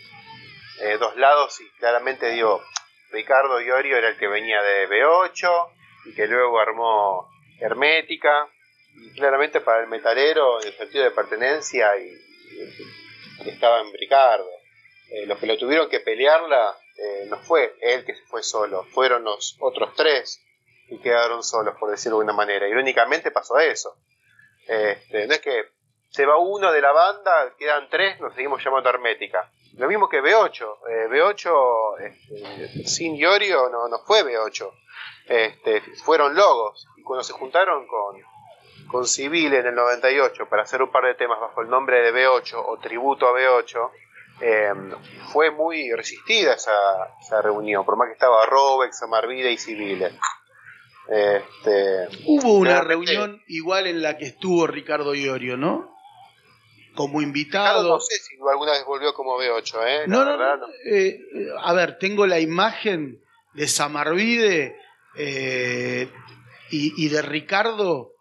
[0.80, 2.62] eh, dos lados y claramente digo,
[3.10, 5.68] Ricardo Iorio era el que venía de B8
[6.06, 7.28] y que luego armó
[7.60, 8.48] Hermética
[8.94, 12.10] y claramente para el metalero en el sentido de pertenencia y,
[13.44, 14.48] y estaba en Ricardo.
[15.10, 18.84] Eh, los que lo tuvieron que pelearla eh, no fue él que se fue solo,
[18.84, 20.42] fueron los otros tres
[20.88, 22.68] que quedaron solos, por decirlo de alguna manera.
[22.68, 23.96] Irónicamente pasó eso.
[24.66, 25.75] Este, no es que
[26.16, 29.51] se va uno de la banda, quedan tres, nos seguimos llamando Hermética.
[29.76, 30.76] Lo mismo que B8.
[30.88, 34.70] eh, B8 este, sin Iorio no, no fue B8.
[35.28, 36.88] Este, fueron logos.
[36.97, 38.16] Y cuando se juntaron con,
[38.88, 42.14] con Civil en el 98 para hacer un par de temas bajo el nombre de
[42.14, 43.90] B8 o tributo a B8,
[44.40, 44.72] eh,
[45.34, 46.72] fue muy resistida esa,
[47.20, 50.12] esa reunión, por más que estaba Robex, Amarvide y Civile.
[51.09, 55.94] Este, Hubo una reunión igual en la que estuvo Ricardo Iorio, ¿no?
[56.97, 57.89] Como Claro, invitado.
[57.90, 60.05] no sé si alguna vez volvió como B8, ¿eh?
[60.09, 60.66] No, no, verdad, no.
[60.85, 63.20] eh, eh, a ver, tengo la imagen
[63.55, 64.77] de Samarvide
[65.16, 66.09] eh,
[66.70, 68.12] y, y de Ricardo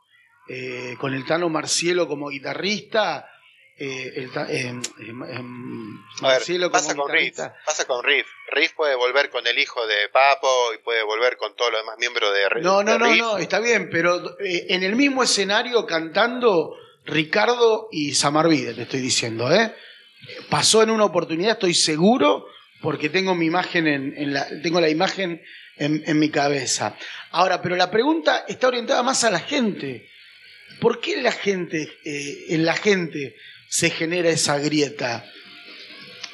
[0.47, 3.29] eh, con el Tano Marcielo como guitarrista.
[3.77, 8.03] eh, el Ta- em, em, em, A ver, Marcielo pasa como con Riff, pasa con
[8.05, 8.25] Riff.
[8.51, 11.97] Riff puede volver con el hijo de Papo y puede volver con todos los demás
[11.97, 12.63] miembros de, Riff.
[12.63, 16.73] No, no, no, no, está bien, pero eh, en el mismo escenario cantando
[17.05, 19.73] Ricardo y Samarvide, te estoy diciendo, ¿eh?
[20.49, 22.47] Pasó en una oportunidad, estoy seguro,
[22.81, 25.41] porque tengo mi imagen en, en la, tengo la imagen
[25.77, 26.95] en, mi cabeza.
[27.31, 30.09] Ahora, pero la pregunta está orientada más a la gente.
[30.79, 33.35] ¿Por qué la gente, eh, en la gente
[33.69, 35.25] se genera esa grieta?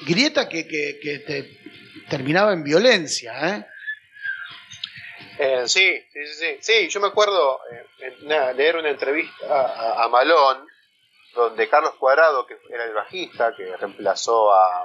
[0.06, 1.58] Grieta que, que- que te-
[2.10, 3.66] terminaba en violencia, ¿eh?
[5.44, 6.88] Eh, sí, sí, sí, sí.
[6.90, 10.68] Yo me acuerdo eh, una- leer una entrevista a, a Malón,
[11.34, 14.84] donde Carlos Cuadrado, que era el bajista, que reemplazó a.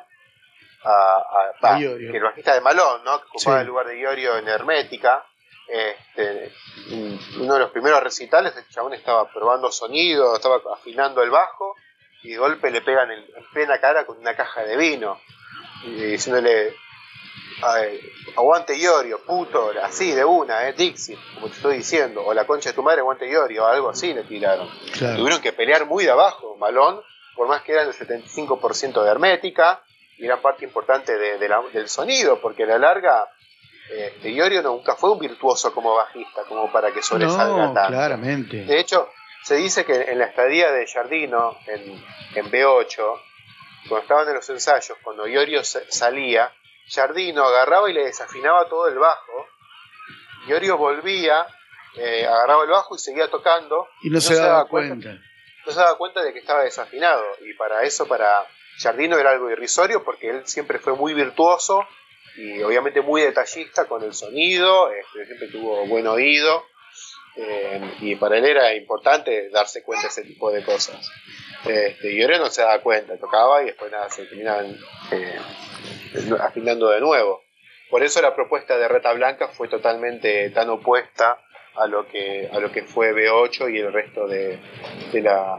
[0.85, 2.11] a, a- A pa, Iorio.
[2.11, 3.19] que el bajista de Malón, ¿no?
[3.21, 3.61] Que ocupaba Sí.
[3.63, 5.27] el lugar de Iorio en Hermética.
[5.69, 6.53] Este,
[7.41, 11.75] uno de los primeros recitales, el chabón estaba probando sonido, estaba afinando el bajo,
[12.23, 15.21] y de golpe le pegan en, en plena cara con una caja de vino,
[15.83, 16.73] y diciéndole,
[17.63, 18.01] Ay,
[18.37, 22.71] aguante Iorio, puto, así de una, eh, Dixie, como te estoy diciendo, o la concha
[22.71, 24.69] de tu madre, aguante Iorio, o algo así le tiraron.
[24.93, 25.17] Claro.
[25.17, 27.01] Tuvieron que pelear muy de abajo, Malón,
[27.35, 29.83] por más que eran el 75% de hermética,
[30.19, 33.31] y eran parte importante de- de la- del sonido, porque a la larga,
[33.91, 37.89] este, Iorio nunca fue un virtuoso como bajista, como para que sobresalga No, tanto.
[37.93, 38.65] claramente.
[38.65, 39.09] De hecho,
[39.45, 42.05] se dice que en la estadía de Jardino en,
[42.35, 43.21] en B8,
[43.89, 46.53] cuando estaban en los ensayos, cuando Iorio sa- salía,
[46.89, 49.49] Jardino agarraba y le desafinaba todo el bajo.
[50.47, 51.47] Iorio volvía,
[51.97, 53.89] eh, agarraba el bajo y seguía tocando.
[54.03, 55.19] Y no, se, daba cuenta.
[55.67, 57.25] No se daba cuenta de que estaba desafinado.
[57.41, 58.47] Y para eso, para
[58.79, 61.87] Jardino era algo irrisorio porque él siempre fue muy virtuoso
[62.37, 66.65] y obviamente muy detallista con el sonido, este, siempre tuvo buen oído.
[67.37, 71.11] eh, y para él era importante darse cuenta de ese tipo de cosas.
[71.69, 74.77] Este, y Iorio no se daba cuenta, tocaba y después nada, se terminaban
[75.11, 75.37] eh,
[76.41, 77.43] afinando de nuevo.
[77.91, 81.39] Por eso la propuesta de Reta Blanca fue totalmente tan opuesta
[81.77, 84.59] a lo que a lo que fue B8 y el resto de,
[85.13, 85.59] de la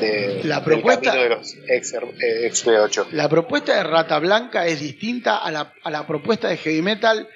[0.00, 3.06] de, La propuesta- camino de los ex, eh, ex B8.
[3.10, 7.28] La propuesta de Rata Blanca es distinta a la, a la propuesta de heavy metal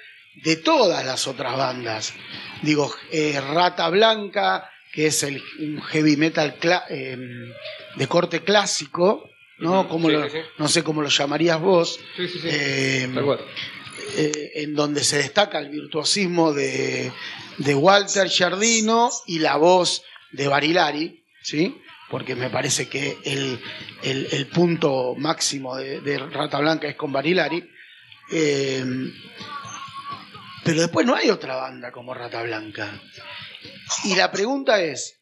[0.43, 2.13] de todas las otras bandas.
[2.61, 6.55] Digo, eh, Rata Blanca, que es el, un heavy metal
[6.89, 7.17] eh,
[7.95, 9.29] de corte clásico,
[9.59, 9.87] ¿no?
[9.87, 10.39] Como sí, lo- sí, sí.
[10.57, 11.99] No sé cómo lo llamarías vos.
[12.15, 12.39] Sí, sí.
[12.43, 13.07] eh,
[14.17, 17.11] eh, en donde se destaca el virtuosismo de,
[17.57, 21.75] de Walter Giardino y la voz de Barilari, ¿sí?
[22.09, 23.59] porque me parece que el,
[24.01, 27.63] el- el punto máximo de, de Rata Blanca es con Barilari.
[28.31, 28.83] Eh,
[30.63, 32.99] pero después no hay otra banda como Rata Blanca.
[34.03, 35.19] Y la pregunta es,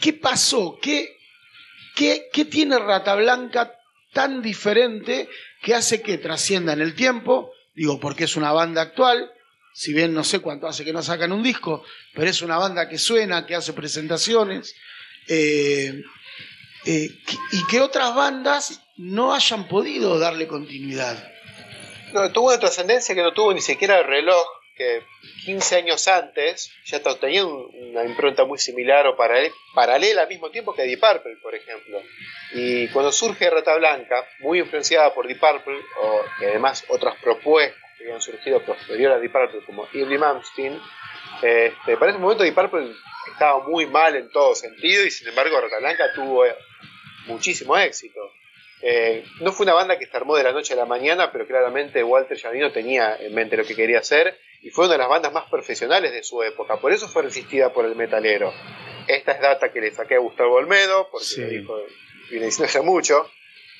[0.00, 0.78] ¿qué pasó?
[0.80, 1.16] ¿Qué,
[1.94, 3.74] qué, qué tiene Rata Blanca
[4.12, 5.28] tan diferente
[5.62, 7.52] que hace que trascienda en el tiempo?
[7.74, 9.30] Digo, porque es una banda actual,
[9.72, 11.84] si bien no sé cuánto hace que no sacan un disco,
[12.14, 14.74] pero es una banda que suena, que hace presentaciones,
[15.28, 16.02] eh,
[16.84, 17.08] eh,
[17.52, 21.30] y que otras bandas no hayan podido darle continuidad.
[22.12, 24.44] No, tuvo una trascendencia que no tuvo ni siquiera el reloj,
[24.80, 25.02] que
[25.44, 30.50] 15 años antes ya tenía un- una impronta muy similar o paralel- paralela al mismo
[30.50, 32.00] tiempo que Deep Purple, por ejemplo.
[32.54, 37.78] Y cuando surge Rata Blanca, muy influenciada por Deep Purple, o, y además otras propuestas
[37.98, 40.80] que habían surgido posterior a Deep Purple, como Irving Malmsteen,
[41.42, 42.92] este, para ese momento Deep Purple
[43.32, 46.54] estaba muy mal en todo sentido y sin embargo Rata Blanca tuvo eh,
[47.26, 48.20] muchísimo éxito.
[48.82, 51.46] Eh, no fue una banda que se armó de la noche a la mañana, pero
[51.46, 55.08] claramente Walter Giardino tenía en mente lo que quería hacer y fue una de las
[55.08, 56.76] bandas más profesionales de su época.
[56.78, 58.52] Por eso fue resistida por el metalero.
[59.06, 61.42] Esta es data que le saqué a Gustavo Olmedo, porque Sí.
[61.44, 61.76] dijo,
[62.30, 63.30] viene diciendo hace mucho.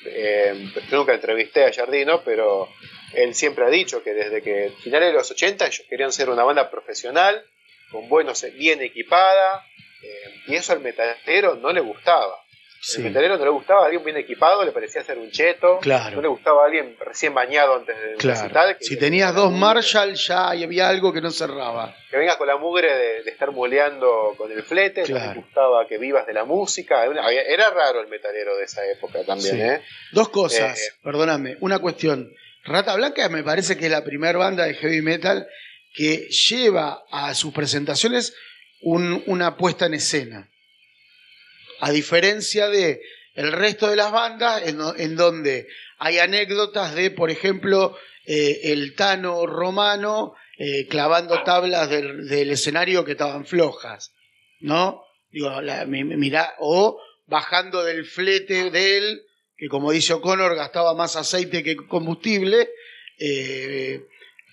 [0.06, 2.68] Eh, yo nunca entrevisté a Giardino, pero
[3.12, 6.42] él siempre ha dicho que desde que finales de los 80 ellos querían ser una
[6.44, 7.44] banda profesional,
[7.90, 9.66] con buenos, bien equipada,
[10.02, 12.36] eh, y eso al metalero no le gustaba.
[12.82, 13.02] Sí.
[13.02, 15.78] El metalero no le gustaba a alguien bien equipado, le parecía ser un cheto.
[15.80, 16.16] Claro.
[16.16, 18.40] No le gustaba a alguien recién bañado antes del Claro.
[18.40, 18.78] recital.
[18.78, 21.94] que- Si tenías dos Marshall ya había algo que no cerraba.
[22.10, 25.32] Que venga con la mugre de, de estar moleando con el flete, no Claro.
[25.34, 27.04] le gustaba que vivas de la música.
[27.04, 29.60] Era, raro el metalero de esa época también, Sí.
[29.60, 29.82] ¿eh?
[30.12, 31.56] Dos cosas, Eh, perdóname.
[31.60, 32.32] Una cuestión.
[32.64, 35.46] Rata Blanca me parece que es la primera banda de heavy metal
[35.94, 38.34] que lleva a sus presentaciones
[38.80, 40.48] un- una puesta en escena.
[41.80, 43.00] A diferencia de
[43.34, 45.66] el resto de las bandas, en, en donde
[45.98, 47.96] hay anécdotas de, por ejemplo,
[48.26, 54.12] eh, el Tano Romano eh, clavando tablas del, del escenario que estaban flojas,
[54.60, 55.02] ¿no?
[55.30, 59.22] Digo, la- mirá, o bajando del flete de él,
[59.56, 62.68] que como dice O'Connor, gastaba más aceite que combustible,
[63.18, 64.02] eh,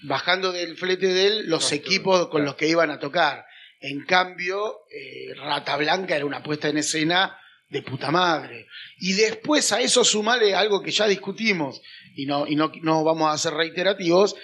[0.03, 3.45] bajando del flete de él los equipos con los que iban a tocar.
[3.79, 7.37] En cambio, eh, Rata Blanca era una puesta en escena
[7.69, 8.67] de puta madre.
[8.99, 11.81] Y después a eso sumale algo que ya discutimos,
[12.15, 14.35] y no, y no, no vamos a ser reiterativos,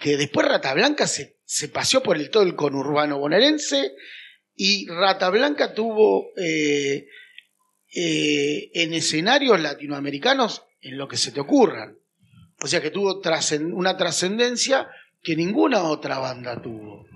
[0.00, 3.92] que después Rata Blanca se, se paseó por el todo el conurbano bonaerense
[4.54, 7.06] y Rata Blanca tuvo eh,
[7.94, 11.96] eh, en escenarios latinoamericanos en lo que se te ocurran.
[12.60, 13.22] O sea que tuvo
[13.72, 14.88] una trascendencia
[15.22, 17.06] que ninguna otra banda tuvo.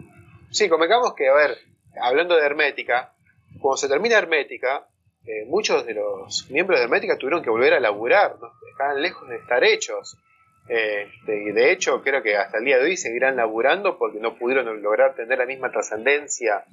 [0.52, 1.56] Sí, convengamos que, a ver,
[2.00, 3.12] hablando de Hermética,
[3.60, 4.86] cuando se termina Hermética,
[5.26, 8.50] eh, muchos de los miembros de Hermética tuvieron que volver a laburar, ¿no?
[8.70, 10.16] estaban lejos de estar hechos.
[10.68, 14.18] Eh, de, y de hecho, creo que hasta el día de hoy seguirán laburando porque
[14.20, 16.64] no pudieron lograr tener la misma trascendencia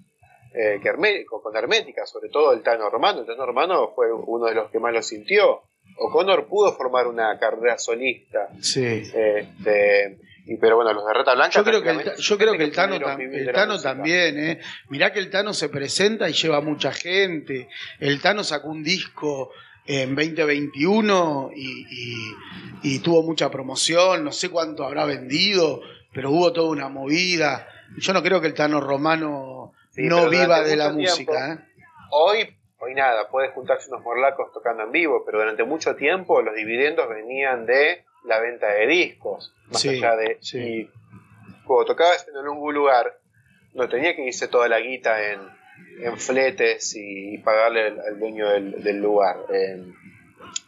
[0.53, 3.21] eh, que Hermé- con Hermética, sobre todo el Tano Romano.
[3.21, 5.61] El Tano Romano fue uno de los que más lo sintió.
[5.97, 8.49] O'Connor pudo formar una carrera solista.
[8.61, 9.03] Sí.
[9.13, 11.51] Este, y, pero bueno, los de Rata Blanca.
[11.53, 14.59] Yo creo que el, yo creo que el Tano, tam- el Tano también, ¿eh?
[14.89, 17.67] Mirá que el Tano se presenta y lleva mucha gente.
[17.99, 19.51] El Tano sacó un disco
[19.85, 22.35] en 2021 y, y-
[22.83, 25.81] y tuvo mucha promoción, no sé cuánto habrá vendido,
[26.13, 27.67] pero hubo toda una movida.
[27.97, 31.53] Yo no creo que el Tano Romano Sí, no viva de la tiempo- música.
[31.53, 31.57] ¿eh?
[32.11, 36.55] Hoy, hoy nada, puede juntarse unos morlacos tocando en vivo, pero durante mucho tiempo los
[36.55, 39.53] dividendos venían de la venta de discos.
[39.69, 40.37] Más Sí, allá de.
[40.41, 40.57] sí.
[40.59, 40.89] Y
[41.65, 43.19] cuando tocabas en algún lugar,
[43.73, 45.39] no tenía que irse toda la guita en,
[46.01, 49.37] en fletes y pagarle al, al dueño del, del lugar.
[49.53, 49.83] Eh,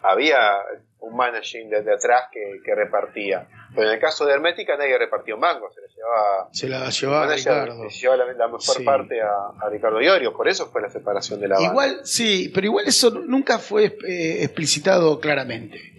[0.03, 0.57] había
[0.99, 3.47] un managing desde atrás que, que repartía.
[3.73, 7.25] Pero en el caso de Hermética nadie repartió mango, se le llevaba Se la llevaba
[7.25, 7.83] manager Ricardo.
[7.85, 8.83] le llevaba la, la mejor Sí.
[8.83, 11.71] parte a, a Ricardo Iorio, por eso fue la separación de la banda.
[11.71, 15.90] Igual, sí, pero igual eso nunca fue eh, explicitado claramente.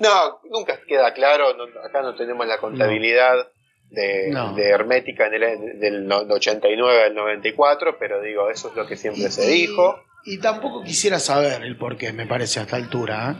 [0.00, 3.48] No, nunca queda claro, no- acá no tenemos la contabilidad
[3.90, 4.54] de, No.
[4.54, 8.96] de Hermética en el, del no- 89 al 94, pero digo, eso es lo que
[8.96, 10.02] siempre se Y- dijo.
[10.24, 13.32] Y tampoco quisiera saber el por qué, me parece, a esta altura.
[13.32, 13.34] ¿eh?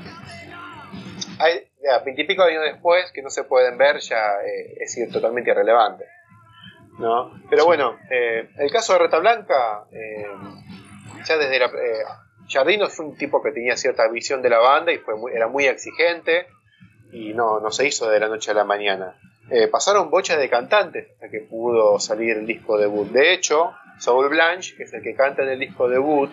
[1.38, 6.04] Hay, ya, veintipico años después, que no se pueden ver, ya eh, es totalmente irrelevante.
[6.98, 7.32] ¿no?
[7.48, 10.26] Pero bueno, eh, el caso de Reta Blanca, eh,
[11.24, 11.70] ya desde la...
[12.48, 15.48] Jardino fue un tipo que tenía cierta visión de la banda y fue muy- era
[15.48, 16.46] muy exigente
[17.12, 19.16] y no, no se hizo de la noche a la mañana.
[19.50, 23.08] Eh, pasaron bochas de cantantes hasta que pudo salir el disco debut.
[23.10, 26.30] De hecho, Saul Blanche, que es el que canta en el disco debut,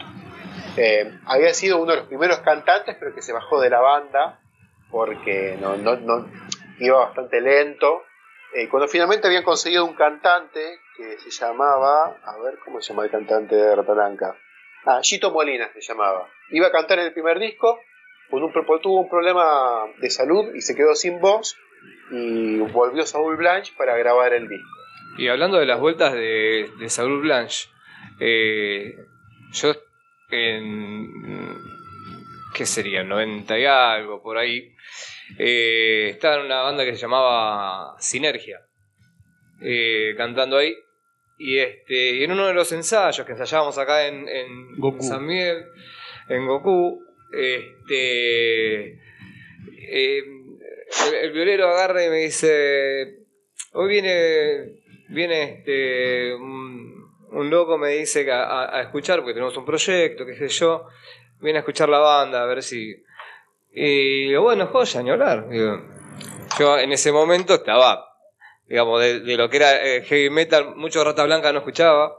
[0.78, 4.40] eh, había sido uno de los primeros cantantes, pero que se bajó de la banda
[4.92, 6.28] porque no, no, no-
[6.80, 8.04] iba bastante lento.
[8.56, 13.04] Eh, cuando finalmente habían conseguido un cantante que se llamaba, a ver, ¿cómo se llama
[13.04, 14.36] el cantante de Rata Blanca?
[14.86, 16.28] Ah, Gito Molina se llamaba.
[16.50, 17.80] Iba a cantar en el primer disco,
[18.30, 18.52] con un,
[18.82, 21.58] tuvo un problema de salud y se quedó sin voz
[22.12, 24.68] y volvió Saul Blanche para grabar el disco.
[25.18, 27.68] Y hablando de las vueltas de, de Saúl Blanche,
[28.20, 28.96] eh,
[29.52, 29.76] yo
[30.32, 31.58] en.
[32.54, 33.04] ¿Qué sería?
[33.04, 34.74] 90 y algo, por ahí.
[35.38, 38.60] eh, estaba en una banda que se llamaba Sinergia,
[39.62, 40.76] eh, cantando ahí.
[41.40, 45.02] Y este, y en uno de los ensayos que ensayábamos acá en, en Goku.
[45.02, 45.64] San Miguel,
[46.28, 47.02] en Goku,
[47.32, 50.24] este, eh,
[51.08, 53.20] el, el violero agarra y me dice,
[53.74, 59.34] hoy viene, viene este, un, un loco, me dice que a, a- a escuchar, porque
[59.34, 60.88] tenemos un proyecto, qué sé yo,
[61.40, 62.96] viene a escuchar la banda, a ver si...
[63.72, 65.48] Y digo, bueno, joya, ni hablar.
[65.48, 65.80] Digo,
[66.60, 68.04] yo en ese momento estaba,
[68.70, 72.16] digamos, de, de lo que era eh, heavy metal, mucho Rata Blanca no escuchaba.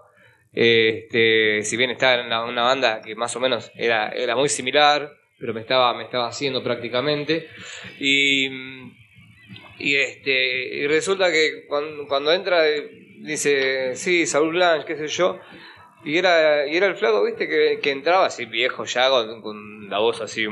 [0.53, 5.17] Este, si bien estaba en una, banda que más o menos era, era muy similar,
[5.39, 7.49] pero me estaba, me estaba haciendo prácticamente.
[8.01, 8.49] Y,
[9.79, 12.91] y, este, y resulta que cuando, cuando entra, eh,
[13.21, 15.39] dice, sí, Saúl Blanche, qué sé yo.
[16.05, 19.89] Y era, y era el flaco, viste, que, que entraba así viejo ya, con, con
[19.89, 20.47] la voz así.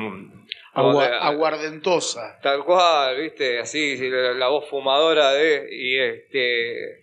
[0.78, 2.38] Agua- aguardentosa.
[2.42, 5.68] Tal cual, viste, así, sí, la, la voz fumadora de.
[5.70, 7.00] Y este.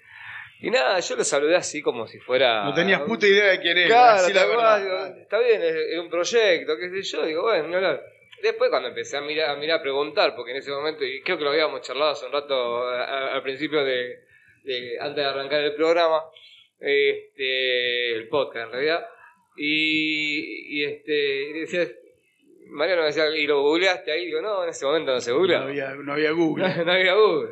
[0.61, 2.64] Y nada, yo lo saludé así como si fuera.
[2.64, 3.88] No tenías puta idea de quién era.
[3.88, 4.81] Claro, la verdad.
[4.81, 7.99] digo, está bien, es, es un proyecto, qué sé yo, digo, bueno.
[8.41, 11.38] Después cuando empecé a mirar, a mirar, a preguntar, porque en ese momento, y creo
[11.38, 14.19] que lo habíamos charlado hace un rato al principio de,
[14.64, 16.23] de- antes de arrancar el programa,
[16.80, 19.06] este, el podcast en realidad,
[19.57, 21.88] y, y este, y decía,
[22.70, 24.26] Mariano me decía, ¿y lo googleaste ahí?
[24.26, 25.60] Digo, no, en ese momento no se googlea.
[25.60, 26.68] No había, no había Google.
[26.86, 27.52] no había Google.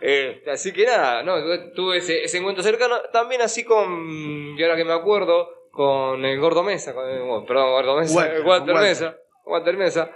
[0.00, 1.36] Este, así que nada, no,
[1.72, 6.38] tuve ese, ese encuentro cercano, también así con, y ahora que me acuerdo, con el
[6.38, 8.88] Gordo Mesa, con el- bueno, perdón, Gordo Mesa, Walter, Walter Walter.
[8.90, 9.16] Mesa,
[9.46, 10.10] Walter Mesa,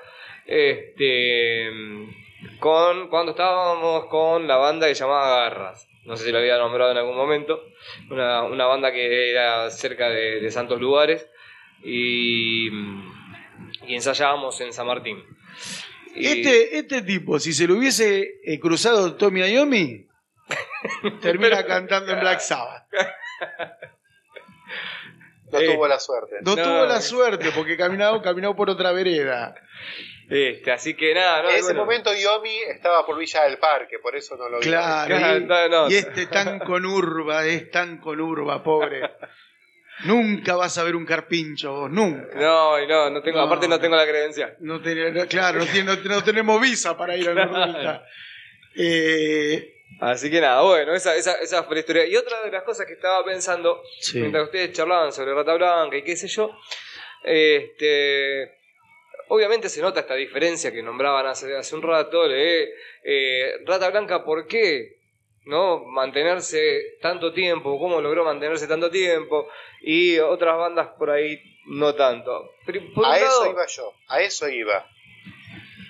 [0.46, 1.70] este,
[2.58, 5.88] con cuando estábamos con la banda que llamaba Garras.
[6.04, 7.62] No sé si lo había nombrado en algún momento.
[8.10, 11.28] Una, una banda que era cerca de, de Santos Lugares
[11.82, 12.68] y,
[13.86, 15.22] y ensayábamos en San Martín.
[16.14, 20.06] Y- Este, este tipo, si se lo hubiese eh, cruzado Tommy Iommi,
[21.22, 22.84] termina cantando en Black Sabbath.
[25.52, 26.36] No Eh, tuvo la suerte.
[26.42, 26.62] No, No.
[26.62, 29.54] tuvo la suerte porque caminaba, caminaba por otra vereda.
[30.28, 31.80] este, así que nada, no, en ese bueno.
[31.80, 34.66] momento Yomi estaba por Villa del Parque, por eso no lo vi.
[34.66, 35.16] Claro.
[35.38, 35.90] Y, no, no.
[35.90, 39.00] y este tan conurba, es tan conurba, pobre.
[40.04, 42.34] Nunca vas a ver un carpincho, vos, nunca.
[42.34, 44.56] No, no, no tengo, No, aparte no tengo la credencial.
[44.60, 48.04] No no- claro, no, no- no tenemos visa para ir a la vuelta.
[48.76, 52.06] Eh, Así que nada, bueno, esa, esa, esa fue la historia.
[52.06, 54.20] Y otra de las cosas que estaba pensando, sí.
[54.20, 56.56] mientras ustedes charlaban sobre Rata Blanca y qué sé yo,
[57.24, 58.52] este,
[59.28, 62.70] obviamente se nota esta diferencia que nombraban hace, hace un rato, de
[63.04, 64.99] eh, Rata Blanca, ¿por qué?
[65.46, 65.84] ¿No?
[65.84, 69.48] Mantenerse tanto tiempo, cómo logró mantenerse tanto tiempo,
[69.80, 72.50] y otras bandas por ahí no tanto.
[72.94, 74.86] Por A eso iba yo, a eso iba.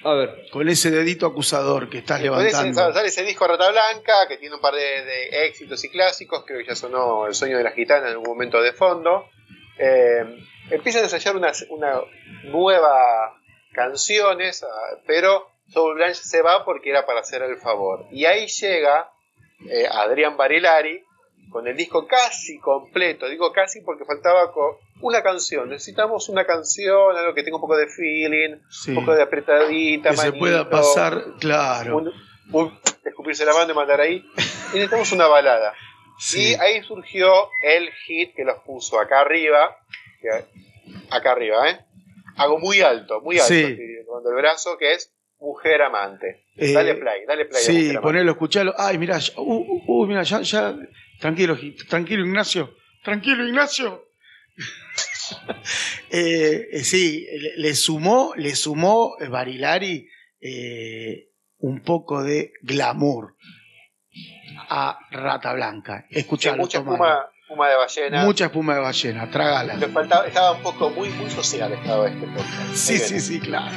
[0.03, 2.93] A ver, Con ese dedito acusador que estás levantando.
[2.93, 6.59] sale ese disco Rata Blanca, que tiene un par de, de éxitos y clásicos, creo
[6.61, 9.29] que ya sonó El sueño de la gitana en algún momento de fondo.
[9.79, 10.25] Eh,
[10.71, 12.01] empiezan a ensayar una, una
[12.45, 13.37] nueva
[13.73, 14.65] canciones,
[15.07, 18.07] pero Soul Blanche se va porque era para hacer el favor.
[18.11, 19.11] Y ahí llega
[19.69, 21.05] eh, Adrián Barilari
[21.51, 24.53] con el disco casi completo, digo casi porque faltaba
[25.01, 28.91] una canción, necesitamos una canción, algo que tenga un poco de feeling, Sí.
[28.93, 31.97] un poco de apretadita, que se pueda pasar, claro.
[31.97, 32.13] un,
[32.53, 34.25] un- escupirse la mano y mandar ahí.
[34.73, 35.75] Y necesitamos una balada.
[36.19, 36.53] Sí.
[36.53, 37.33] Y ahí surgió
[37.65, 39.77] el hit que los puso acá arriba.
[41.11, 41.81] acá arriba, ¿eh?
[42.37, 43.49] Hago muy alto, muy alto.
[43.49, 43.57] Sí.
[43.65, 46.45] el brazo, que es Mujer Amante.
[46.57, 47.63] Eh, dale play, dale play.
[47.63, 48.75] Sí, ponelo, escuchalo.
[48.77, 50.77] Ay, mirá, ya- uh, uh, uh, mirá, ya, ya.
[51.19, 51.57] Tranquilo,
[51.89, 52.75] tranquilo, Ignacio.
[53.03, 54.05] Tranquilo, Ignacio.
[56.11, 60.09] Eh, eh, sí, le, le sumó, le sumó Barilari
[61.59, 63.37] un poco de glamour
[64.69, 66.07] a Rata Blanca.
[66.11, 66.97] Sí, Escuchalo, mucha tomalo.
[66.97, 68.25] espuma, espuma de ballena.
[68.25, 69.75] Mucha espuma de ballena, trágala.
[69.77, 72.75] Le faltaba, estaba un poco muy, muy social estaba este podcast.
[72.75, 73.71] Sí, sí, sí, claro.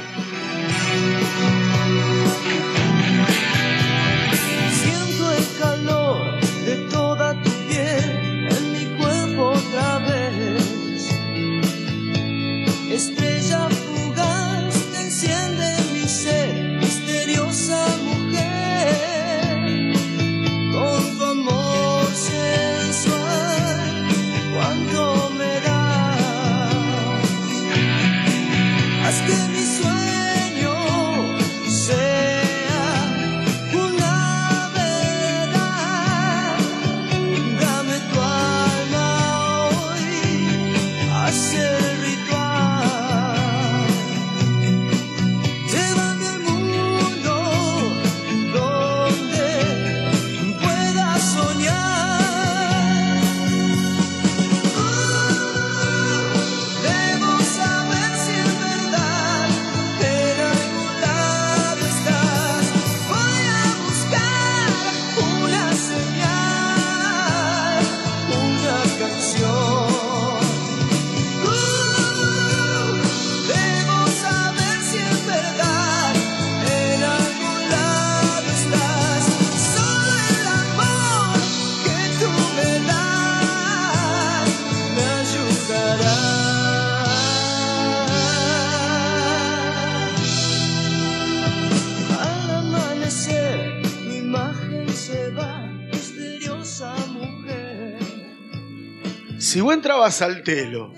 [99.84, 100.94] Entrabas al telo,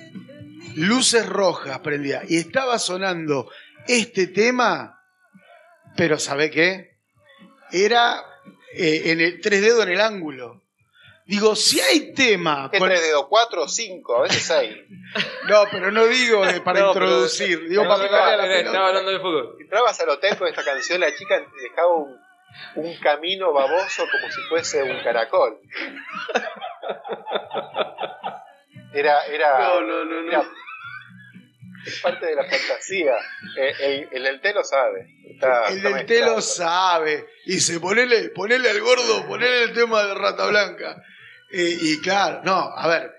[0.76, 3.50] luces rojas prendía y estaba sonando
[3.88, 5.02] este tema,
[5.96, 6.96] pero ¿sabe qué?
[7.72, 8.22] Era
[8.74, 10.62] eh, en el tres dedos en el ángulo.
[11.24, 13.26] Digo, si hay tema ¿Qué con- tres dedos?
[13.28, 14.18] ¿Cuatro o cinco?
[14.18, 14.76] A veces seis.
[15.48, 18.36] No, pero no digo de- para No, pero- introducir, digo no, para no, picarle a
[18.36, 18.66] no, la no, pelota.
[18.68, 19.56] estaba hablando de fútbol.
[19.62, 22.16] Entrabas al hotel con esta canción, la chica te dejaba un,
[22.76, 25.58] un camino baboso como si fuese un caracol.
[28.98, 30.28] Era, era, No, no, no, no.
[30.30, 30.44] era-
[31.86, 33.14] es parte de la fantasía.
[33.58, 35.06] Eh, El, el del té lo sabe.
[35.30, 36.40] Está- El del telo mezclado.
[36.40, 37.26] sabe.
[37.46, 41.02] Dice, ponele, ponele al gordo, ponele el tema de Rata Blanca.
[41.52, 43.12] Eh, y claro, no, a ver,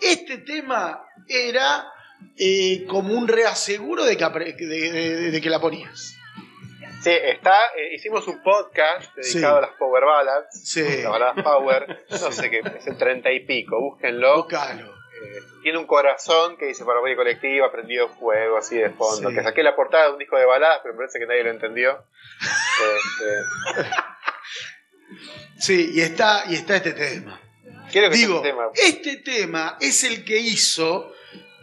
[0.00, 1.92] este tema era
[2.38, 6.14] eh, como un reaseguro de que, de- de- de que la ponías.
[7.02, 9.58] Sí, está, eh, hicimos un podcast dedicado Sí.
[9.58, 10.68] a las Power Ballads.
[10.68, 10.82] Sí.
[11.02, 12.06] Las baladas Power.
[12.10, 14.36] No sé qué, es el 30 y pico, búsquenlo.
[14.44, 14.95] Búscalo.
[15.24, 19.30] Eh, tiene un corazón que dice Parabólica Colectiva, prendido fuego, así de fondo.
[19.30, 19.36] Sí.
[19.36, 21.50] Que saqué la portada de un disco de baladas, pero me parece que nadie lo
[21.50, 22.04] entendió.
[23.78, 23.90] Este,
[25.58, 27.40] Sí, y está, y está este tema.
[27.90, 28.68] quiero que Digo, tema.
[28.74, 31.12] este tema es el que hizo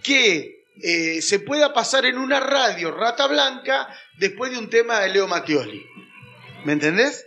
[0.01, 5.09] que eh, se pueda pasar en una radio Rata Blanca después de un tema de
[5.09, 5.85] Leo Mattioli.
[6.65, 7.25] ¿Me entendés?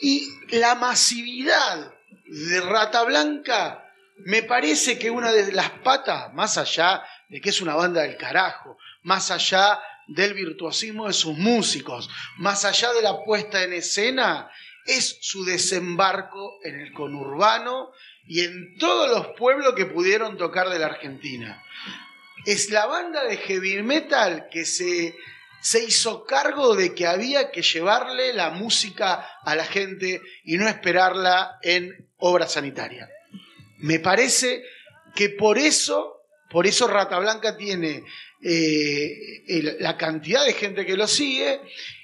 [0.00, 1.92] Y la masividad
[2.26, 3.81] de Rata Blanca
[4.24, 8.16] me parece que una de las patas, más allá de que es una banda del
[8.16, 14.50] carajo, más allá del virtuosismo de sus músicos, más allá de la puesta en escena,
[14.84, 17.92] es su desembarco en el conurbano
[18.26, 21.62] y en todos los pueblos que pudieron tocar de la Argentina.
[22.44, 25.16] Es la banda de heavy metal que se,
[25.60, 30.68] se hizo cargo de que había que llevarle la música a la gente y no
[30.68, 33.08] esperarla en obra sanitaria.
[33.82, 34.64] Me parece
[35.14, 38.04] que por eso, por eso Rata Blanca tiene
[38.44, 41.60] eh, el- la cantidad de gente que lo sigue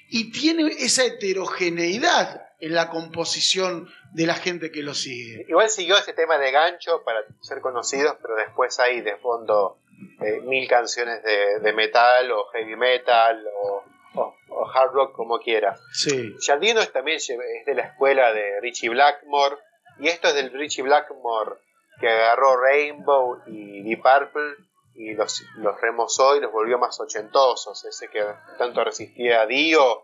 [0.09, 5.45] y tiene esa heterogeneidad en la composición de la gente que lo sigue.
[5.47, 9.79] Igual siguió ese tema de gancho para ser conocidos, pero después hay de fondo
[10.21, 13.83] eh, mil canciones de, de metal o heavy metal o,
[14.15, 15.75] o- o hard rock como quiera.
[15.93, 16.35] Sí,
[16.81, 19.57] es también es de la escuela de Richie Blackmore
[19.99, 21.55] y esto es del Richie Blackmore
[21.99, 24.55] que agarró Rainbow y Deep Purple
[24.95, 28.23] y los, los remozó y los volvió más ochentosos, ese que
[28.57, 30.03] tanto resistía a Dio,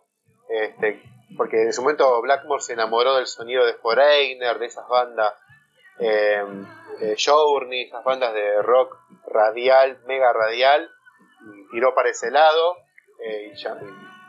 [0.49, 1.01] este,
[1.37, 5.33] porque en su momento Blackmore se enamoró del sonido de Foreigner, de esas bandas
[5.99, 6.43] eh,
[7.17, 8.97] Journey, esas bandas de rock
[9.27, 10.89] radial, mega radial,
[11.41, 12.77] y tiró para ese lado.
[13.23, 13.77] eh, y ya-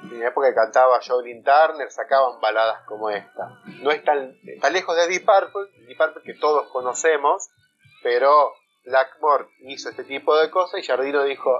[0.02, 3.60] en la época que cantaba Jolene Turner sacaban baladas como esta.
[3.82, 7.48] No es tan, tan lejos de Deep Purple, Deep Purple que todos conocemos,
[8.06, 8.52] pero
[8.84, 11.50] Blackmore hizo este tipo de cosas y Jardino dijo,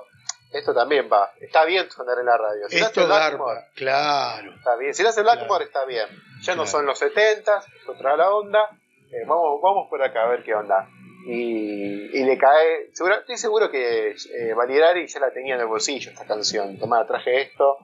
[0.52, 2.68] esto también va, está bien sonar en la radio.
[2.68, 4.55] Si esto Blackmore, claro.
[4.55, 5.64] Está bien, si lo hace Blackmore Claro.
[5.64, 6.06] está bien.
[6.43, 8.60] Ya no son los 70, es otra la onda.
[9.10, 10.89] Eh, vamos, vamos por acá a ver qué onda.
[11.27, 14.55] Y, y le cae, seguro- estoy seguro que eh,
[15.09, 16.78] ya la tenía en el bolsillo esta canción.
[16.78, 17.77] Tomá, traje esto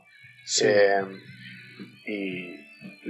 [0.44, 0.66] Sí.
[0.68, 1.02] eh,
[2.06, 2.55] y,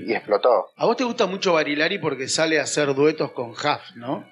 [0.06, 0.70] y explotó.
[0.76, 4.26] A vos te gusta mucho Barilari porque sale a hacer duetos con Huff, ¿no?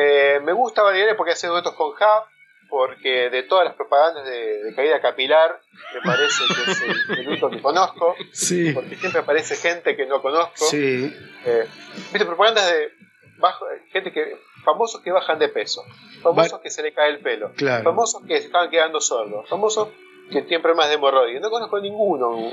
[0.00, 2.28] Eh, me gusta Valierari porque hace duetos con Huff,
[2.70, 5.60] porque de todas las propagandas de, de caída capilar,
[5.94, 8.72] me parece que es el, el único que conozco, Sí.
[8.72, 10.64] porque siempre aparece gente que no conozco.
[10.66, 11.12] Sí,
[11.46, 11.66] Eh,
[12.12, 12.92] ¿Viste propagandas de
[13.38, 15.82] bajo, gente que famosos que bajan de peso,
[16.22, 17.84] famosos que se le cae el pelo, Claro.
[17.84, 19.88] famosos que se estaban quedando sordos, famosos
[20.30, 21.40] que tienen problemas de hemorroides?
[21.40, 22.52] No conozco ninguno,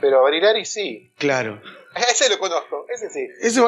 [0.00, 1.12] pero a Barilari sí.
[1.18, 1.60] claro.
[2.10, 3.26] Ese lo conozco, ese sí.
[3.40, 3.60] Ese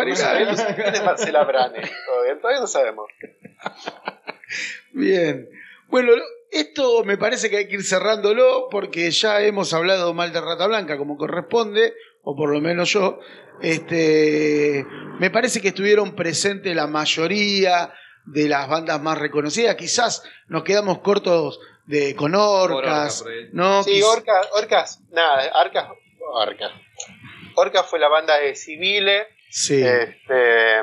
[0.75, 1.81] quién es Marcela Brane.
[2.07, 3.07] Todavía, todavía no sabemos.
[4.93, 5.49] Bien.
[5.89, 10.33] Bueno, lo- esto me parece que hay que ir cerrándolo porque ya hemos hablado mal
[10.33, 13.19] de Rata Blanca como corresponde, o por lo menos yo.
[13.61, 14.85] Este,
[15.19, 17.93] me parece que estuvieron presentes la mayoría
[18.25, 19.75] de las bandas más reconocidas.
[19.77, 23.49] Quizás nos quedamos cortos de con Orcas, ahí.
[23.53, 23.83] ¿no?
[23.83, 25.89] Sí, Orcas, Orcas, nada, Orcas,
[26.33, 26.71] Orcas.
[27.55, 29.26] Orcas fue la banda de Civile.
[29.51, 30.82] Sí, Este,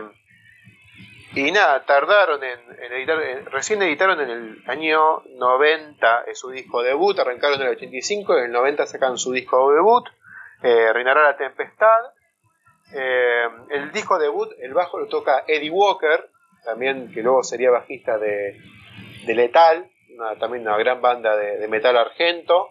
[1.33, 6.49] y nada, tardaron en, en editar, en- recién editaron en el año 90 eh, su
[6.51, 10.05] disco debut, arrancaron en el 85, en el 90 sacan su disco debut,
[10.63, 11.99] eh, Reinará la Tempestad.
[12.93, 16.29] Eh, el disco debut, el bajo lo toca Eddie Walker,
[16.65, 18.59] también que luego sería bajista de,
[19.25, 22.67] de Letal, una- también una gran banda de, de metal argento.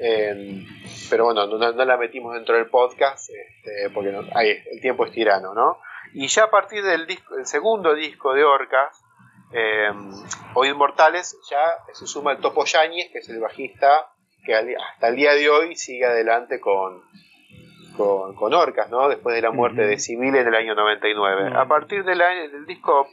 [0.00, 0.64] Eh,
[1.10, 5.06] pero bueno, no, no la metimos dentro del podcast este, porque no- ahí, el tiempo
[5.06, 5.78] es tirano, ¿no?
[6.12, 9.02] Y ya a partir del disco, el segundo disco de Orcas,
[9.52, 9.88] eh,
[10.54, 11.58] o Inmortales, ya
[11.92, 14.08] se suma el Topo Yáñez, que es el bajista
[14.44, 17.02] que al- hasta el día de hoy sigue adelante con,
[17.96, 19.08] con, con Orcas, ¿no?
[19.08, 21.48] Después de la muerte de Civil en el año 99.
[21.50, 21.56] Ujú.
[21.58, 23.08] A partir del, año- del disco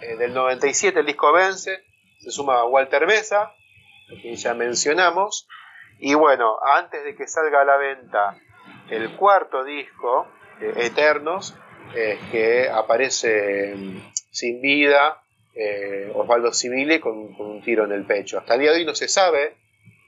[0.00, 1.84] eh, del 97, el disco Vence,
[2.20, 5.48] se suma Walter Mesa, a quien ya mencionamos.
[6.00, 8.36] Y bueno, antes de que salga a la venta
[8.90, 10.26] el cuarto disco,
[10.60, 11.54] eh, Eternos,
[11.94, 15.22] eh, que aparece mm, sin vida
[15.54, 18.38] eh, Osvaldo Civile con, con un tiro en el pecho.
[18.38, 19.56] Hasta el día de hoy no se sabe.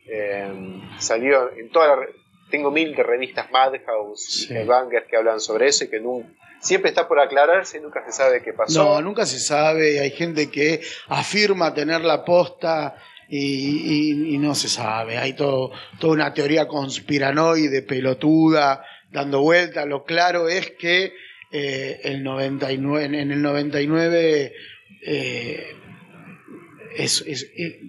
[0.06, 2.06] eh, salió en toda la
[2.50, 4.54] tengo mil de revistas Madhouse Sí.
[4.54, 8.04] y Banger que hablan sobre eso y que nun- siempre está por aclararse y nunca
[8.04, 8.84] se sabe qué pasó.
[8.84, 10.00] No, nunca se sabe.
[10.00, 12.94] Hay gente que afirma tener la posta
[13.34, 15.16] y, no se sabe.
[15.16, 19.86] Hay todo, toda una teoría conspiranoide, pelotuda, dando vuelta.
[19.86, 21.14] Lo claro es que
[21.50, 24.52] eh, el 99, en, el 99
[25.04, 25.66] eh,
[26.96, 27.80] es- eh,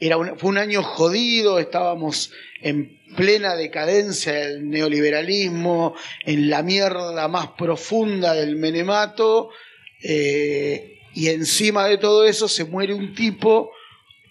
[0.00, 2.32] era fue un año jodido, estábamos
[2.62, 5.94] en plena decadencia del neoliberalismo,
[6.24, 9.50] en la mierda más profunda del menemato,
[10.02, 13.72] eh, y encima de todo eso se muere un tipo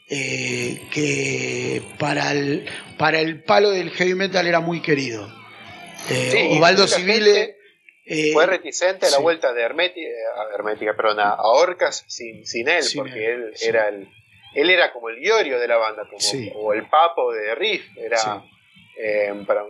[0.10, 5.28] eh, que para el, para el palo del heavy metal era muy querido.
[6.10, 7.58] Eh, Sí, Osvaldo Civile...
[8.06, 9.24] eh, Fue reticente a la sí.
[9.24, 10.08] vuelta de Hermética,
[10.38, 13.68] a Hermética, perdón, a a Orcas sin, sin él, Sin porque él, él, sí.
[13.68, 14.08] era el
[14.54, 18.44] él era como el Iorio de la banda, como, o el papo de Riff, era
[18.98, 19.64] eh, para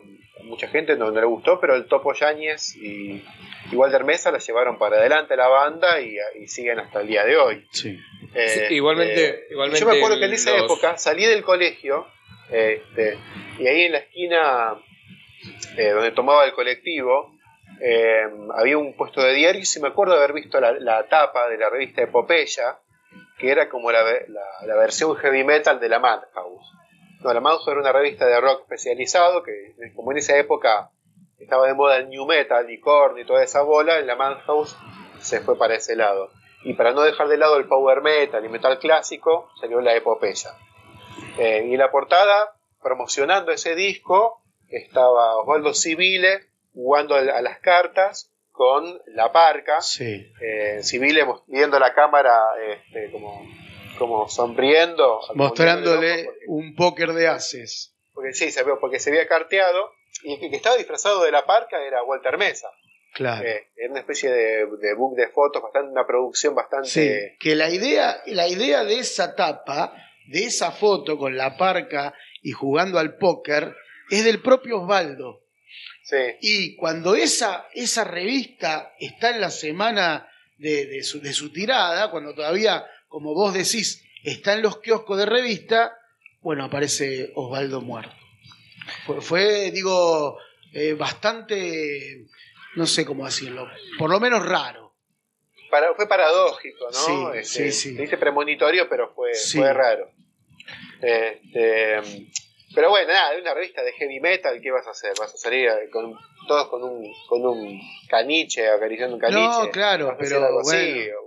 [0.47, 3.23] mucha gente no, no le gustó, pero el Topo Yáñez y,
[3.71, 7.23] y Walter Mesa la llevaron para adelante la banda y, y siguen hasta el día
[7.25, 7.67] de hoy.
[7.71, 7.99] sí.
[8.33, 11.43] Eh, Sí, igualmente- eh, igualmente yo me acuerdo que en esa los- época salí del
[11.43, 12.07] colegio
[12.51, 13.17] este,
[13.59, 14.73] y ahí en la esquina
[15.77, 17.33] eh, donde tomaba el colectivo
[17.81, 18.23] eh,
[18.55, 21.57] había un puesto de diarios y me acuerdo de haber visto la, la tapa de
[21.57, 22.79] la revista Epopeya
[23.37, 26.71] que era como la, la- la versión heavy metal de la Madhouse.
[27.27, 30.91] No, la Madhouse era una revista de rock especializado que como en esa época
[31.37, 34.77] estaba de moda el new metal y Korn y toda esa bola, en la Madhouse
[35.19, 36.31] se fue para ese lado.
[36.63, 40.51] Y para no dejar de lado el power metal y metal clásico, salió la epopeya.
[41.37, 49.01] Eh, y la portada, promocionando ese disco, estaba Osvaldo Civile jugando a las cartas con
[49.07, 49.81] la parca.
[49.81, 50.31] Sí.
[50.39, 52.39] Eh, Civile viendo la cámara
[52.69, 53.45] este, como,
[53.97, 55.19] como sonriendo.
[55.35, 57.93] Mostrándole un póker de haces.
[58.13, 59.91] Porque, sí, se, porque se había carteado.
[60.23, 62.69] Y el que estaba disfrazado de la parca era Walter Mesa.
[63.13, 63.47] Claro.
[63.47, 66.89] Eh, era una especie de, de book de fotos, bastante, una producción bastante.
[66.89, 69.93] Sí, que la idea, la idea de esa tapa,
[70.27, 73.75] de esa foto con la parca y jugando al póker,
[74.09, 75.41] es del propio Osvaldo.
[76.03, 81.51] Sí, Y cuando esa, esa revista está en la semana de, de su, de su
[81.51, 82.85] tirada, cuando todavía,
[83.17, 85.97] como vos decís, está en los kioscos de revista,
[86.41, 88.13] bueno, aparece Osvaldo muerto.
[89.07, 90.37] Fue, fue, digo,
[90.71, 92.27] eh, bastante,
[92.75, 93.67] no sé cómo decirlo,
[93.97, 94.93] por lo menos raro.
[95.71, 96.91] para- fue paradójico, ¿no?
[97.33, 97.95] Sí, Este, sí, sí.
[97.95, 99.57] se dice premonitorio, pero fue, Sí.
[99.57, 100.11] fue raro.
[101.01, 102.27] Este,
[102.75, 105.13] pero bueno, nada, de una revista de heavy metal, ¿qué vas a hacer?
[105.19, 106.15] ¿Vas a salir con,
[106.47, 109.39] todos con un, con un caniche, acariciando un caniche?
[109.41, 110.67] No, claro, ¿Vas a hacer pero así?
[110.69, 111.19] bueno.
[111.21, 111.25] O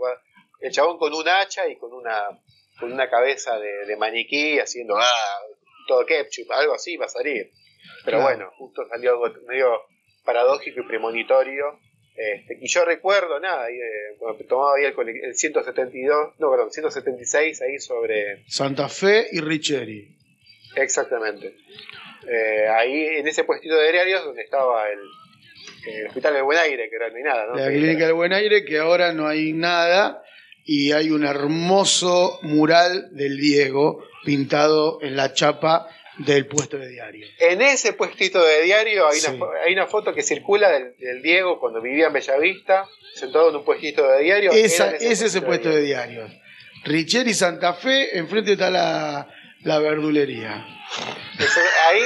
[0.60, 2.24] El chabón con un hacha y con una,
[2.78, 5.38] con una cabeza de, de maniquí haciendo ah,
[5.88, 7.50] todo ketchup, algo así va a salir.
[8.04, 8.22] Pero Claro.
[8.22, 9.70] bueno, justo salió algo medio
[10.24, 11.78] paradójico y premonitorio.
[12.14, 17.62] Este, y yo recuerdo, nada, eh, cuando tomaba ahí el, el 172, no, perdón, 176
[17.62, 20.16] ahí sobre, Santa Fe y Richeri.
[20.76, 21.56] exactamente.
[22.28, 24.98] Eh, ahí en ese puestito de diarios donde estaba el,
[25.86, 27.54] el hospital del Buen Aire, que era no hay nada, ¿no?
[27.56, 30.22] La Clínica del Buen Aire, que ahora no hay nada,
[30.64, 35.86] y hay un hermoso mural del Diego pintado en la chapa
[36.18, 37.26] del puesto de diario.
[37.38, 39.30] En ese puestito de diario hay, Sí.
[39.30, 43.56] una, hay una foto que circula del, del Diego cuando vivía en Bellavista, sentado en
[43.56, 44.52] un puestito de diario.
[44.52, 46.28] Esa, en es ese puesto de diario.
[46.84, 49.28] Richeri Santa Fe, enfrente está la,
[49.62, 50.66] la verdulería.
[51.38, 51.60] Eso-
[51.90, 52.02] ahí,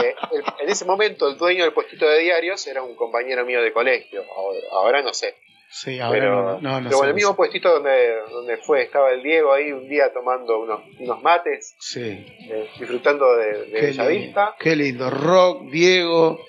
[0.00, 0.14] eh,
[0.62, 4.24] en ese momento, el dueño del puestito de diarios era un compañero mío de colegio.
[4.36, 5.34] Ahora, ahora no sé.
[5.70, 8.82] Sí, ahora Pero, no, no, no pero sé, bueno, el mismo puestito donde, donde fue,
[8.82, 12.00] estaba el Diego ahí un día tomando unos, unos mates, Sí.
[12.02, 14.08] eh, disfrutando de, de Qué Bellavista.
[14.08, 15.10] lindo, qué lindo.
[15.10, 16.40] Rock, Diego,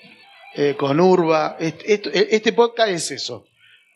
[0.54, 1.56] eh, con Urba.
[1.58, 3.44] Este, este podcast es eso.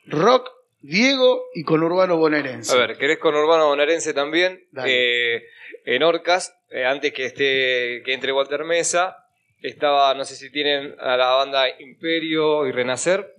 [0.07, 0.51] Rock,
[0.81, 2.75] Diego y con Urbano bonaerense.
[2.75, 4.67] A ver, ¿querés con Urbano Bonaerense también?
[4.85, 5.45] Eh,
[5.85, 9.17] en Orcas, eh, antes que esté que entre Walter Mesa,
[9.61, 13.33] estaba, no sé si tienen a la banda Imperio y Renacer,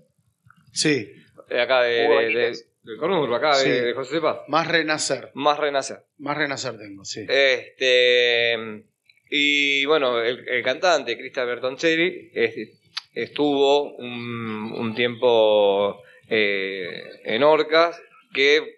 [0.72, 1.12] Sí,
[1.62, 3.70] acá de, de, de- del acá Sí.
[3.70, 4.40] de, de José Paz.
[4.48, 5.32] más renacer.
[5.36, 6.00] Más Renacer.
[6.18, 7.26] Más renacer tengo, sí.
[7.30, 8.84] Este,
[9.30, 12.70] y bueno, el, el cantante, Cristian Bertoncelli, es-
[13.14, 18.02] estuvo un, un tiempo eh, en Orcas,
[18.34, 18.76] que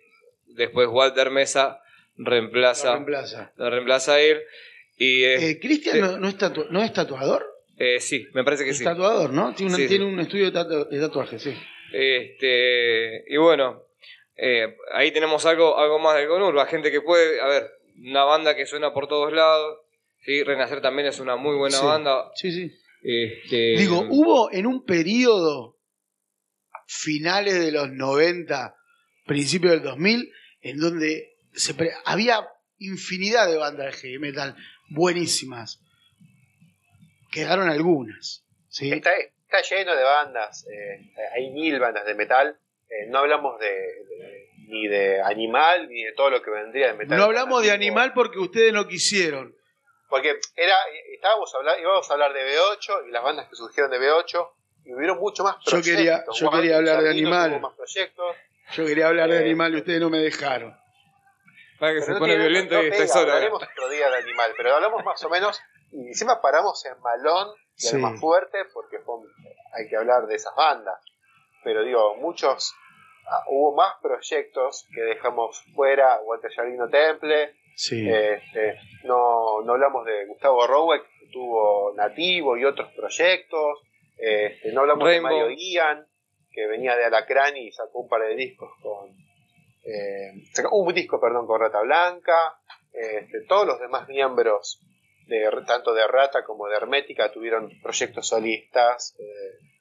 [0.47, 1.79] después Walter Mesa
[2.17, 3.53] Lo reemplaza, reemplaza.
[3.57, 4.41] lo reemplaza a él.
[4.97, 7.45] Y eh, Eh, Cristian no, no es tatua- ¿no es tatuador.
[7.77, 8.83] eh, sí, me parece que Es sí.
[8.83, 9.53] tatuador, ¿no?
[9.53, 9.89] Tiene, un- Sí, sí.
[9.89, 11.53] tiene un estudio de, tatu- de tatuaje, sí.
[11.97, 13.83] Este, y bueno,
[14.35, 17.71] eh, ahí tenemos algo, algo más del Conurba, gente que puede, a ver,
[18.03, 19.79] una banda que suena por todos lados,
[20.23, 20.43] ¿sí?
[20.43, 21.85] Renacer también es una muy buena Sí.
[21.85, 22.31] banda.
[22.35, 22.71] Sí, sí.
[23.01, 25.77] Este, Digo, hubo en un periodo,
[26.87, 28.75] finales de los 90,
[29.25, 30.31] principios del 2000,
[30.61, 32.45] en donde se pre- había
[32.77, 34.55] infinidad de bandas de heavy metal
[34.89, 35.81] buenísimas.
[37.31, 38.45] Quedaron algunas.
[38.69, 38.91] ¿sí?
[38.91, 39.11] Está,
[39.47, 40.99] está lleno de bandas, eh,
[41.33, 42.57] hay mil bandas de metal.
[42.87, 46.93] eh, no hablamos de, de- ni de animal ni de todo lo que vendría de
[46.93, 47.17] metal.
[47.17, 49.55] No hablamos de animal porque ustedes no quisieron.
[50.07, 50.75] Porque era,
[51.13, 54.49] estábamos hablando, íbamos a hablar de B8 y las bandas que surgieron de B8
[54.85, 55.95] y hubieron mucho más Yo proyectos.
[55.95, 57.49] quería- yo Juan quería hablar de animal.
[57.51, 58.35] tuvo más proyectos.
[58.73, 60.77] Yo quería hablar de Eh, animal y ustedes no me dejaron.
[61.79, 63.31] Para que Pero se no pone tiene- violento no y pega, estoy solo.
[63.33, 65.59] Hablaremos otro día de animal, pero hablamos más o menos
[65.91, 67.95] y encima paramos en Malón y Sí.
[67.95, 69.15] el más fuerte porque fue
[69.73, 70.99] hay que hablar de esas bandas.
[71.63, 72.73] Pero digo, muchos,
[73.27, 78.07] ah, hubo más proyectos que dejamos fuera, Walter Jardino Temple, Sí.
[78.09, 83.81] este, no, no hablamos de Gustavo Roweck, que tuvo Nativo y otros proyectos,
[84.17, 85.29] este, no hablamos Rainbow.
[85.31, 86.07] de Mario Ian,
[86.51, 89.09] que venía de Alacrán y sacó un par de discos con...
[89.83, 92.57] eh, sacó un disco, perdón, con Rata Blanca,
[92.93, 94.79] este, todos los demás miembros,
[95.27, 99.23] de, tanto de Rata como de Hermética, tuvieron proyectos solistas, eh,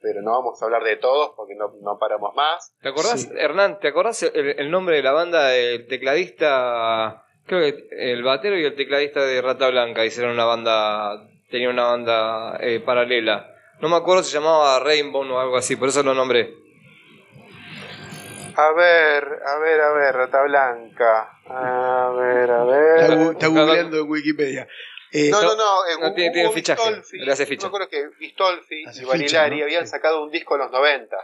[0.00, 2.74] pero no vamos a hablar de todos porque no, no paramos más.
[2.82, 3.28] ¿Te acordás, Sí.
[3.36, 7.24] Hernán, te acordás el, el nombre de la banda del tecladista?
[7.46, 11.84] Creo que el batero y el tecladista de Rata Blanca hicieron una banda, tenían una
[11.88, 13.50] banda eh, paralela.
[13.80, 16.54] No me acuerdo si se llamaba Rainbow o algo así, por eso lo nombré.
[18.56, 21.28] A ver, a ver, a ver, Rata Blanca.
[21.46, 23.18] A ver, a Está, ver.
[23.18, 24.68] gu- está googleando en Wikipedia.
[25.16, 25.86] Eh, No, no, no.
[25.86, 27.68] eh, no Hugo tiene- tiene fichaje, Vistolfi, le hace ficha.
[27.68, 29.62] Yo creo que Vistolfi Hace y Barilari ficha, ¿no?
[29.64, 29.90] habían Sí.
[29.92, 31.16] sacado un disco en los 90.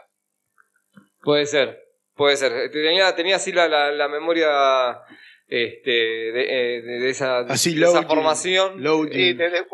[1.23, 1.83] Puede ser,
[2.15, 2.71] puede ser.
[2.71, 5.01] Tenía, tenía así la, la, la memoria
[5.49, 6.43] este, de,
[6.77, 8.81] eh, de- de esa, Así, de esa loading, formación.
[8.85, 9.19] loading.
[9.19, 9.65] Y de- de- en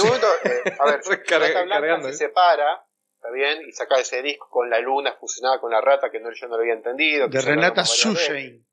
[0.00, 2.16] un momento, eh, a ver, Blanca cargando, se ¿eh?
[2.16, 2.82] separa,
[3.16, 6.30] está bien, y saca ese disco con la luna fusionada con la rata, que no,
[6.32, 7.28] yo no lo había entendido.
[7.28, 7.84] que de Renata.
[7.84, 8.66] Sushain.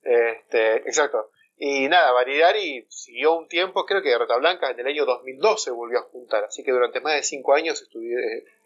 [0.00, 1.30] Este, exacto.
[1.64, 5.70] Y nada, Barilari siguió un tiempo, creo que de Rata Blanca en el año 2012
[5.70, 7.88] volvió a juntar, así que durante más de cinco años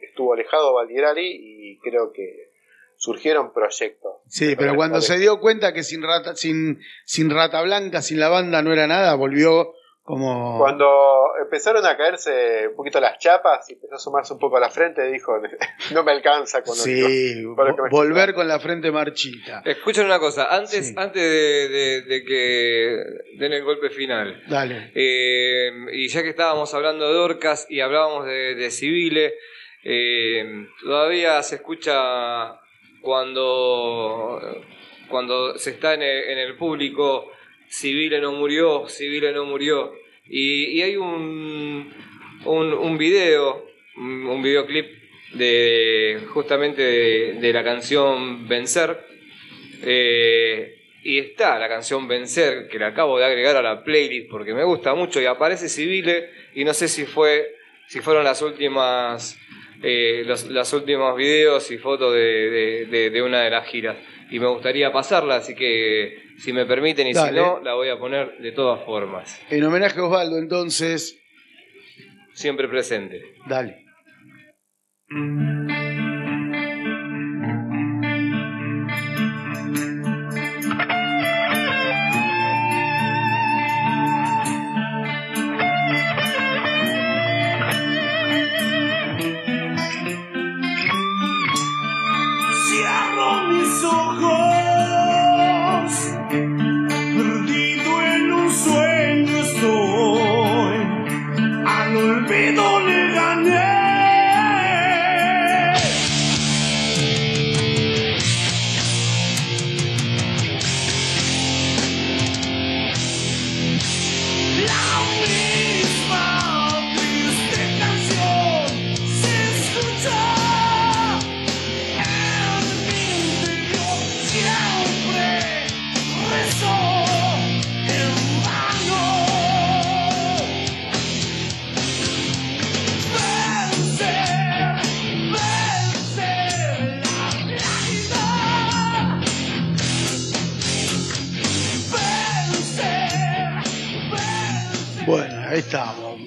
[0.01, 2.53] estuvo alejado Barilari y creo que
[2.97, 4.15] surgieron proyectos.
[4.31, 8.31] Sí, pero cuando se dio cuenta que sin rata, sin, sin rata blanca, sin la
[8.31, 9.75] banda no era nada, volvió
[10.07, 10.57] como.
[10.59, 14.61] Cuando empezaron a caerse un poquito las chapas y empezó a sumarse un poco a
[14.61, 15.33] la frente, dijo,
[15.93, 18.91] no me alcanza con lo que- Sí, con lo que me volver con la frente
[18.91, 19.61] marchita.
[19.65, 20.95] Escuchen una cosa, antes, Sí.
[20.97, 22.97] antes de, de- de que
[23.39, 24.93] den el golpe final, Dale.
[24.95, 29.35] eh, y ya que estábamos hablando de orcas y hablábamos de, de civiles,
[29.85, 32.59] eh, todavía se escucha
[33.03, 34.41] cuando,
[35.09, 37.31] cuando se está en el, en el público,
[37.69, 39.93] civile no murió, civile no murió,
[40.29, 41.93] y, y hay un,
[42.45, 43.67] un, un video,
[43.97, 44.87] un, videoclip
[45.35, 46.83] de justamente
[47.35, 48.99] de, la canción Vencer,
[49.83, 54.55] eh, y está la canción Vencer, que la acabo de agregar a la playlist porque
[54.55, 57.55] me gusta mucho y aparece Civile y no sé si fue
[57.87, 59.39] si fueron las últimas
[59.83, 63.97] eh, los, los últimos videos y fotos de- de una de las giras.
[64.31, 67.99] Y me gustaría pasarla así que si me permiten y si no la voy a
[67.99, 69.41] poner de todas formas.
[69.51, 71.19] En homenaje a Osvaldo, entonces,
[72.35, 73.23] siempre presente.
[73.47, 73.85] Dale.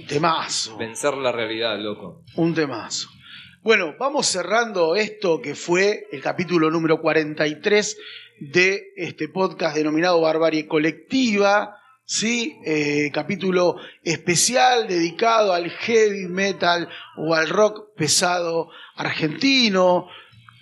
[0.09, 0.75] Temazo.
[0.77, 3.09] vencer la realidad loco Un temazo.
[3.61, 7.97] Bueno, vamos cerrando esto que fue el capítulo número 43
[8.39, 11.75] de este podcast denominado Barbarie Colectiva.
[12.05, 12.57] ¿sí?
[12.65, 20.07] Eh, capítulo especial dedicado al heavy metal o al rock pesado argentino.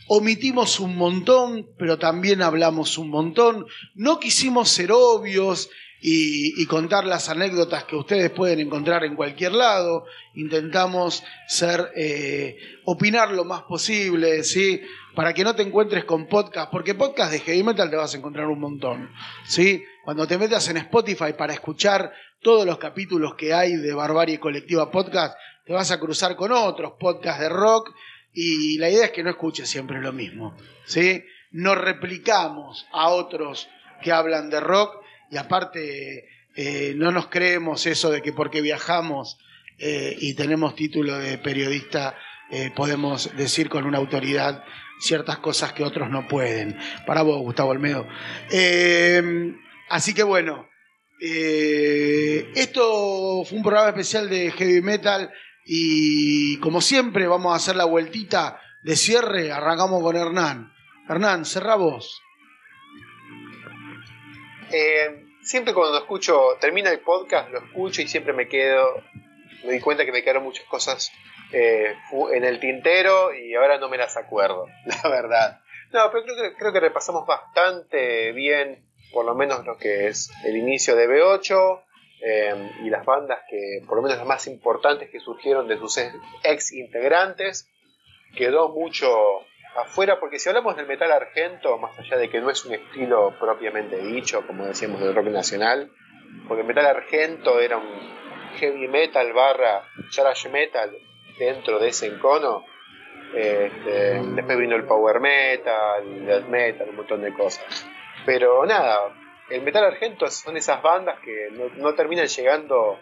[0.10, 3.66] Omitimos un montón, pero también hablamos un montón.
[3.96, 5.70] No quisimos ser obvios
[6.02, 10.06] y, contar las anécdotas que ustedes pueden encontrar en cualquier lado.
[10.36, 14.82] Intentamos ser, eh, opinar lo más posible, ¿sí?
[15.16, 18.18] Para que no te encuentres con podcast, porque podcast de heavy metal te vas a
[18.18, 19.10] encontrar un montón,
[19.46, 19.84] ¿sí?
[20.04, 24.92] Cuando te metas en Spotify para escuchar todos los capítulos que hay de Barbarie Colectiva
[24.92, 27.94] Podcast, te vas a cruzar con otros podcasts de rock
[28.32, 30.56] y la idea es que no escuches siempre lo mismo,
[30.86, 31.24] ¿sí?
[31.52, 33.68] No replicamos a otros
[34.02, 39.38] que hablan de rock y aparte eh, no nos creemos eso de que porque viajamos
[39.80, 42.16] eh, y tenemos título de periodista
[42.50, 44.64] eh, podemos decir con una autoridad
[45.00, 46.76] ciertas cosas que otros no pueden.
[47.06, 48.08] Para vos, Gustavo Olmedo.
[48.50, 49.54] Eh,
[49.90, 50.68] así que bueno,
[52.56, 55.30] esto fue un programa especial de heavy metal
[55.66, 59.52] y como siempre vamos a hacer la vueltita de cierre.
[59.52, 60.72] Arrancamos con Hernán.
[61.08, 62.22] Hernán, cerra vos.
[64.72, 69.02] Eh, siempre cuando escucho, termina el podcast, lo escucho y siempre me quedo,
[69.64, 71.12] me di cuenta que me quedaron muchas cosas
[71.52, 71.96] eh,
[72.34, 74.68] en el tintero y ahora no me las acuerdo,
[75.04, 75.62] la verdad.
[75.94, 80.30] No, pero creo que, creo que repasamos bastante bien, por lo menos lo que es
[80.44, 81.82] el inicio de B8
[82.22, 85.98] eh, y las bandas que, por lo menos las más importantes que surgieron de sus
[86.44, 87.70] ex integrantes.
[88.36, 89.08] Quedó mucho
[89.78, 93.36] afuera, porque si hablamos del metal argento, más allá de que no es un estilo
[93.40, 95.92] propiamente dicho, como decíamos del rock nacional,
[96.48, 98.18] porque el metal argento era un
[98.58, 99.84] heavy metal barra
[100.14, 100.98] thrash metal
[101.38, 102.66] dentro de ese encono.
[103.36, 107.88] Este, después vino el power metal, el death metal, un montón de cosas.
[108.26, 109.14] Pero nada,
[109.50, 113.00] el metal argento son esas bandas que no, terminan llegando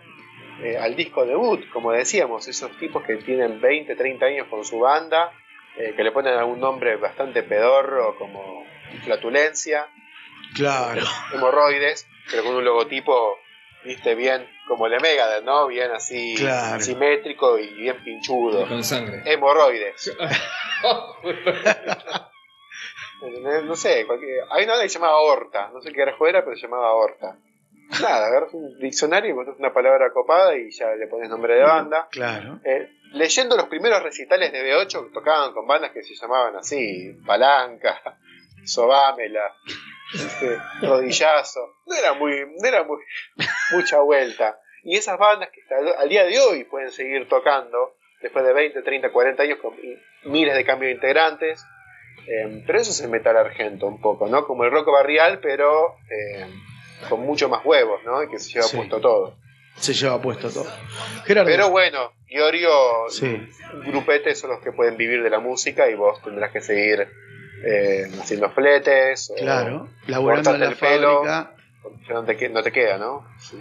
[0.62, 4.80] eh, al disco debut, como decíamos, esos tipos que tienen 20, 30 años con su
[4.80, 5.32] banda,
[5.78, 8.66] eh, que le ponen algún nombre bastante pedorro como
[9.04, 9.88] flatulencia,
[10.56, 11.02] Claro.
[11.34, 13.38] hemorroides, pero con un logotipo,
[13.84, 15.68] viste, bien como el de Megadeth, ¿no?
[15.68, 16.82] Bien así, Claro.
[16.82, 18.68] simétrico y bien pinchudo.
[18.68, 19.22] Con sangre.
[19.26, 20.16] Hemorroides.
[21.22, 22.24] ¿Entendés?
[23.66, 24.44] No sé, cualquier...
[24.52, 27.38] hay una que se llamaba Horta, no sé qué era, pero se llamaba Horta.
[28.02, 31.62] Nada, agarras un diccionario y encontrás una palabra copada y ya le pones nombre de
[31.64, 32.08] banda.
[32.12, 32.60] Claro.
[32.64, 37.14] Eh, leyendo los primeros recitales de B8 que tocaban con bandas que se llamaban así,
[37.26, 38.02] Palanca,
[38.66, 39.54] Sobámela,
[40.14, 42.98] este, Rodillazo, no era muy, no era muy,
[43.74, 44.60] mucha vuelta.
[44.84, 48.82] Y esas bandas que hasta al- día de hoy pueden seguir tocando, después de 20,
[48.82, 49.76] 30, 40 años con
[50.26, 51.64] miles de cambios de integrantes,
[52.28, 54.46] eh, pero eso es el metal argento un poco, ¿no?
[54.48, 56.46] Como el rock barrial, pero eh,
[57.10, 58.24] con mucho más huevos, ¿no?
[58.24, 58.78] Y que se lleva Sí.
[58.78, 59.36] puesto todo.
[59.78, 60.68] Se lleva puesto todo.
[61.26, 61.50] Gerardo.
[61.52, 62.70] Pero bueno, Iorio,
[63.10, 63.48] Sí.
[63.86, 67.08] grupete son los que pueden vivir de la música y vos tendrás que seguir
[67.68, 69.32] eh, haciendo fletes.
[69.38, 69.88] Claro.
[70.08, 71.52] Laburando en la el pelo, fábrica.
[72.10, 73.26] no te, no te queda, ¿no?
[73.40, 73.58] Sí.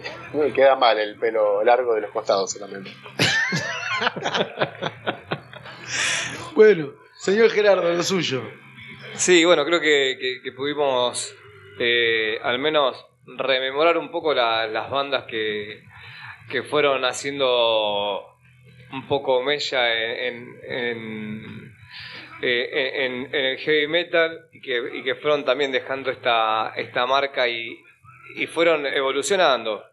[0.53, 2.91] Queda mal el pelo largo de los costados solamente.
[6.55, 8.41] Bueno, señor Gerardo, lo suyo.
[9.15, 11.33] Sí, bueno, creo que, que- que pudimos
[11.79, 15.83] eh, al menos rememorar un poco la- las bandas que,
[16.49, 18.25] que fueron haciendo
[18.91, 19.93] un poco mella
[20.27, 21.75] en, en,
[22.41, 27.77] eh, el heavy metal y que, que fueron también dejando esta, esta marca y,
[28.35, 29.83] y fueron evolucionando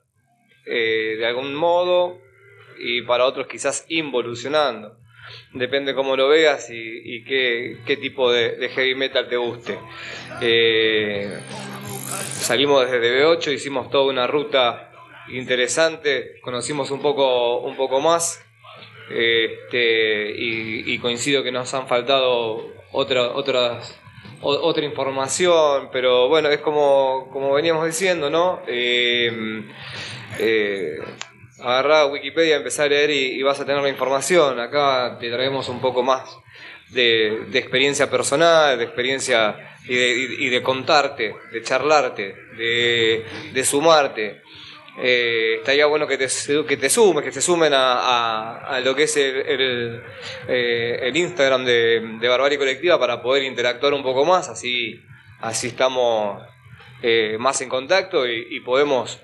[0.66, 2.18] eh, de algún modo
[2.78, 4.96] y para otros quizás involucionando.
[5.52, 6.74] Depende cómo lo veas y,
[7.16, 9.78] y qué, qué tipo de, de heavy metal te guste.
[10.40, 11.38] Eh,
[12.40, 14.90] salimos desde DB8, hicimos toda una ruta
[15.28, 18.44] interesante, conocimos un poco, un poco más.
[19.10, 23.98] Este, y, coincido que nos han faltado otra, otras,
[24.40, 28.60] o- otra información, pero bueno, es como, como veníamos diciendo, ¿no?
[28.66, 29.64] Eh,
[30.38, 30.98] eh,
[31.60, 34.58] agarrá Wikipedia, empezar a leer y vas a tener la información.
[34.60, 36.38] Acá te traemos un poco más
[36.92, 44.42] de, experiencia personal, de experiencia y de, y- de contarte, de charlarte, de, sumarte.
[44.98, 46.26] Eh, estaría bueno que te,
[46.68, 50.02] que te sumes, que se sumen a, a- lo que es el, el,
[50.48, 55.00] eh, el Instagram de, de Barbarie Colectiva para poder interactuar un poco más, así,
[55.40, 56.42] así estamos
[57.02, 59.18] eh, más en contacto y, podemos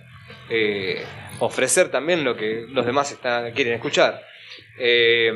[0.49, 1.05] eh,
[1.39, 4.23] ofrecer también lo que los demás están, quieren escuchar.
[4.79, 5.31] Eh,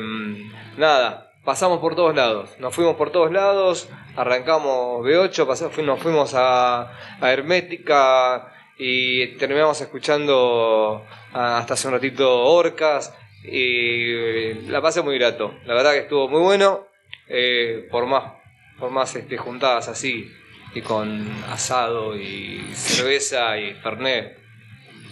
[0.77, 6.33] nada, pasamos por todos lados, nos fuimos por todos lados, arrancamos B8, pasamos, nos fuimos
[6.35, 13.13] a, a Hermética y terminamos escuchando hasta hace un ratito Orcas
[13.43, 16.87] y la pasé muy grato, la verdad que estuvo muy bueno,
[17.27, 18.33] eh, por más,
[18.79, 20.31] por más este, juntadas así
[20.73, 24.37] y con asado y cerveza y fernet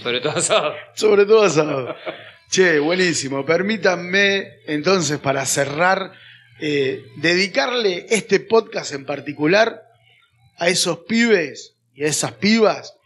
[0.01, 0.73] Sobre todo asado.
[0.93, 1.95] Sobre todo asado.
[2.51, 3.45] Che, buenísimo.
[3.45, 6.11] Permítanme entonces para cerrar,
[6.59, 9.83] eh, dedicarle este podcast en particular
[10.57, 12.97] a esos pibes y a esas pibas,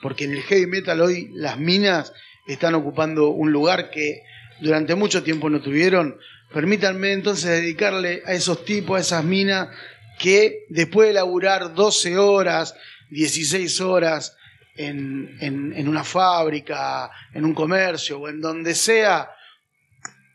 [0.00, 2.14] porque en el heavy metal hoy las minas
[2.46, 4.22] están ocupando un lugar que
[4.62, 6.16] durante mucho tiempo no tuvieron.
[6.54, 9.68] Permítanme entonces dedicarle a esos tipos, a esas minas,
[10.18, 12.74] que después de laburar 12 horas,
[13.10, 14.34] 16 horas
[14.76, 19.30] en, en- una fábrica, en un comercio o en donde sea,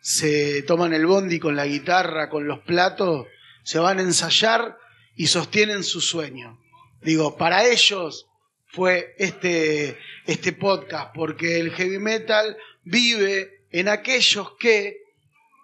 [0.02, 3.28] se toman el bondi con la guitarra, con los platos,
[3.64, 4.78] se van a ensayar
[5.16, 6.60] y sostienen su sueño.
[7.02, 8.28] Digo, para ellos
[8.68, 14.98] fue este, este podcast, porque el heavy metal vive en aquellos que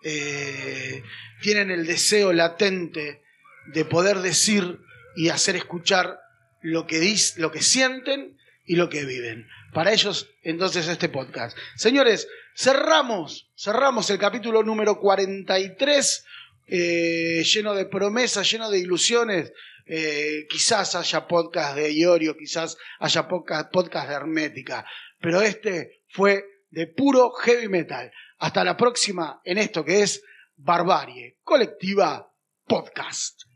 [0.03, 1.03] eh,
[1.41, 3.21] tienen el deseo latente
[3.67, 4.79] de poder decir
[5.15, 6.19] y hacer escuchar
[6.61, 9.47] lo que, dis- lo que sienten y lo que viven.
[9.73, 11.57] Para ellos, entonces, este podcast.
[11.75, 16.25] Señores, cerramos, cerramos el capítulo número 43,
[16.67, 19.51] eh, lleno de promesas, lleno de ilusiones.
[19.85, 24.85] Eh, quizás haya podcast de Iorio, quizás haya podcast, podcast de Hermética,
[25.19, 28.11] pero este fue de puro heavy metal.
[28.39, 30.23] Hasta la próxima en esto que es
[30.55, 32.31] Barbarie Colectiva
[32.65, 33.52] Podcast.